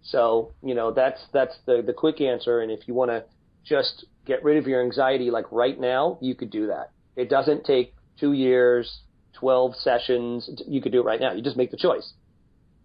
So, 0.02 0.54
you 0.62 0.74
know, 0.74 0.92
that's, 0.92 1.20
that's 1.32 1.54
the, 1.66 1.82
the 1.84 1.92
quick 1.92 2.20
answer. 2.20 2.60
And 2.60 2.70
if 2.70 2.88
you 2.88 2.94
want 2.94 3.10
to 3.10 3.24
just 3.64 4.04
get 4.26 4.42
rid 4.42 4.56
of 4.56 4.66
your 4.66 4.82
anxiety, 4.82 5.30
like 5.30 5.50
right 5.52 5.78
now, 5.78 6.18
you 6.20 6.34
could 6.34 6.50
do 6.50 6.66
that. 6.68 6.90
It 7.16 7.28
doesn't 7.28 7.64
take 7.64 7.94
two 8.18 8.32
years, 8.32 9.00
12 9.34 9.76
sessions. 9.76 10.48
You 10.66 10.80
could 10.80 10.92
do 10.92 11.00
it 11.00 11.04
right 11.04 11.20
now. 11.20 11.32
You 11.32 11.42
just 11.42 11.56
make 11.56 11.70
the 11.70 11.76
choice. 11.76 12.12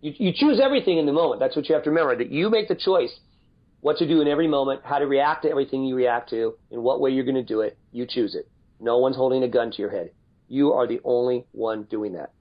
You, 0.02 0.14
you 0.18 0.32
choose 0.34 0.60
everything 0.64 0.98
in 0.98 1.06
the 1.06 1.14
moment. 1.14 1.40
That's 1.40 1.56
what 1.56 1.68
you 1.68 1.76
have 1.76 1.84
to 1.86 1.90
remember, 1.90 2.16
that 2.18 2.32
you 2.32 2.50
make 2.50 2.68
the 2.68 2.76
choice 2.76 3.18
what 3.82 3.98
to 3.98 4.08
do 4.08 4.22
in 4.22 4.28
every 4.28 4.48
moment, 4.48 4.82
how 4.84 5.00
to 5.00 5.06
react 5.06 5.44
to 5.44 5.50
everything 5.50 5.84
you 5.84 5.96
react 5.96 6.30
to, 6.32 6.56
in 6.72 6.82
what 6.82 7.00
way 7.00 7.12
you're 7.12 7.24
going 7.24 7.36
to 7.36 7.44
do 7.44 7.62
it. 7.62 7.78
You 7.92 8.06
choose 8.08 8.36
it. 8.36 8.50
No 8.80 8.98
one's 8.98 9.16
holding 9.16 9.44
a 9.44 9.48
gun 9.48 9.72
to 9.72 9.78
your 9.78 9.92
head. 9.92 10.12
You 10.48 10.74
are 10.74 10.88
the 10.88 11.02
only 11.04 11.46
one 11.52 11.84
doing 11.84 12.14
that. 12.14 12.32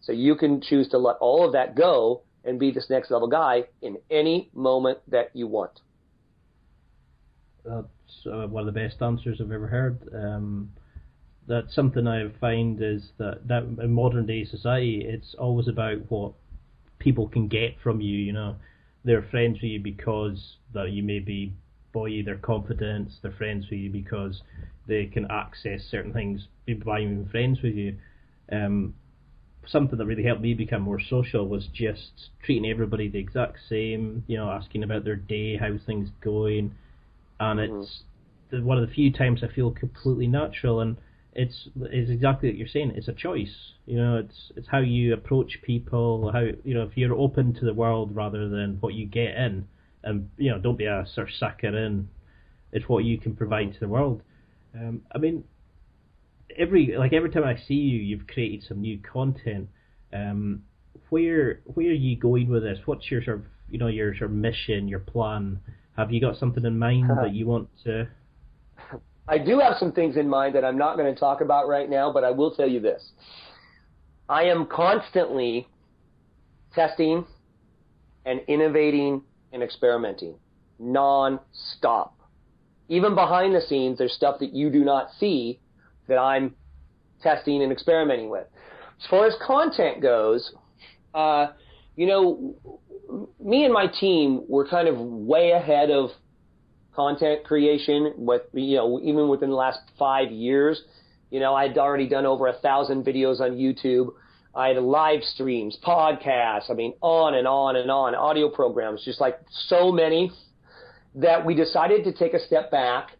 So 0.00 0.12
you 0.12 0.36
can 0.36 0.60
choose 0.60 0.88
to 0.90 0.98
let 0.98 1.16
all 1.20 1.44
of 1.44 1.52
that 1.52 1.76
go 1.76 2.22
and 2.44 2.58
be 2.58 2.70
this 2.70 2.86
next 2.88 3.10
level 3.10 3.28
guy 3.28 3.64
in 3.82 3.98
any 4.10 4.50
moment 4.54 4.98
that 5.08 5.30
you 5.34 5.46
want. 5.46 5.80
That's 7.64 7.86
uh, 8.26 8.46
one 8.46 8.66
of 8.66 8.72
the 8.72 8.80
best 8.80 9.02
answers 9.02 9.40
I've 9.40 9.52
ever 9.52 9.66
heard. 9.66 9.98
Um, 10.14 10.70
that's 11.48 11.74
something 11.74 12.06
I 12.06 12.28
find 12.40 12.80
is 12.80 13.10
that, 13.18 13.48
that 13.48 13.64
in 13.82 13.92
modern 13.92 14.26
day 14.26 14.44
society, 14.44 15.04
it's 15.04 15.34
always 15.38 15.66
about 15.66 16.10
what 16.10 16.34
people 16.98 17.28
can 17.28 17.48
get 17.48 17.76
from 17.82 18.00
you. 18.00 18.18
You 18.18 18.32
know, 18.32 18.56
they're 19.04 19.26
friends 19.30 19.54
with 19.54 19.70
you 19.70 19.80
because 19.80 20.56
that 20.74 20.90
you 20.90 21.02
may 21.02 21.18
be 21.18 21.54
buy 21.92 22.22
their 22.24 22.36
confidence. 22.36 23.14
They're 23.22 23.32
friends 23.32 23.66
with 23.70 23.80
you 23.80 23.90
because 23.90 24.42
they 24.86 25.06
can 25.06 25.26
access 25.30 25.82
certain 25.90 26.12
things 26.12 26.46
by 26.84 26.98
being 26.98 27.28
friends 27.30 27.60
with 27.62 27.74
you. 27.74 27.96
Um, 28.52 28.94
something 29.66 29.98
that 29.98 30.06
really 30.06 30.24
helped 30.24 30.42
me 30.42 30.54
become 30.54 30.82
more 30.82 31.00
social 31.00 31.46
was 31.48 31.66
just 31.72 32.30
treating 32.42 32.70
everybody 32.70 33.08
the 33.08 33.18
exact 33.18 33.58
same. 33.68 34.24
You 34.26 34.36
know, 34.36 34.50
asking 34.50 34.82
about 34.82 35.04
their 35.04 35.16
day, 35.16 35.56
how's 35.56 35.80
things 35.86 36.10
going, 36.22 36.74
and 37.40 37.60
mm-hmm. 37.60 37.80
it's 37.80 38.64
one 38.64 38.78
of 38.78 38.86
the 38.86 38.94
few 38.94 39.12
times 39.12 39.42
I 39.42 39.54
feel 39.54 39.70
completely 39.70 40.26
natural. 40.26 40.80
And 40.80 40.96
it's 41.32 41.68
it's 41.76 42.10
exactly 42.10 42.48
what 42.48 42.58
you're 42.58 42.68
saying. 42.68 42.92
It's 42.94 43.08
a 43.08 43.12
choice. 43.12 43.72
You 43.86 43.96
know, 43.96 44.16
it's 44.18 44.52
it's 44.56 44.68
how 44.68 44.78
you 44.78 45.14
approach 45.14 45.58
people. 45.62 46.30
How 46.32 46.40
you 46.40 46.74
know 46.74 46.82
if 46.82 46.96
you're 46.96 47.16
open 47.16 47.54
to 47.54 47.64
the 47.64 47.74
world 47.74 48.14
rather 48.14 48.48
than 48.48 48.78
what 48.80 48.94
you 48.94 49.06
get 49.06 49.36
in, 49.36 49.66
and 50.02 50.30
you 50.36 50.50
know 50.50 50.58
don't 50.58 50.78
be 50.78 50.86
a 50.86 51.06
sort 51.14 51.28
of 51.28 51.34
sucker 51.34 51.76
in. 51.76 52.08
It's 52.72 52.88
what 52.88 53.04
you 53.04 53.18
can 53.18 53.34
provide 53.34 53.72
to 53.72 53.80
the 53.80 53.88
world. 53.88 54.22
Um, 54.74 55.02
I 55.14 55.18
mean, 55.18 55.44
every 56.56 56.94
like 56.96 57.12
every 57.12 57.30
time 57.30 57.44
I 57.44 57.56
see 57.56 57.74
you, 57.74 57.98
you've 57.98 58.26
created 58.26 58.66
some 58.66 58.80
new 58.80 58.98
content. 58.98 59.68
Um, 60.12 60.62
where 61.10 61.60
where 61.64 61.88
are 61.88 61.92
you 61.92 62.16
going 62.16 62.48
with 62.48 62.62
this? 62.62 62.78
What's 62.84 63.10
your 63.10 63.22
sort 63.22 63.38
of 63.38 63.44
you 63.70 63.78
know 63.78 63.88
your 63.88 64.14
sort 64.16 64.30
of 64.30 64.36
mission, 64.36 64.88
your 64.88 65.00
plan? 65.00 65.60
Have 65.96 66.12
you 66.12 66.20
got 66.20 66.38
something 66.38 66.64
in 66.64 66.78
mind 66.78 67.10
that 67.10 67.34
you 67.34 67.46
want 67.46 67.68
to? 67.84 68.08
I 69.28 69.38
do 69.38 69.58
have 69.60 69.76
some 69.78 69.92
things 69.92 70.16
in 70.16 70.28
mind 70.28 70.54
that 70.54 70.64
I'm 70.64 70.78
not 70.78 70.96
going 70.96 71.12
to 71.12 71.18
talk 71.18 71.42
about 71.42 71.68
right 71.68 71.88
now, 71.88 72.10
but 72.12 72.24
I 72.24 72.30
will 72.30 72.54
tell 72.54 72.68
you 72.68 72.80
this. 72.80 73.12
I 74.28 74.44
am 74.44 74.66
constantly 74.66 75.68
testing 76.74 77.26
and 78.24 78.40
innovating 78.48 79.22
and 79.52 79.62
experimenting 79.62 80.36
non-stop. 80.78 82.14
Even 82.88 83.14
behind 83.14 83.54
the 83.54 83.60
scenes, 83.60 83.98
there's 83.98 84.12
stuff 84.12 84.38
that 84.40 84.54
you 84.54 84.70
do 84.70 84.84
not 84.84 85.08
see 85.18 85.60
that 86.08 86.16
I'm 86.16 86.54
testing 87.22 87.62
and 87.62 87.70
experimenting 87.70 88.30
with. 88.30 88.46
As 89.00 89.06
far 89.10 89.26
as 89.26 89.34
content 89.46 90.00
goes, 90.00 90.54
uh, 91.14 91.48
you 91.96 92.06
know, 92.06 92.54
me 93.42 93.64
and 93.64 93.72
my 93.72 93.86
team 93.86 94.42
were 94.48 94.66
kind 94.66 94.88
of 94.88 94.98
way 94.98 95.50
ahead 95.50 95.90
of 95.90 96.10
content 96.98 97.44
creation 97.44 98.12
with, 98.16 98.42
you 98.52 98.76
know, 98.76 98.98
even 99.00 99.28
within 99.28 99.50
the 99.50 99.54
last 99.54 99.78
five 99.96 100.32
years. 100.32 100.82
You 101.30 101.38
know, 101.38 101.54
I'd 101.54 101.78
already 101.78 102.08
done 102.08 102.26
over 102.26 102.48
a 102.48 102.54
thousand 102.54 103.04
videos 103.04 103.38
on 103.40 103.52
YouTube. 103.52 104.14
I 104.52 104.68
had 104.68 104.78
live 104.78 105.22
streams, 105.22 105.78
podcasts, 105.86 106.68
I 106.68 106.74
mean, 106.74 106.94
on 107.00 107.34
and 107.34 107.46
on 107.46 107.76
and 107.76 107.88
on, 107.88 108.16
audio 108.16 108.48
programs, 108.48 109.04
just 109.04 109.20
like 109.20 109.38
so 109.68 109.92
many 109.92 110.32
that 111.14 111.46
we 111.46 111.54
decided 111.54 112.02
to 112.02 112.12
take 112.12 112.34
a 112.34 112.44
step 112.44 112.68
back 112.72 113.10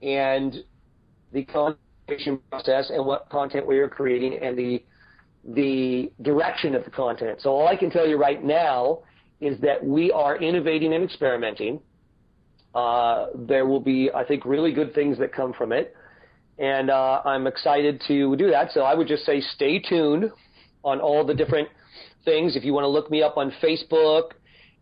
and 0.00 0.64
the 1.32 1.44
content 1.44 2.40
process 2.50 2.88
and 2.88 3.04
what 3.04 3.28
content 3.28 3.66
we 3.66 3.78
are 3.80 3.88
creating 3.88 4.38
and 4.40 4.56
the 4.56 4.82
the 5.44 6.10
direction 6.22 6.74
of 6.74 6.84
the 6.84 6.90
content. 6.90 7.40
So 7.42 7.50
all 7.50 7.68
I 7.68 7.76
can 7.76 7.90
tell 7.90 8.06
you 8.08 8.16
right 8.16 8.42
now 8.42 9.00
is 9.40 9.60
that 9.60 9.84
we 9.84 10.10
are 10.10 10.36
innovating 10.38 10.94
and 10.94 11.04
experimenting. 11.04 11.80
Uh, 12.76 13.28
there 13.34 13.64
will 13.64 13.80
be, 13.80 14.10
I 14.14 14.22
think, 14.22 14.44
really 14.44 14.72
good 14.72 14.94
things 14.94 15.18
that 15.18 15.32
come 15.32 15.54
from 15.54 15.72
it, 15.72 15.96
and 16.58 16.90
uh, 16.90 17.22
I'm 17.24 17.46
excited 17.46 18.02
to 18.08 18.36
do 18.36 18.50
that. 18.50 18.70
So 18.72 18.82
I 18.82 18.94
would 18.94 19.08
just 19.08 19.24
say 19.24 19.40
stay 19.40 19.78
tuned 19.78 20.30
on 20.84 21.00
all 21.00 21.24
the 21.24 21.34
different 21.34 21.68
things. 22.26 22.54
If 22.54 22.64
you 22.64 22.74
want 22.74 22.84
to 22.84 22.88
look 22.88 23.10
me 23.10 23.22
up 23.22 23.38
on 23.38 23.50
Facebook, 23.62 24.32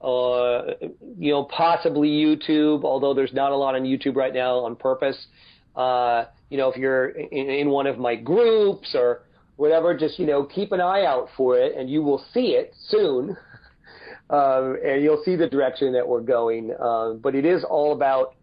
uh, 0.04 0.74
you 1.18 1.32
know, 1.32 1.44
possibly 1.44 2.08
YouTube, 2.08 2.84
although 2.84 3.14
there's 3.14 3.32
not 3.32 3.52
a 3.52 3.56
lot 3.56 3.74
on 3.74 3.84
YouTube 3.84 4.16
right 4.16 4.34
now 4.34 4.58
on 4.58 4.76
purpose. 4.76 5.26
Uh, 5.76 6.24
you 6.50 6.58
know, 6.58 6.68
if 6.70 6.76
you're 6.76 7.08
in, 7.08 7.48
in 7.48 7.70
one 7.70 7.86
of 7.86 7.98
my 7.98 8.14
groups 8.16 8.94
or 8.94 9.22
whatever, 9.56 9.96
just, 9.96 10.18
you 10.18 10.26
know, 10.26 10.44
keep 10.44 10.72
an 10.72 10.80
eye 10.80 11.04
out 11.04 11.28
for 11.36 11.56
it 11.56 11.76
and 11.76 11.88
you 11.88 12.02
will 12.02 12.22
see 12.34 12.48
it 12.48 12.74
soon. 12.88 13.36
Uh, 14.30 14.74
and 14.84 15.02
you'll 15.02 15.22
see 15.24 15.36
the 15.36 15.48
direction 15.48 15.92
that 15.92 16.06
we're 16.06 16.20
going. 16.20 16.74
Uh, 16.80 17.12
but 17.14 17.34
it 17.34 17.44
is 17.44 17.64
all 17.64 17.92
about 17.92 18.34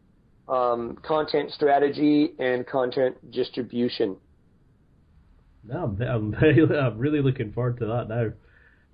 um, 0.48 0.98
content 1.04 1.52
strategy 1.52 2.34
and 2.40 2.68
content 2.68 3.32
distribution. 3.32 4.18
No, 5.64 5.84
I'm, 5.84 6.02
I'm, 6.08 6.32
very, 6.32 6.64
I'm 6.78 6.98
really 6.98 7.22
looking 7.22 7.52
forward 7.52 7.80
to 7.80 7.86
that 7.88 8.10
now. 8.10 8.32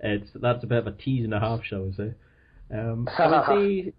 It's 0.00 0.30
that's 0.34 0.62
a 0.62 0.66
bit 0.66 0.78
of 0.78 0.86
a 0.86 0.92
tease 0.92 1.24
and 1.24 1.34
a 1.34 1.40
half, 1.40 1.64
shall 1.64 1.82
we 1.82 1.92
say? 1.92 2.14
Um, 2.72 3.08
say, 3.16 3.92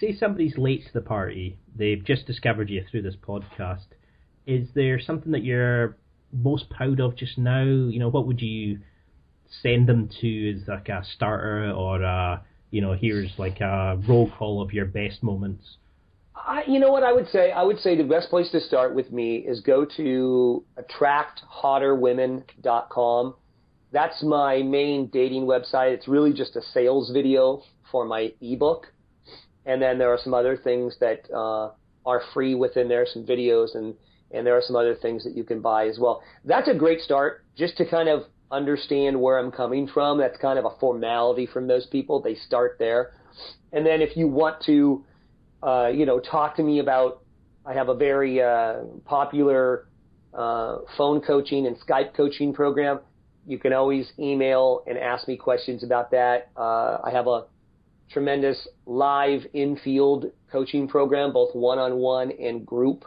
say 0.00 0.16
somebody's 0.16 0.56
late 0.56 0.86
to 0.86 0.92
the 0.92 1.00
party. 1.00 1.58
They've 1.74 2.04
just 2.04 2.26
discovered 2.26 2.70
you 2.70 2.84
through 2.88 3.02
this 3.02 3.16
podcast. 3.16 3.86
Is 4.46 4.68
there 4.74 5.00
something 5.00 5.32
that 5.32 5.42
you're 5.42 5.96
most 6.32 6.70
proud 6.70 7.00
of 7.00 7.16
just 7.16 7.36
now? 7.36 7.64
You 7.64 7.98
know, 7.98 8.08
what 8.08 8.26
would 8.26 8.40
you 8.40 8.78
send 9.62 9.88
them 9.88 10.08
to 10.20 10.54
as 10.54 10.68
like 10.68 10.88
a 10.88 11.04
starter 11.14 11.72
or 11.72 12.02
a, 12.02 12.42
you 12.70 12.80
know, 12.80 12.92
here's 12.92 13.32
like 13.38 13.60
a 13.60 14.00
roll 14.08 14.30
call 14.30 14.62
of 14.62 14.72
your 14.72 14.86
best 14.86 15.22
moments? 15.22 15.76
I, 16.36 16.64
you 16.66 16.78
know 16.78 16.90
what 16.90 17.02
I 17.02 17.12
would 17.12 17.28
say? 17.28 17.52
I 17.52 17.62
would 17.62 17.78
say 17.78 17.96
the 17.96 18.04
best 18.04 18.28
place 18.28 18.50
to 18.50 18.60
start 18.60 18.94
with 18.94 19.12
me 19.12 19.36
is 19.36 19.60
go 19.60 19.86
to 19.96 20.64
attracthotterwomen.com. 20.76 23.34
That's 23.92 24.22
my 24.22 24.62
main 24.62 25.06
dating 25.06 25.46
website. 25.46 25.92
It's 25.92 26.08
really 26.08 26.32
just 26.32 26.56
a 26.56 26.62
sales 26.62 27.10
video 27.12 27.62
for 27.90 28.04
my 28.04 28.32
ebook. 28.40 28.92
And 29.64 29.80
then 29.80 29.98
there 29.98 30.12
are 30.12 30.18
some 30.22 30.34
other 30.34 30.56
things 30.56 30.96
that 31.00 31.30
uh, 31.32 31.70
are 32.04 32.22
free 32.34 32.54
within 32.54 32.88
there, 32.88 33.06
some 33.06 33.24
videos, 33.24 33.74
and, 33.74 33.94
and 34.32 34.46
there 34.46 34.56
are 34.56 34.62
some 34.62 34.76
other 34.76 34.94
things 34.94 35.24
that 35.24 35.36
you 35.36 35.44
can 35.44 35.60
buy 35.60 35.86
as 35.86 35.98
well. 35.98 36.22
That's 36.44 36.68
a 36.68 36.74
great 36.74 37.00
start 37.00 37.44
just 37.56 37.76
to 37.78 37.86
kind 37.86 38.08
of 38.08 38.24
understand 38.54 39.20
where 39.20 39.38
I'm 39.38 39.50
coming 39.50 39.86
from. 39.86 40.18
That's 40.18 40.38
kind 40.38 40.58
of 40.58 40.64
a 40.64 40.70
formality 40.80 41.46
for 41.46 41.60
most 41.60 41.90
people. 41.90 42.22
They 42.22 42.34
start 42.34 42.76
there. 42.78 43.12
And 43.72 43.84
then 43.84 44.00
if 44.00 44.16
you 44.16 44.28
want 44.28 44.62
to, 44.66 45.04
uh, 45.62 45.88
you 45.88 46.06
know, 46.06 46.20
talk 46.20 46.56
to 46.56 46.62
me 46.62 46.78
about, 46.78 47.22
I 47.66 47.72
have 47.72 47.88
a 47.88 47.94
very 47.94 48.40
uh, 48.40 48.82
popular 49.04 49.88
uh, 50.32 50.78
phone 50.96 51.20
coaching 51.20 51.66
and 51.66 51.76
Skype 51.80 52.14
coaching 52.14 52.52
program. 52.52 53.00
You 53.46 53.58
can 53.58 53.72
always 53.72 54.10
email 54.18 54.84
and 54.86 54.96
ask 54.96 55.28
me 55.28 55.36
questions 55.36 55.82
about 55.82 56.10
that. 56.12 56.50
Uh, 56.56 56.98
I 57.04 57.10
have 57.12 57.26
a 57.26 57.46
tremendous 58.10 58.68
live 58.86 59.42
in-field 59.52 60.26
coaching 60.50 60.88
program, 60.88 61.32
both 61.32 61.54
one-on-one 61.54 62.32
and 62.40 62.64
group. 62.64 63.04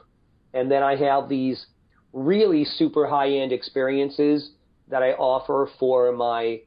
And 0.54 0.70
then 0.72 0.84
I 0.84 0.96
have 0.96 1.30
these 1.30 1.66
really 2.14 2.66
super 2.66 3.08
high-end 3.08 3.52
experiences 3.52 4.52
that 4.90 5.04
I 5.04 5.12
offer 5.12 5.70
for 5.80 6.12
my, 6.12 6.62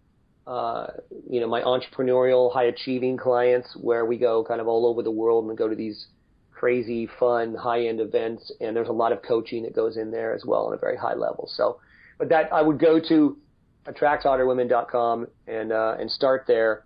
uh, 0.46 0.88
you 1.28 1.40
know, 1.40 1.48
my 1.48 1.62
entrepreneurial, 1.62 2.52
high-achieving 2.52 3.16
clients, 3.16 3.76
where 3.80 4.04
we 4.04 4.18
go 4.18 4.44
kind 4.44 4.60
of 4.60 4.68
all 4.68 4.86
over 4.86 5.02
the 5.02 5.10
world 5.10 5.48
and 5.48 5.56
go 5.56 5.68
to 5.68 5.74
these 5.74 6.06
crazy, 6.52 7.08
fun, 7.18 7.54
high-end 7.54 8.00
events. 8.00 8.52
And 8.60 8.76
there's 8.76 8.88
a 8.88 8.92
lot 8.92 9.12
of 9.12 9.22
coaching 9.22 9.62
that 9.62 9.74
goes 9.74 9.96
in 9.96 10.10
there 10.10 10.34
as 10.34 10.44
well 10.44 10.66
on 10.66 10.74
a 10.74 10.76
very 10.76 10.96
high 10.96 11.14
level. 11.14 11.48
So, 11.54 11.80
but 12.18 12.28
that 12.28 12.52
I 12.52 12.62
would 12.62 12.78
go 12.78 13.00
to 13.08 13.36
attracthotterwomen.com 13.86 15.26
and 15.46 15.72
uh, 15.72 15.96
and 15.98 16.10
start 16.10 16.44
there 16.46 16.84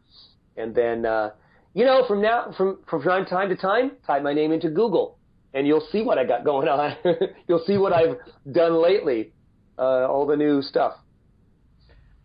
and 0.57 0.75
then, 0.75 1.05
uh, 1.05 1.31
you 1.75 1.85
know, 1.85 2.05
from 2.07 2.23
now, 2.23 2.55
from, 2.57 2.79
from 2.89 3.03
time 3.03 3.49
to 3.49 3.57
time, 3.57 3.93
type 4.07 4.23
my 4.23 4.33
name 4.33 4.53
into 4.53 4.71
Google 4.71 5.19
and 5.55 5.67
you'll 5.67 5.87
see 5.93 6.03
what 6.03 6.19
I 6.19 6.25
got 6.25 6.45
going 6.45 6.69
on. 6.69 6.97
you'll 7.49 7.65
see 7.65 7.79
what 7.79 7.93
I've 7.93 8.17
done 8.51 8.75
lately, 8.83 9.33
uh, 9.79 10.07
all 10.09 10.27
the 10.27 10.37
new 10.37 10.61
stuff. 10.61 10.95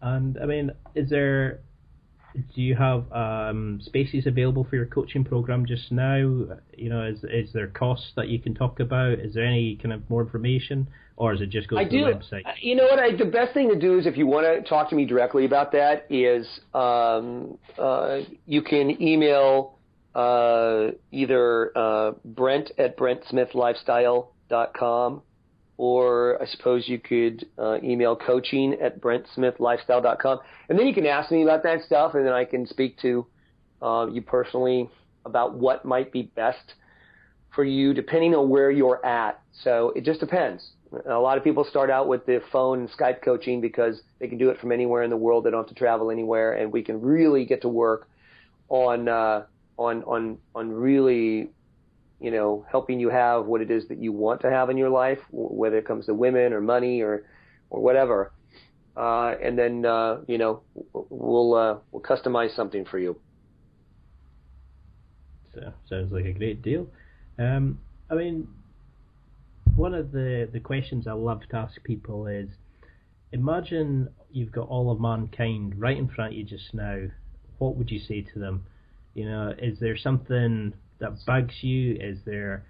And 0.01 0.37
I 0.41 0.45
mean, 0.45 0.71
is 0.95 1.09
there, 1.09 1.59
do 2.55 2.61
you 2.61 2.75
have 2.75 3.11
um, 3.11 3.79
spaces 3.83 4.27
available 4.27 4.65
for 4.69 4.75
your 4.75 4.85
coaching 4.85 5.23
program 5.23 5.65
just 5.65 5.91
now? 5.91 6.17
You 6.17 6.89
know, 6.89 7.05
is 7.05 7.23
is 7.23 7.51
there 7.53 7.67
costs 7.67 8.11
that 8.15 8.29
you 8.29 8.39
can 8.39 8.53
talk 8.53 8.79
about? 8.79 9.19
Is 9.19 9.33
there 9.33 9.45
any 9.45 9.75
kind 9.75 9.93
of 9.93 10.07
more 10.09 10.21
information? 10.21 10.87
or 11.19 11.33
is 11.33 11.41
it 11.41 11.49
just 11.49 11.67
go 11.67 11.75
to 11.75 11.81
I 11.81 11.85
the 11.85 11.97
website? 11.97 12.45
Uh, 12.45 12.53
you 12.61 12.75
know 12.75 12.85
what? 12.85 12.97
I, 12.97 13.13
the 13.15 13.25
best 13.25 13.53
thing 13.53 13.69
to 13.69 13.77
do 13.77 13.99
is 13.99 14.07
if 14.07 14.17
you 14.17 14.25
want 14.25 14.47
to 14.47 14.61
talk 14.67 14.89
to 14.89 14.95
me 14.95 15.05
directly 15.05 15.45
about 15.45 15.71
that 15.73 16.07
is 16.09 16.47
um, 16.73 17.59
uh, 17.77 18.21
you 18.47 18.61
can 18.61 19.01
email 19.01 19.77
uh, 20.15 20.91
either 21.11 21.77
uh, 21.77 22.13
Brent 22.23 22.71
at 22.77 22.97
BrentSmithLifestyle.com 22.97 25.21
or 25.79 26.37
I 26.41 26.45
suppose 26.45 26.89
you 26.89 26.99
could 26.99 27.47
uh, 27.57 27.77
email 27.81 28.13
coaching 28.13 28.75
at 28.81 28.99
BrentSmithLifestyle.com. 28.99 30.39
And 30.67 30.77
then 30.77 30.85
you 30.87 30.93
can 30.93 31.05
ask 31.05 31.31
me 31.31 31.41
about 31.41 31.63
that 31.63 31.83
stuff 31.85 32.15
and 32.15 32.25
then 32.25 32.33
I 32.33 32.43
can 32.43 32.67
speak 32.67 32.99
to 32.99 33.25
uh, 33.81 34.07
you 34.11 34.21
personally 34.21 34.89
about 35.25 35.55
what 35.55 35.85
might 35.85 36.11
be 36.11 36.23
best 36.23 36.73
for 37.55 37.63
you 37.63 37.93
depending 37.93 38.35
on 38.35 38.49
where 38.49 38.69
you're 38.69 39.03
at. 39.05 39.39
So 39.63 39.93
it 39.95 40.03
just 40.03 40.19
depends. 40.19 40.67
A 41.09 41.13
lot 41.13 41.37
of 41.37 41.45
people 41.45 41.63
start 41.63 41.89
out 41.89 42.09
with 42.09 42.25
the 42.25 42.41
phone 42.51 42.81
and 42.81 42.89
Skype 42.89 43.21
coaching 43.21 43.61
because 43.61 44.01
they 44.19 44.27
can 44.27 44.37
do 44.37 44.49
it 44.49 44.59
from 44.59 44.73
anywhere 44.73 45.03
in 45.03 45.09
the 45.09 45.15
world. 45.15 45.45
They 45.45 45.51
don't 45.51 45.61
have 45.61 45.69
to 45.69 45.75
travel 45.75 46.11
anywhere, 46.11 46.55
and 46.55 46.73
we 46.73 46.81
can 46.81 46.99
really 46.99 47.45
get 47.45 47.61
to 47.61 47.69
work 47.69 48.09
on 48.69 49.07
uh, 49.07 49.43
on 49.77 50.03
on 50.03 50.39
on 50.55 50.71
really, 50.71 51.51
you 52.19 52.31
know, 52.31 52.65
helping 52.69 52.99
you 52.99 53.09
have 53.09 53.45
what 53.45 53.61
it 53.61 53.71
is 53.71 53.87
that 53.87 54.01
you 54.01 54.11
want 54.11 54.41
to 54.41 54.49
have 54.49 54.69
in 54.69 54.77
your 54.77 54.89
life, 54.89 55.19
whether 55.31 55.77
it 55.77 55.85
comes 55.85 56.05
to 56.07 56.13
women 56.13 56.53
or 56.53 56.61
money 56.61 57.01
or 57.01 57.25
or 57.69 57.81
whatever. 57.81 58.31
Uh, 58.97 59.35
and 59.41 59.57
then 59.57 59.85
uh, 59.85 60.17
you 60.27 60.37
know 60.37 60.61
we'll 60.93 61.53
uh, 61.55 61.77
we'll 61.91 62.03
customize 62.03 62.55
something 62.55 62.85
for 62.85 62.99
you. 62.99 63.15
So 65.53 65.73
sounds 65.89 66.11
like 66.11 66.25
a 66.25 66.33
great 66.33 66.61
deal. 66.61 66.87
Um, 67.37 67.79
I 68.09 68.15
mean, 68.15 68.47
one 69.75 69.93
of 69.93 70.11
the, 70.11 70.49
the 70.51 70.59
questions 70.59 71.07
I 71.07 71.13
love 71.13 71.41
to 71.49 71.55
ask 71.55 71.81
people 71.83 72.27
is 72.27 72.49
imagine 73.31 74.09
you've 74.31 74.51
got 74.51 74.67
all 74.67 74.91
of 74.91 74.99
mankind 74.99 75.79
right 75.79 75.97
in 75.97 76.07
front 76.09 76.33
of 76.33 76.37
you 76.37 76.43
just 76.43 76.73
now. 76.73 77.03
What 77.57 77.75
would 77.75 77.89
you 77.89 77.99
say 77.99 78.21
to 78.33 78.39
them? 78.39 78.65
You 79.13 79.25
know, 79.29 79.53
is 79.57 79.79
there 79.79 79.97
something 79.97 80.73
that 80.99 81.25
bugs 81.25 81.53
you? 81.61 81.97
Is 81.99 82.19
there 82.25 82.63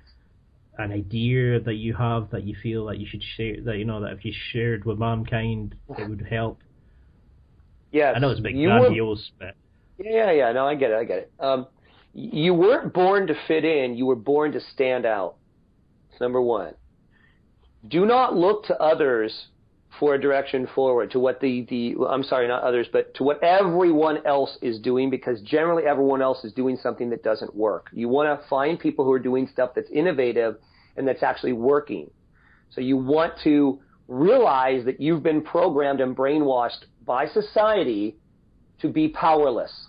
an 0.78 0.92
idea 0.92 1.60
that 1.60 1.76
you 1.76 1.94
have 1.94 2.30
that 2.32 2.44
you 2.44 2.56
feel 2.62 2.86
that 2.86 2.98
you 2.98 3.08
should 3.08 3.24
share 3.36 3.62
that 3.62 3.78
you 3.78 3.86
know 3.86 4.02
that 4.02 4.14
if 4.14 4.24
you 4.24 4.34
shared 4.52 4.86
with 4.86 4.98
mankind 4.98 5.76
it 5.98 6.10
would 6.10 6.26
help? 6.30 6.60
Yeah, 7.92 8.14
I 8.16 8.20
know 8.20 8.30
it's 8.30 8.40
a 8.40 8.44
big 8.44 8.56
grandiose, 8.56 9.32
were, 9.40 9.48
but 9.48 10.06
yeah, 10.06 10.32
yeah, 10.32 10.52
no, 10.52 10.68
I 10.68 10.76
get 10.76 10.92
it, 10.92 10.96
I 10.96 11.04
get 11.04 11.18
it. 11.18 11.32
Um, 11.40 11.68
you 12.14 12.54
weren't 12.54 12.94
born 12.94 13.28
to 13.28 13.36
fit 13.48 13.66
in; 13.66 13.96
you 13.96 14.06
were 14.06 14.16
born 14.16 14.52
to 14.52 14.62
stand 14.74 15.06
out. 15.06 15.36
It's 16.12 16.22
number 16.22 16.42
one 16.42 16.74
do 17.88 18.06
not 18.06 18.36
look 18.36 18.66
to 18.66 18.78
others 18.82 19.48
for 19.98 20.16
a 20.16 20.22
direction 20.22 20.68
forward 20.76 21.12
to 21.12 21.20
what 21.20 21.42
the, 21.42 21.66
the 21.70 21.96
I'm 22.08 22.24
sorry, 22.24 22.48
not 22.48 22.64
others, 22.64 22.88
but 22.92 23.14
to 23.16 23.24
what 23.24 23.44
everyone 23.44 24.26
else 24.26 24.58
is 24.62 24.80
doing 24.80 25.10
because 25.10 25.42
generally 25.42 25.84
everyone 25.84 26.22
else 26.22 26.44
is 26.44 26.54
doing 26.54 26.78
something 26.82 27.10
that 27.10 27.24
doesn't 27.24 27.56
work. 27.56 27.88
You 27.92 28.08
want 28.08 28.40
to 28.40 28.48
find 28.48 28.80
people 28.80 29.04
who 29.04 29.12
are 29.12 29.20
doing 29.20 29.50
stuff 29.52 29.72
that's 29.76 29.90
innovative 29.90 30.58
and 30.96 31.08
that's 31.08 31.24
actually 31.24 31.54
working. 31.54 32.12
So 32.72 32.82
you 32.82 32.98
want 32.98 33.34
to 33.44 33.80
realize 34.08 34.86
that 34.86 35.02
you've 35.02 35.24
been 35.24 35.42
programmed 35.42 36.02
and 36.02 36.16
brainwashed 36.16 36.86
by 37.06 37.28
society 37.28 38.18
to 38.82 38.90
be 38.90 39.10
powerless. 39.10 39.88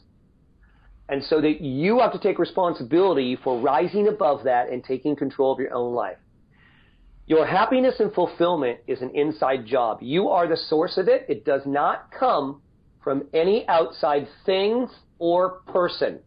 And 1.09 1.23
so 1.25 1.41
that 1.41 1.61
you 1.61 1.99
have 2.01 2.13
to 2.13 2.19
take 2.19 2.39
responsibility 2.39 3.37
for 3.43 3.61
rising 3.61 4.09
above 4.09 4.45
that 4.45 4.71
and 4.71 4.83
taking 4.83 5.17
control 5.17 5.53
of 5.53 5.59
your 5.59 5.75
own 5.75 5.95
life. 5.95 6.19
Your 7.31 7.47
happiness 7.47 8.01
and 8.01 8.13
fulfillment 8.13 8.81
is 8.89 9.03
an 9.03 9.13
inside 9.15 9.65
job. 9.65 9.99
You 10.03 10.31
are 10.31 10.49
the 10.49 10.57
source 10.57 10.99
of 10.99 11.07
it. 11.07 11.27
It 11.29 11.45
does 11.45 11.63
not 11.65 12.11
come 12.11 12.61
from 13.05 13.29
any 13.33 13.65
outside 13.69 14.27
thing 14.45 14.89
or 15.21 15.61
person. 15.69 16.19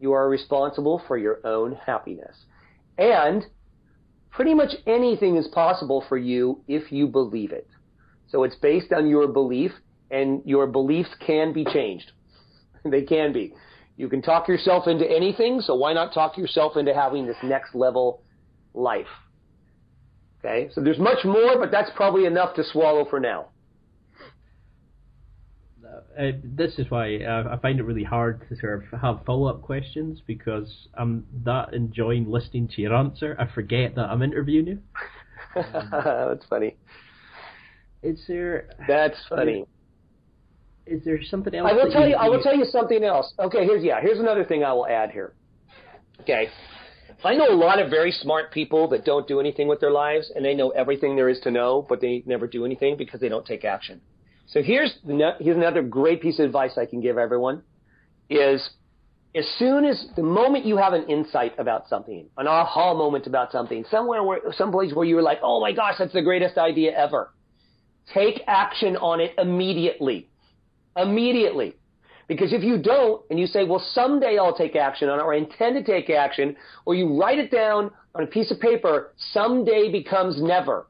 You 0.00 0.10
are 0.10 0.28
responsible 0.28 1.02
for 1.06 1.16
your 1.16 1.38
own 1.46 1.76
happiness. 1.86 2.36
And 2.98 3.46
pretty 4.32 4.52
much 4.52 4.74
anything 4.88 5.36
is 5.36 5.46
possible 5.46 6.04
for 6.08 6.18
you 6.18 6.64
if 6.66 6.90
you 6.90 7.06
believe 7.06 7.52
it. 7.52 7.68
So 8.26 8.42
it's 8.42 8.56
based 8.56 8.92
on 8.92 9.08
your 9.08 9.28
belief, 9.28 9.70
and 10.10 10.42
your 10.44 10.66
beliefs 10.66 11.10
can 11.24 11.52
be 11.52 11.64
changed. 11.64 12.10
they 12.84 13.02
can 13.02 13.32
be. 13.32 13.54
You 13.96 14.08
can 14.08 14.20
talk 14.20 14.48
yourself 14.48 14.88
into 14.88 15.08
anything, 15.08 15.60
so 15.60 15.76
why 15.76 15.92
not 15.92 16.12
talk 16.12 16.36
yourself 16.36 16.76
into 16.76 16.92
having 16.92 17.24
this 17.24 17.36
next 17.44 17.72
level 17.76 18.24
life? 18.74 19.06
Okay, 20.42 20.70
so 20.72 20.80
there's 20.80 20.98
much 20.98 21.24
more, 21.24 21.58
but 21.58 21.70
that's 21.70 21.90
probably 21.94 22.24
enough 22.24 22.54
to 22.56 22.64
swallow 22.64 23.04
for 23.08 23.20
now. 23.20 23.48
uh, 26.18 26.32
this 26.42 26.78
is 26.78 26.90
why 26.90 27.18
I, 27.18 27.54
I 27.54 27.58
find 27.58 27.78
it 27.78 27.82
really 27.82 28.04
hard 28.04 28.46
to 28.48 28.56
sort 28.56 28.84
of 28.84 29.00
have 29.00 29.24
follow 29.24 29.48
up 29.48 29.62
questions 29.62 30.20
because 30.26 30.88
I'm 30.94 31.26
that 31.44 31.74
enjoying 31.74 32.30
listening 32.30 32.68
to 32.68 32.82
your 32.82 32.94
answer. 32.94 33.36
I 33.38 33.46
forget 33.52 33.94
that 33.96 34.08
I'm 34.10 34.22
interviewing 34.22 34.66
you. 34.66 34.78
That's 35.54 36.44
funny. 36.48 36.76
Is 38.02 38.22
there? 38.26 38.70
That's 38.88 39.16
funny. 39.28 39.66
Is 40.86 41.04
there 41.04 41.22
something 41.22 41.54
else? 41.54 41.68
I 41.70 41.74
will 41.74 41.90
tell 41.90 42.08
you. 42.08 42.16
I 42.16 42.28
will 42.28 42.42
tell 42.42 42.56
you 42.56 42.64
something 42.64 43.04
else. 43.04 43.32
Okay, 43.38 43.64
here's 43.64 43.84
yeah. 43.84 44.00
Here's 44.00 44.18
another 44.18 44.44
thing 44.44 44.64
I 44.64 44.72
will 44.72 44.86
add 44.86 45.10
here. 45.10 45.34
Okay, 46.22 46.48
I 47.24 47.34
know 47.34 47.50
a 47.50 47.54
lot 47.54 47.78
of 47.78 47.90
very 47.90 48.12
smart 48.12 48.50
people 48.52 48.88
that 48.88 49.04
don't 49.04 49.28
do 49.28 49.40
anything 49.40 49.68
with 49.68 49.80
their 49.80 49.90
lives, 49.90 50.30
and 50.34 50.44
they 50.44 50.54
know 50.54 50.70
everything 50.70 51.16
there 51.16 51.28
is 51.28 51.40
to 51.40 51.50
know, 51.50 51.84
but 51.88 52.00
they 52.00 52.22
never 52.26 52.46
do 52.46 52.64
anything 52.64 52.96
because 52.96 53.20
they 53.20 53.28
don't 53.28 53.46
take 53.46 53.64
action. 53.64 54.00
So 54.46 54.62
here's 54.62 54.92
here's 55.06 55.56
another 55.56 55.82
great 55.82 56.20
piece 56.20 56.38
of 56.38 56.46
advice 56.46 56.76
I 56.76 56.86
can 56.86 57.00
give 57.00 57.18
everyone: 57.18 57.62
is 58.28 58.70
as 59.34 59.46
soon 59.58 59.84
as 59.84 60.06
the 60.16 60.22
moment 60.22 60.64
you 60.64 60.76
have 60.76 60.92
an 60.92 61.04
insight 61.08 61.56
about 61.58 61.88
something, 61.88 62.26
an 62.36 62.48
aha 62.48 62.94
moment 62.94 63.26
about 63.26 63.52
something, 63.52 63.84
somewhere 63.90 64.22
where 64.24 64.40
someplace 64.52 64.92
where 64.92 65.04
you 65.04 65.14
were 65.14 65.22
like, 65.22 65.38
oh 65.42 65.60
my 65.60 65.72
gosh, 65.72 65.94
that's 65.98 66.12
the 66.12 66.22
greatest 66.22 66.58
idea 66.58 66.92
ever, 66.96 67.32
take 68.12 68.42
action 68.48 68.96
on 68.96 69.20
it 69.20 69.32
immediately, 69.38 70.28
immediately. 70.96 71.76
Because 72.30 72.52
if 72.52 72.62
you 72.62 72.78
don't, 72.78 73.24
and 73.28 73.40
you 73.40 73.48
say, 73.48 73.64
well, 73.64 73.84
someday 73.92 74.38
I'll 74.38 74.56
take 74.56 74.76
action 74.76 75.08
on 75.08 75.18
it, 75.18 75.22
or 75.22 75.34
I 75.34 75.38
intend 75.38 75.74
to 75.74 75.82
take 75.82 76.08
action, 76.10 76.54
or 76.84 76.94
you 76.94 77.18
write 77.20 77.40
it 77.40 77.50
down 77.50 77.90
on 78.14 78.22
a 78.22 78.26
piece 78.28 78.52
of 78.52 78.60
paper, 78.60 79.12
someday 79.32 79.90
becomes 79.90 80.40
never. 80.40 80.86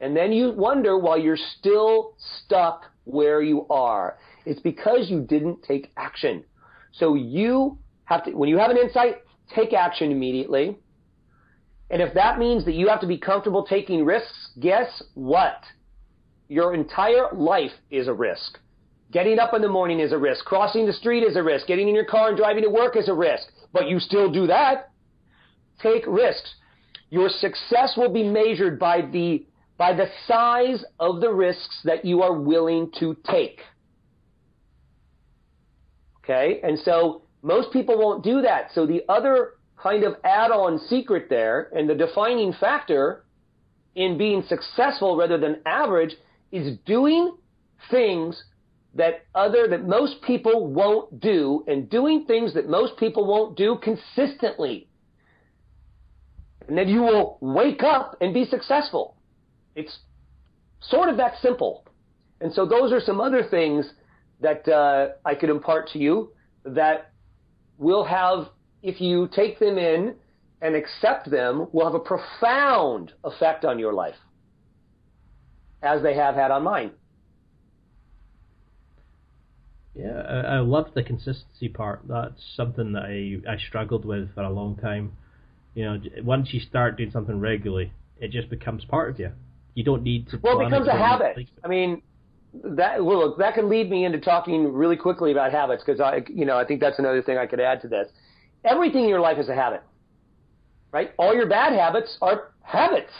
And 0.00 0.16
then 0.16 0.30
you 0.30 0.52
wonder 0.52 0.96
why 0.96 1.16
you're 1.16 1.36
still 1.58 2.14
stuck 2.44 2.84
where 3.06 3.42
you 3.42 3.66
are. 3.70 4.18
It's 4.46 4.60
because 4.60 5.10
you 5.10 5.22
didn't 5.22 5.64
take 5.64 5.90
action. 5.96 6.44
So 6.92 7.16
you 7.16 7.76
have 8.04 8.24
to, 8.26 8.30
when 8.30 8.48
you 8.48 8.58
have 8.58 8.70
an 8.70 8.76
insight, 8.76 9.16
take 9.52 9.72
action 9.72 10.12
immediately. 10.12 10.78
And 11.90 12.02
if 12.02 12.14
that 12.14 12.38
means 12.38 12.64
that 12.66 12.74
you 12.74 12.86
have 12.86 13.00
to 13.00 13.08
be 13.08 13.18
comfortable 13.18 13.66
taking 13.66 14.04
risks, 14.04 14.50
guess 14.60 15.02
what? 15.14 15.60
Your 16.46 16.72
entire 16.72 17.32
life 17.32 17.72
is 17.90 18.06
a 18.06 18.12
risk. 18.12 18.60
Getting 19.14 19.38
up 19.38 19.54
in 19.54 19.62
the 19.62 19.68
morning 19.68 20.00
is 20.00 20.10
a 20.10 20.18
risk. 20.18 20.44
Crossing 20.44 20.86
the 20.86 20.92
street 20.92 21.22
is 21.22 21.36
a 21.36 21.42
risk. 21.42 21.68
Getting 21.68 21.88
in 21.88 21.94
your 21.94 22.04
car 22.04 22.30
and 22.30 22.36
driving 22.36 22.64
to 22.64 22.68
work 22.68 22.96
is 22.96 23.08
a 23.08 23.14
risk. 23.14 23.46
But 23.72 23.88
you 23.88 24.00
still 24.00 24.28
do 24.28 24.48
that. 24.48 24.90
Take 25.80 26.04
risks. 26.08 26.52
Your 27.10 27.28
success 27.28 27.94
will 27.96 28.12
be 28.12 28.24
measured 28.24 28.76
by 28.76 29.02
the 29.02 29.46
by 29.78 29.92
the 29.94 30.06
size 30.26 30.84
of 30.98 31.20
the 31.20 31.32
risks 31.32 31.80
that 31.84 32.04
you 32.04 32.22
are 32.22 32.32
willing 32.32 32.90
to 32.98 33.16
take. 33.30 33.60
Okay? 36.18 36.60
And 36.64 36.76
so 36.80 37.22
most 37.42 37.72
people 37.72 37.96
won't 37.96 38.24
do 38.24 38.42
that. 38.42 38.70
So 38.74 38.84
the 38.84 39.02
other 39.08 39.54
kind 39.76 40.02
of 40.02 40.14
add-on 40.24 40.78
secret 40.88 41.26
there 41.28 41.70
and 41.76 41.88
the 41.88 41.94
defining 41.94 42.52
factor 42.52 43.24
in 43.94 44.18
being 44.18 44.42
successful 44.48 45.16
rather 45.16 45.38
than 45.38 45.60
average 45.66 46.16
is 46.50 46.78
doing 46.84 47.36
things 47.90 48.42
that 48.94 49.24
other 49.34 49.66
that 49.68 49.86
most 49.86 50.22
people 50.22 50.66
won't 50.68 51.20
do 51.20 51.64
and 51.66 51.90
doing 51.90 52.24
things 52.26 52.54
that 52.54 52.68
most 52.68 52.96
people 52.96 53.26
won't 53.26 53.56
do 53.56 53.78
consistently. 53.82 54.88
And 56.68 56.78
then 56.78 56.88
you 56.88 57.00
will 57.00 57.38
wake 57.40 57.82
up 57.82 58.16
and 58.20 58.32
be 58.32 58.44
successful. 58.44 59.16
It's 59.74 59.98
sort 60.80 61.08
of 61.08 61.16
that 61.16 61.34
simple. 61.42 61.84
And 62.40 62.52
so 62.52 62.66
those 62.66 62.92
are 62.92 63.00
some 63.00 63.20
other 63.20 63.42
things 63.42 63.90
that 64.40 64.68
uh, 64.68 65.08
I 65.24 65.34
could 65.34 65.50
impart 65.50 65.88
to 65.90 65.98
you 65.98 66.32
that 66.64 67.10
will 67.78 68.04
have, 68.04 68.48
if 68.82 69.00
you 69.00 69.28
take 69.34 69.58
them 69.58 69.78
in 69.78 70.14
and 70.62 70.74
accept 70.74 71.30
them, 71.30 71.66
will 71.72 71.84
have 71.84 71.94
a 71.94 71.98
profound 71.98 73.12
effect 73.24 73.64
on 73.64 73.78
your 73.78 73.92
life, 73.92 74.16
as 75.82 76.02
they 76.02 76.14
have 76.14 76.34
had 76.34 76.50
on 76.50 76.62
mine. 76.62 76.92
Yeah, 79.94 80.22
I, 80.28 80.56
I 80.56 80.58
love 80.58 80.88
the 80.94 81.02
consistency 81.02 81.68
part. 81.68 82.02
That's 82.08 82.42
something 82.56 82.92
that 82.92 83.04
I, 83.04 83.38
I 83.48 83.56
struggled 83.58 84.04
with 84.04 84.34
for 84.34 84.42
a 84.42 84.50
long 84.50 84.76
time. 84.76 85.12
You 85.74 85.84
know, 85.84 86.00
once 86.22 86.48
you 86.52 86.60
start 86.60 86.96
doing 86.96 87.10
something 87.10 87.38
regularly, 87.38 87.92
it 88.20 88.30
just 88.30 88.50
becomes 88.50 88.84
part 88.84 89.10
of 89.10 89.20
you. 89.20 89.32
You 89.74 89.84
don't 89.84 90.02
need 90.02 90.28
to. 90.28 90.38
Well, 90.42 90.60
it 90.60 90.66
becomes 90.66 90.88
a 90.88 90.92
habit. 90.92 91.36
I 91.64 91.68
mean, 91.68 92.02
that 92.62 93.04
well, 93.04 93.18
look, 93.18 93.38
that 93.38 93.54
can 93.54 93.68
lead 93.68 93.90
me 93.90 94.04
into 94.04 94.20
talking 94.20 94.72
really 94.72 94.96
quickly 94.96 95.32
about 95.32 95.52
habits 95.52 95.82
because 95.84 96.00
I, 96.00 96.22
you 96.28 96.44
know, 96.44 96.56
I 96.56 96.64
think 96.64 96.80
that's 96.80 96.98
another 96.98 97.22
thing 97.22 97.38
I 97.38 97.46
could 97.46 97.60
add 97.60 97.80
to 97.82 97.88
this. 97.88 98.08
Everything 98.64 99.04
in 99.04 99.08
your 99.08 99.20
life 99.20 99.38
is 99.38 99.48
a 99.48 99.54
habit, 99.54 99.82
right? 100.92 101.12
All 101.18 101.34
your 101.34 101.48
bad 101.48 101.72
habits 101.72 102.16
are 102.22 102.52
habits, 102.62 103.10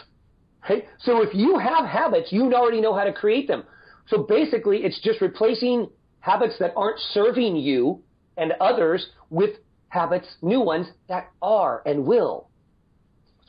right? 0.69 0.85
So 1.01 1.23
if 1.23 1.35
you 1.35 1.59
have 1.59 1.87
habits, 1.87 2.33
you 2.33 2.53
already 2.55 2.81
know 2.81 2.95
how 2.95 3.05
to 3.05 3.13
create 3.13 3.49
them. 3.49 3.65
So 4.07 4.23
basically, 4.23 4.79
it's 4.79 5.01
just 5.03 5.21
replacing 5.21 5.89
habits 6.25 6.55
that 6.59 6.73
aren't 6.75 6.99
serving 7.13 7.55
you 7.55 8.01
and 8.39 8.53
others 8.59 9.09
with 9.29 9.51
habits, 9.89 10.27
new 10.41 10.61
ones 10.61 10.87
that 11.07 11.31
are 11.43 11.83
and 11.85 12.07
will. 12.07 12.49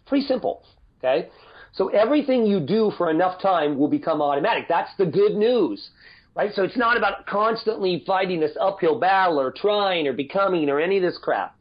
Pretty 0.05 0.28
simple, 0.28 0.61
okay? 0.99 1.30
So 1.71 1.88
everything 1.88 2.45
you 2.45 2.59
do 2.59 2.91
for 2.97 3.09
enough 3.09 3.41
time 3.41 3.78
will 3.78 3.88
become 3.88 4.21
automatic. 4.21 4.65
That's 4.67 4.91
the 4.97 5.05
good 5.05 5.36
news, 5.36 5.89
right? 6.36 6.51
So 6.53 6.63
it's 6.63 6.76
not 6.76 6.97
about 6.97 7.26
constantly 7.28 8.03
fighting 8.05 8.41
this 8.41 8.57
uphill 8.59 8.99
battle 8.99 9.39
or 9.39 9.51
trying 9.51 10.05
or 10.05 10.11
becoming 10.13 10.69
or 10.69 10.82
any 10.82 10.97
of 10.97 11.03
this 11.03 11.17
crap. 11.17 11.55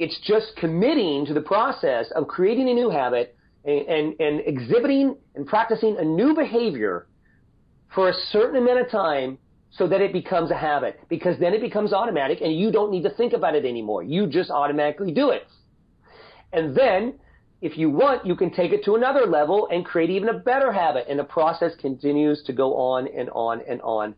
It's 0.00 0.18
just 0.26 0.56
committing 0.56 1.24
to 1.26 1.34
the 1.34 1.40
process 1.40 2.10
of 2.16 2.26
creating 2.26 2.68
a 2.68 2.74
new 2.74 2.90
habit 2.90 3.36
and, 3.64 3.86
and, 3.86 4.20
and 4.20 4.40
exhibiting 4.44 5.16
and 5.36 5.46
practicing 5.46 5.96
a 5.98 6.04
new 6.04 6.34
behavior 6.34 7.06
for 7.94 8.08
a 8.08 8.14
certain 8.32 8.56
amount 8.56 8.80
of 8.80 8.90
time 8.90 9.38
so 9.70 9.86
that 9.86 10.00
it 10.00 10.12
becomes 10.12 10.50
a 10.50 10.56
habit 10.56 11.00
because 11.08 11.38
then 11.38 11.52
it 11.54 11.60
becomes 11.60 11.92
automatic 11.92 12.40
and 12.40 12.54
you 12.56 12.72
don't 12.72 12.90
need 12.90 13.02
to 13.02 13.10
think 13.10 13.32
about 13.32 13.54
it 13.54 13.64
anymore. 13.64 14.02
You 14.02 14.26
just 14.26 14.50
automatically 14.50 15.12
do 15.12 15.30
it. 15.30 15.46
And 16.52 16.74
then 16.74 17.14
if 17.60 17.76
you 17.76 17.90
want, 17.90 18.26
you 18.26 18.36
can 18.36 18.50
take 18.50 18.72
it 18.72 18.84
to 18.84 18.94
another 18.94 19.26
level 19.26 19.68
and 19.70 19.84
create 19.84 20.10
even 20.10 20.28
a 20.28 20.38
better 20.38 20.72
habit. 20.72 21.06
And 21.08 21.18
the 21.18 21.24
process 21.24 21.72
continues 21.80 22.42
to 22.44 22.52
go 22.52 22.76
on 22.76 23.08
and 23.08 23.28
on 23.30 23.60
and 23.68 23.82
on. 23.82 24.14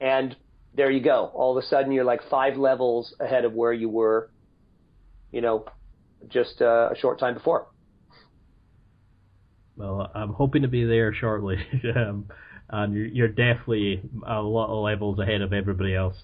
And 0.00 0.36
there 0.74 0.90
you 0.90 1.00
go. 1.00 1.30
All 1.34 1.56
of 1.56 1.62
a 1.62 1.66
sudden, 1.66 1.92
you're 1.92 2.04
like 2.04 2.20
five 2.28 2.56
levels 2.56 3.14
ahead 3.20 3.44
of 3.44 3.52
where 3.52 3.72
you 3.72 3.88
were, 3.88 4.30
you 5.32 5.40
know, 5.40 5.64
just 6.28 6.60
uh, 6.60 6.90
a 6.92 6.96
short 6.96 7.18
time 7.18 7.34
before. 7.34 7.68
Well, 9.76 10.10
I'm 10.14 10.32
hoping 10.32 10.62
to 10.62 10.68
be 10.68 10.84
there 10.84 11.14
shortly. 11.14 11.56
um, 11.96 12.26
and 12.70 12.94
you're, 12.94 13.28
definitely 13.28 14.00
a 14.26 14.40
lot 14.40 14.68
of 14.68 14.82
levels 14.82 15.18
ahead 15.18 15.42
of 15.42 15.52
everybody 15.52 15.94
else. 15.94 16.16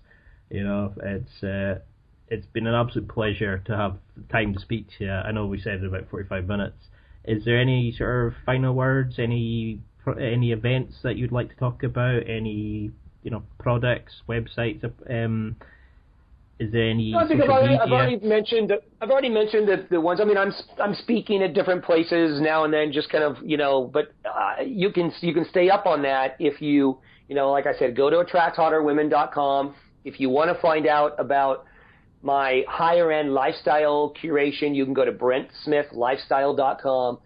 You 0.51 0.64
know, 0.64 0.94
it's. 1.03 1.42
Uh, 1.42 1.80
it's 2.28 2.47
been 2.47 2.66
an 2.66 2.74
absolute 2.74 3.09
pleasure 3.09 3.62
to 3.66 3.76
have 3.76 3.99
time 4.30 4.53
to 4.55 4.61
speak 4.61 4.88
to 4.99 5.05
you. 5.05 5.12
I 5.12 5.30
know 5.32 5.47
we 5.47 5.61
said 5.61 5.84
about 5.84 6.11
45 6.11 6.47
minutes. 6.47 6.76
Is 7.24 7.44
there 7.44 7.61
any 7.61 7.94
sort 7.97 8.28
of 8.28 8.34
final 8.44 8.74
words, 8.74 9.18
any 9.18 9.80
any 10.20 10.53
events 10.53 10.94
that 11.03 11.16
you'd 11.16 11.32
like 11.32 11.49
to 11.51 11.57
talk 11.57 11.82
about, 11.82 12.28
any 12.28 12.90
you 13.22 13.30
know 13.30 13.42
products, 13.59 14.22
websites? 14.28 14.84
Um, 15.09 15.57
is 16.59 16.72
there 16.72 16.88
any? 16.88 17.12
No, 17.12 17.18
I 17.18 17.28
think 17.28 17.42
I've 17.42 17.50
already, 17.50 17.76
I've 17.76 17.90
already, 17.90 18.26
mentioned. 18.26 18.72
I've 19.00 19.11
already 19.11 19.28
mentioned 19.28 19.68
the, 19.68 19.86
the 19.90 20.00
ones. 20.00 20.20
I 20.20 20.24
mean, 20.24 20.38
I'm 20.38 20.52
I'm 20.82 20.94
speaking 20.94 21.42
at 21.42 21.54
different 21.54 21.84
places 21.84 22.40
now 22.40 22.64
and 22.64 22.72
then, 22.72 22.92
just 22.92 23.11
kind 23.11 23.24
of 23.24 23.36
you 23.44 23.57
know. 23.57 23.90
But 23.92 24.14
uh, 24.24 24.62
you 24.64 24.90
can 24.90 25.12
you 25.20 25.34
can 25.34 25.46
stay 25.50 25.68
up 25.68 25.86
on 25.86 26.02
that 26.02 26.36
if 26.38 26.62
you 26.62 26.98
you 27.28 27.34
know, 27.34 27.50
like 27.50 27.66
I 27.66 27.76
said, 27.78 27.96
go 27.96 28.09
to 28.09 28.16
attracthotterwomen.com 28.16 29.74
if 30.07 30.18
you 30.20 30.30
want 30.30 30.54
to 30.54 30.62
find 30.62 30.86
out 30.86 31.18
about 31.18 31.66
my 32.22 32.62
higher 32.68 33.11
end 33.11 33.34
lifestyle 33.34 34.14
curation, 34.22 34.72
you 34.74 34.84
can 34.84 34.94
go 34.94 35.04
to 35.04 35.12
brentsmithlifestyle.com 35.12 37.18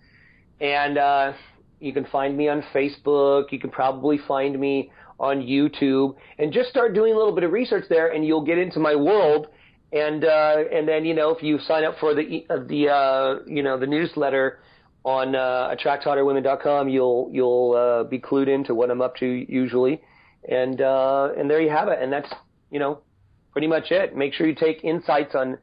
and 0.60 0.98
uh, 0.98 1.32
you 1.78 1.92
can 1.92 2.06
find 2.06 2.36
me 2.36 2.48
on 2.48 2.64
Facebook. 2.74 3.52
You 3.52 3.60
can 3.60 3.70
probably 3.70 4.18
find 4.26 4.58
me 4.58 4.90
on 5.20 5.42
YouTube 5.42 6.16
and 6.38 6.52
just 6.52 6.70
start 6.70 6.94
doing 6.94 7.12
a 7.12 7.16
little 7.16 7.34
bit 7.34 7.44
of 7.44 7.52
research 7.52 7.84
there 7.88 8.08
and 8.08 8.26
you'll 8.26 8.44
get 8.44 8.58
into 8.58 8.80
my 8.80 8.96
world. 8.96 9.46
And, 9.92 10.24
uh, 10.24 10.56
and 10.72 10.88
then, 10.88 11.04
you 11.04 11.14
know, 11.14 11.30
if 11.30 11.42
you 11.42 11.58
sign 11.58 11.84
up 11.84 11.96
for 12.00 12.14
the, 12.14 12.46
uh, 12.48 12.58
the, 12.66 12.88
uh, 12.88 13.44
you 13.46 13.62
know, 13.62 13.78
the 13.78 13.86
newsletter 13.86 14.60
on, 15.04 15.36
uh, 15.36 15.74
attracthotterwomen.com, 15.74 16.88
you'll, 16.88 17.28
you'll, 17.32 17.74
uh, 17.76 18.04
be 18.08 18.18
clued 18.18 18.48
into 18.48 18.74
what 18.74 18.90
I'm 18.90 19.02
up 19.02 19.16
to 19.16 19.26
usually. 19.26 20.00
And, 20.48 20.80
uh, 20.80 21.30
and 21.36 21.50
there 21.50 21.60
you 21.60 21.70
have 21.70 21.88
it. 21.88 21.98
And 22.00 22.12
that's, 22.12 22.32
you 22.70 22.78
know, 22.78 23.00
pretty 23.52 23.66
much 23.66 23.90
it. 23.90 24.16
Make 24.16 24.32
sure 24.32 24.46
you 24.46 24.54
take 24.54 24.84
insights 24.84 25.34
on, 25.34 25.58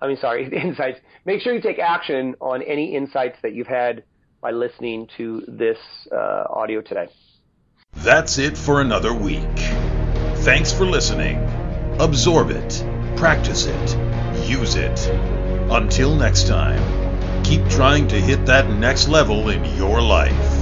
I 0.00 0.06
mean, 0.06 0.16
sorry, 0.16 0.44
insights. 0.56 1.00
Make 1.26 1.42
sure 1.42 1.52
you 1.52 1.60
take 1.60 1.78
action 1.78 2.34
on 2.40 2.62
any 2.62 2.96
insights 2.96 3.36
that 3.42 3.52
you've 3.52 3.66
had 3.66 4.04
by 4.40 4.52
listening 4.52 5.08
to 5.18 5.42
this 5.48 5.78
uh, 6.10 6.44
audio 6.48 6.80
today. 6.80 7.08
That's 7.96 8.38
it 8.38 8.58
for 8.58 8.80
another 8.80 9.14
week. 9.14 9.58
Thanks 10.42 10.72
for 10.72 10.84
listening. 10.84 11.36
Absorb 12.00 12.50
it, 12.50 12.84
practice 13.16 13.66
it, 13.66 13.96
use 14.44 14.74
it. 14.74 14.98
Until 15.70 16.16
next 16.16 16.48
time, 16.48 17.44
keep 17.44 17.64
trying 17.68 18.08
to 18.08 18.20
hit 18.20 18.46
that 18.46 18.68
next 18.70 19.06
level 19.08 19.50
in 19.50 19.64
your 19.76 20.02
life. 20.02 20.61